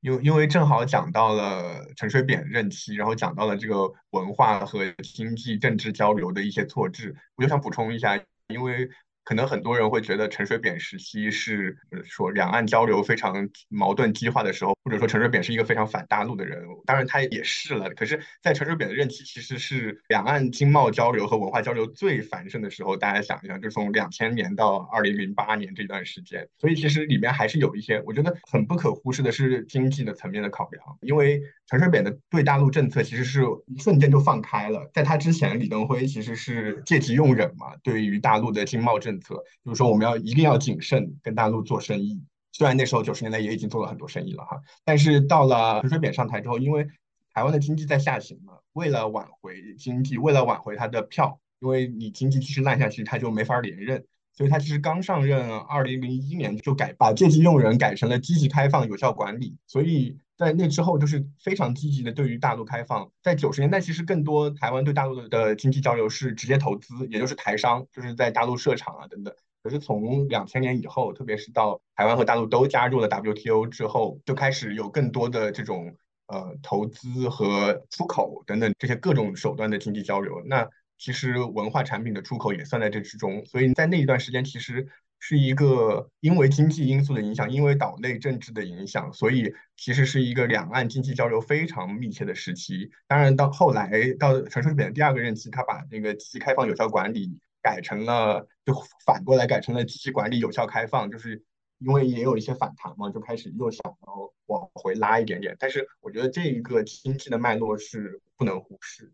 [0.00, 8.18] 因因为正好讲到了陈水扁任期，然后讲到了这个文化和经济政治交流的一些错置，我就想补充一下，
[8.48, 8.88] 因为。
[9.24, 16.64] 可能很多人会觉得陈水扁时期是说两岸交流非常矛盾激化的时候，或者说陈水扁是一个非常反大陆的人。
[16.86, 17.90] 当然他也是了。
[17.90, 22.96] 可是，在陈水扁的任期，其实是两岸经贸交流和文化交流最繁盛的时候。
[22.96, 26.48] 大家想一想，就从两千年到二零零八年这段时间。
[26.58, 34.90] 所以其实里面还是有一些，我觉得很不可忽视的是经济的层面的考量，因为陈水扁的对大陆政策其实是一瞬间就放开了。
[34.94, 39.18] 在他之前，李登辉其实是借机用忍嘛，对于大陆的经贸政。
[39.20, 39.34] 策
[39.64, 42.22] 就是说，我们要一定要谨慎跟大陆做生意。
[42.58, 46.88] 虽然那时候九十年代也已经做了很多生意了哈，但是到了陈水扁上台之后，因为
[47.32, 54.04] 台湾的经济在下行嘛，为了挽回经济，为了挽回他的票，因为你经济继续烂下去，他就没法连任。
[54.32, 59.56] 所以他其实刚上任，二零零一年就改把借机用人改成了积极开放有效管理。
[59.68, 63.08] 所以在那之后就是非常积极的对于大陆开放。
[63.22, 69.32] 在九十年代，其实更多台湾对大陆的经济交流是直接投资，也就是台商就是在大陆设厂啊等等。
[69.62, 75.94] 可是从两千年以后，特别是到台湾和大陆都加入了 WTO 之后，就开始有更多的这种
[76.26, 80.42] 呃投资和出口等等这些各种手段的经济交流。
[80.46, 80.68] 那
[80.98, 84.86] 其实文化产品的出口也算在这之中，所以在那一段时间，其实
[85.20, 92.90] 是一个因为经济因素的影响，因为岛内政治的影响，所以其实是一个两岸经济交流非常密切的时期。
[93.06, 98.74] 当然，到后来到陈水扁的第二个任期，他把那个积极开放有效管理改成了，就
[99.04, 101.42] 反过来改成了积极管理有效开放，就是
[101.78, 105.56] 因为也有一些反弹嘛，就开始又想要往回拉一点点。
[105.58, 109.12] 但是我觉得这一个经济的脉络是不能忽视的。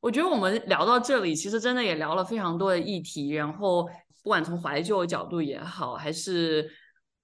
[0.00, 3.30] 我觉得我们聊到这里，其实真的也聊了非常多的议题。
[3.30, 3.82] 然后，
[4.22, 6.70] 不管从怀旧角度也好，还是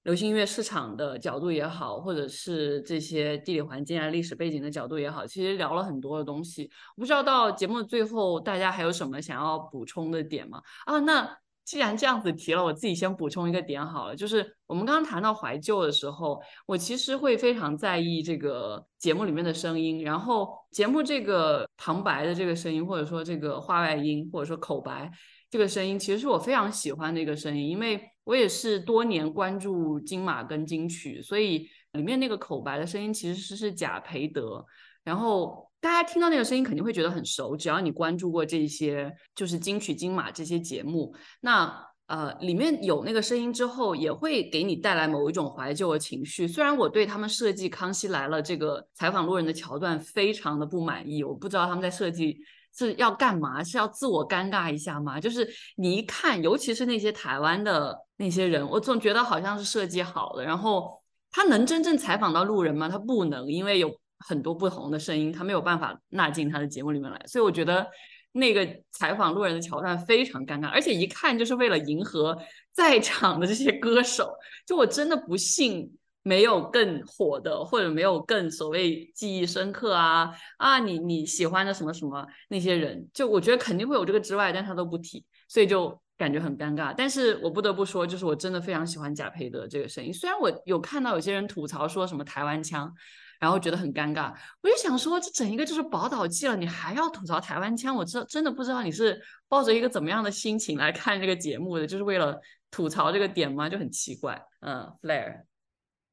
[0.05, 6.71] 流行音乐市场的角度也好，或者是这些地理环境啊、历史背景的角度也好，其实聊了很多的东西。
[6.97, 10.63] 我不知道到节目的最后，大家还有什么想要补充的点吗？
[10.87, 11.37] 啊，那。
[11.65, 25.11] 既然这样子提了，我自己先补充一个点好了，就是我们刚刚谈到怀旧的时候，我其实会非常在意这个节目里面的声音，然后节目这个旁白的这个声音，或者说这个话外音，或者说口白
[25.55, 34.67] 这个声音，其实是我非常喜欢的一个声音，因为我也是多年关注金马跟金曲，所以里面那个口白的声音其实是是贾培德，
[35.05, 35.71] 然后。
[35.81, 46.49] 大家听到那个声音肯定会觉得很熟，只要你关注过这些就是金曲金马这些节目，那呃里面有那个声音之后，也会给你带来某一种怀旧的情绪。
[46.49, 52.39] 虽然我对他们设计《康熙来了》这个采访路人的桥段非常的不满意，我不知道他们在设计
[52.77, 55.21] 是要干嘛，是要自我尴尬一下吗？
[55.21, 62.89] 就是你一看，尤其是那些台湾的那些人，我总觉得好像是设计好的，然后他能真正采访到路人吗？
[62.89, 63.91] 他不能，因为有。
[64.27, 67.87] 很多不同的声音，他没有办法纳进他的节目里面来，所以我觉得
[68.33, 72.35] 那个采访路人的桥段非常尴尬，而且一看就是为了迎合
[72.73, 74.33] 在场的这些歌手。
[74.65, 75.95] 就我真的不信
[76.25, 86.93] 没有更火的，或者没有更所谓记忆深刻啊啊，你你喜欢的什么什么那些人，就我觉得肯定会有这个之外，但他都不提，所以就感觉很尴尬。
[86.97, 92.93] 但是我不得不说，就是我真的非常喜欢贾培德这个声音，虽然我有看到有些人吐槽说什么台湾腔。
[93.41, 94.33] 然后觉得很尴尬，
[94.63, 97.95] 我就想说，这整一个就是宝岛季了，你还要吐槽台湾腔？
[97.95, 102.41] 我知真的不知道你是抱着一个怎么样的心情来看这个节目的，就是为了
[102.71, 103.69] 吐槽这个点吗？
[103.69, 104.41] 就很奇怪。
[104.61, 105.43] 嗯，Flair。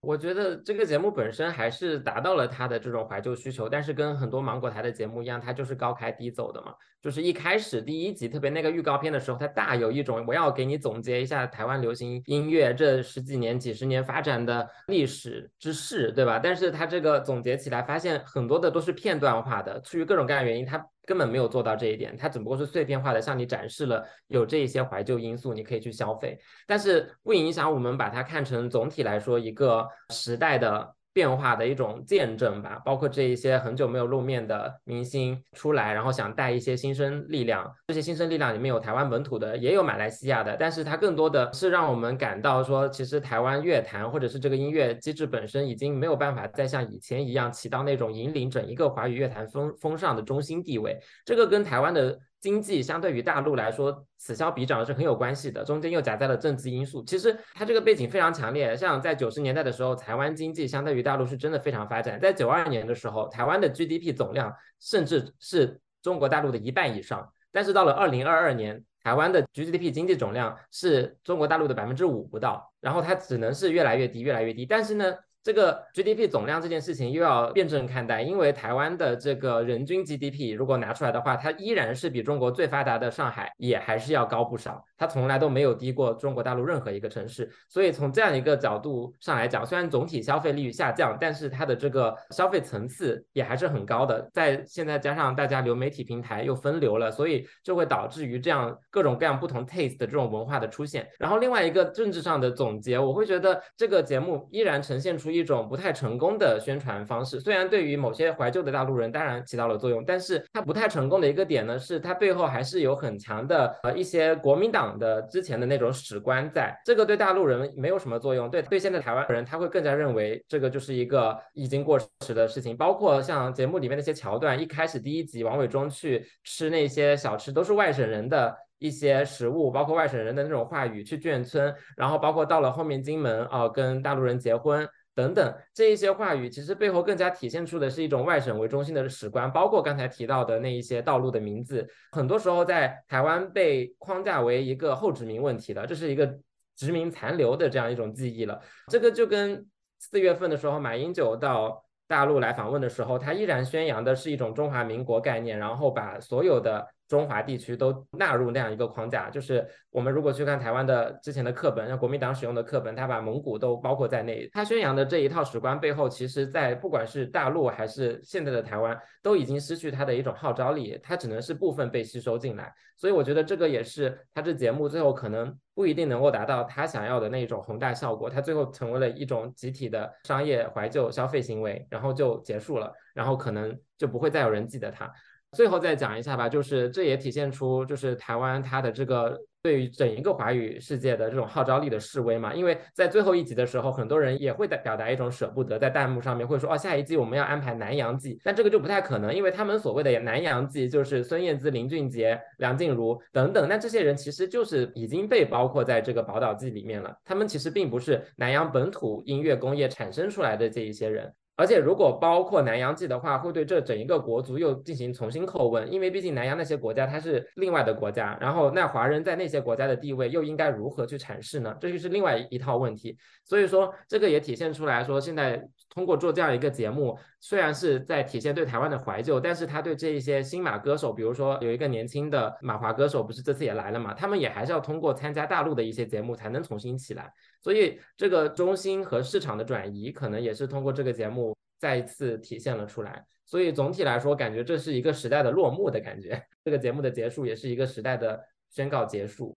[0.02, 6.74] 我觉得这个节目本身还是达到了它的这种怀旧需求，但是跟很多芒果台的节目一样，它就是高开低走的嘛。
[7.00, 16.40] 就是一开始第一集，特别那个预告片的时候，它大有一种我要给你总结一下台湾流行音乐这十几年、几十年发展的历史之势，对吧？
[16.40, 20.84] 但是它这个总结起来，发现很多的都是片段化的，出于各种各样原因，它。
[21.06, 37.70] 根本没有做到这一点，它只不过是碎片化的向你展示了有这一些怀旧因素，你可以去消费，但是不影响我们把它看成总体来说一个时代的变化的一种见证吧，包括这一些很久没有露面的明星出来，然后想带一些新生力量。
[37.88, 50.98] 这些新生力量里面有台湾本土的，也有马来西亚的，但是它更多的是让我们感到说，其实台湾乐坛或者是这个音乐机制本身已经没有办法再像以前一样起到那种引领整一个华语乐坛风风尚的中心地位。
[51.26, 52.18] 这个跟台湾的。
[52.42, 57.04] 经济相对于大陆来说，此消彼长是很有关系的，中间又夹杂了政治因素。
[57.04, 62.20] 其实它这个背景非常强烈，像在九十年代的时候，台湾经济相对于大陆是真的非常发展。
[62.20, 67.32] 在九二年的时候，台湾的 GDP 总量甚至是中国大陆的一半以上。
[67.52, 74.66] 但是到了二零二二年，台湾的 GDP 经济总量是中国大陆的百分之五不到，然后它只能是越来越低，越来越低。
[74.66, 75.16] 但是呢？
[75.44, 87.50] 这个 GDP 总量这件事情又要辩证看待，因为台湾的这个人均 GDP 如果拿出来的话，它依然是比中国最发达的上海也还是要高不少，它从来都没有低过中国大陆任何一个城市。
[87.68, 94.30] 所以从这样一个角度上来讲，虽然总体消费力下降，但是它的这个消费层次也还是很高的。
[94.32, 101.10] 在现在加上大家流媒体平台又分流了，所以就会导致于这样各种各样不同 taste 的这种文化的出现。
[101.18, 105.31] 然后另外一个政治上的总结，我会觉得这个节目依然呈现出。
[105.32, 128.56] 一种不太成功的宣传方式，虽然对于某些怀旧的大陆人当然起到了作用，但是它不太成功的一个点呢，是它背后还是有很强的呃一些国民党的之前的那种史观，在这个对大陆人没有什么作用，对对现在台湾人他会更加认为这个就是一个已经过时的事情，包括像节目里面那些桥段，一开始第一集王伟忠去吃那些小吃都是外省人的。
[128.82, 134.90] 一些食物，包括外省人的那种话语去眷村，然后包括到了后面金门啊，跟大陆人结婚。
[135.14, 146.40] 等等，这一些话语其实背后更加体现出的是一种外省为中心的史观，包括刚才提到的那一些道路的名字，很多时候在台湾被框架为一个后殖民问题的，这是一个
[146.76, 148.60] 殖民残留的这样一种记忆了。
[148.88, 149.66] 这个就跟
[150.00, 156.88] 四月份的时候马英九到大陆来访问的时候，他依然宣扬的是一种中华民国概念，然后把所有的。
[157.12, 164.50] 中华地区都纳入那样一个框架，就是我们如果去看台湾的之前的课本，像国民党使用的课本，他把蒙古都包括在内。
[164.54, 172.74] 他宣扬的这一套史观背后，其实，在不管是大陆还是现在的台湾，都已经失去它的一种号召力，它只能是部分被吸收进来。
[172.96, 185.12] 所以我觉得这个也是他这节目最后可能不一定能够达到他想要的那种宏大效果，他最后成为了一种集体的商业怀旧消费行为，然后就结束了，然后可能就不会再有人记得他。
[185.56, 192.54] 最后再讲一下吧，就是这也体现出就是台湾它的这个对于整一个华语世界的这种号召力的示威嘛。
[192.54, 211.30] 因为在最后一集的时候，很多人也会表表达一种舍不得，在弹幕上面会说哦，下一季我们要安排南洋季，但这个就不太可能，因为他们所谓的南洋季就是孙燕姿、林俊杰、梁静茹等等，那这些人其实就是已经被包括在这个宝岛季里面了，他们其实并不是南洋本土音乐工业产生出来的这一些人。
[211.58, 221.78] 而且，如果包括南洋记的话，会对这整一个国足又进行重新叩问，因为毕竟南洋那些国家它是另外的国家，然后那华人在那些国家的地位又应该如何去阐释呢？
[221.80, 223.16] 这就是另外一套问题。
[223.46, 225.64] 所以说，这个也体现出来说，现在
[225.94, 234.14] 通过做这样一个节目，虽然是在体现对台湾的怀旧，但是他对这一些新马歌手，比如说有一个年轻的马华歌手，不是这次也来了嘛？
[234.14, 237.32] 他们也还是要通过参加大陆的一些节目才能重新起来。
[237.62, 243.26] 所以，这个中心和市场的转移，可能也是通过这个节目再一次体现了出来。
[243.46, 246.42] 所以，总体来说，感觉这是一个时代的落幕的感觉。
[246.64, 249.54] 这个节目的结束，也是一个时代的宣告结束。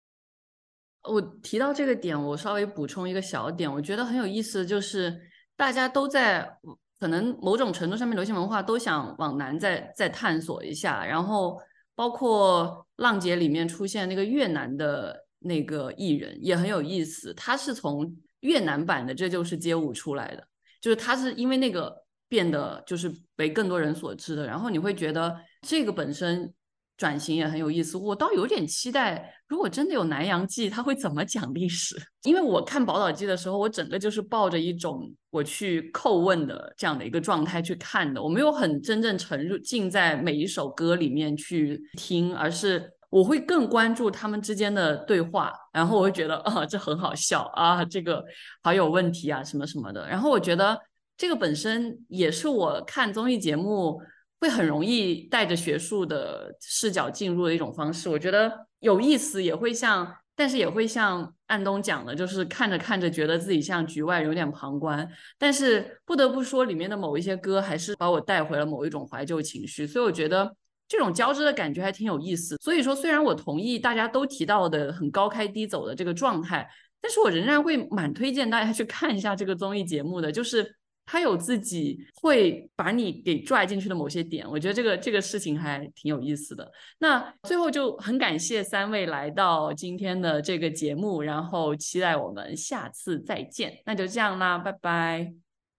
[1.02, 5.20] 我提到这个点，我稍微补充一个小点，我觉得很有意思，就是
[5.62, 6.58] 大家都在
[6.98, 11.04] 可能某种程度上面，流行文化都想往南再再探索一下。
[11.04, 11.56] 然后，
[11.94, 15.20] 包括浪姐里面出现那个越南的。
[15.44, 20.46] 那个艺人也很有意思，他是从越南版的《这就是街舞》出来的，
[20.80, 21.92] 就是他是因为那个
[22.28, 26.54] 变得就是被更多人所知的，然后你会觉得这个本身
[27.02, 27.98] 转型也很有意思。
[27.98, 31.96] 我倒有点期待，如果真的有南洋记，他会怎么讲历史？
[32.22, 42.92] 因为我看《宝岛记》的时候，我整个就是抱着一种我去叩问的这样的一个状态去看的，我没有很真正沉入进在每一首歌里面去听，而是。
[43.12, 48.24] 我会更关注他们之间的对话，然后我会觉得啊，这很好笑啊，这个
[48.62, 50.08] 好有问题啊，什么什么的。
[50.08, 50.80] 然后我觉得
[51.18, 54.00] 这个本身也是我看综艺节目
[54.42, 58.08] 会很容易带着学术的视角进入的一种方式。
[58.08, 65.08] 我觉得有意思，也会像，但是也会像安东讲的，就是看着看着觉得自己像局外人，有点旁观。
[65.38, 69.86] 但是不得不说，里面的某一些歌还是把我带回了某一种怀旧情绪。
[69.86, 70.56] 所以我觉得。
[70.88, 76.68] 这种交织的感觉还挺有意思，所以说虽然我同意大家都提到的很高开低走的这个状态，
[77.00, 80.76] 但是我仍然会蛮推荐大家去看一下这个综艺节目的，就是。
[81.12, 86.72] 他有自己会把你给拽进去的某些点，我觉得这个这个事情还挺有意思的。
[87.00, 93.78] 那最后就很感谢三位来到今天的这个节目，然后期待我们下次再见。
[93.84, 95.34] 那就这样啦，拜拜，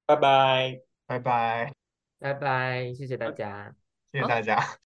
[0.06, 1.74] 拜拜，拜拜，
[2.20, 3.74] 拜拜，谢谢大家，
[4.12, 4.78] 谢谢大家。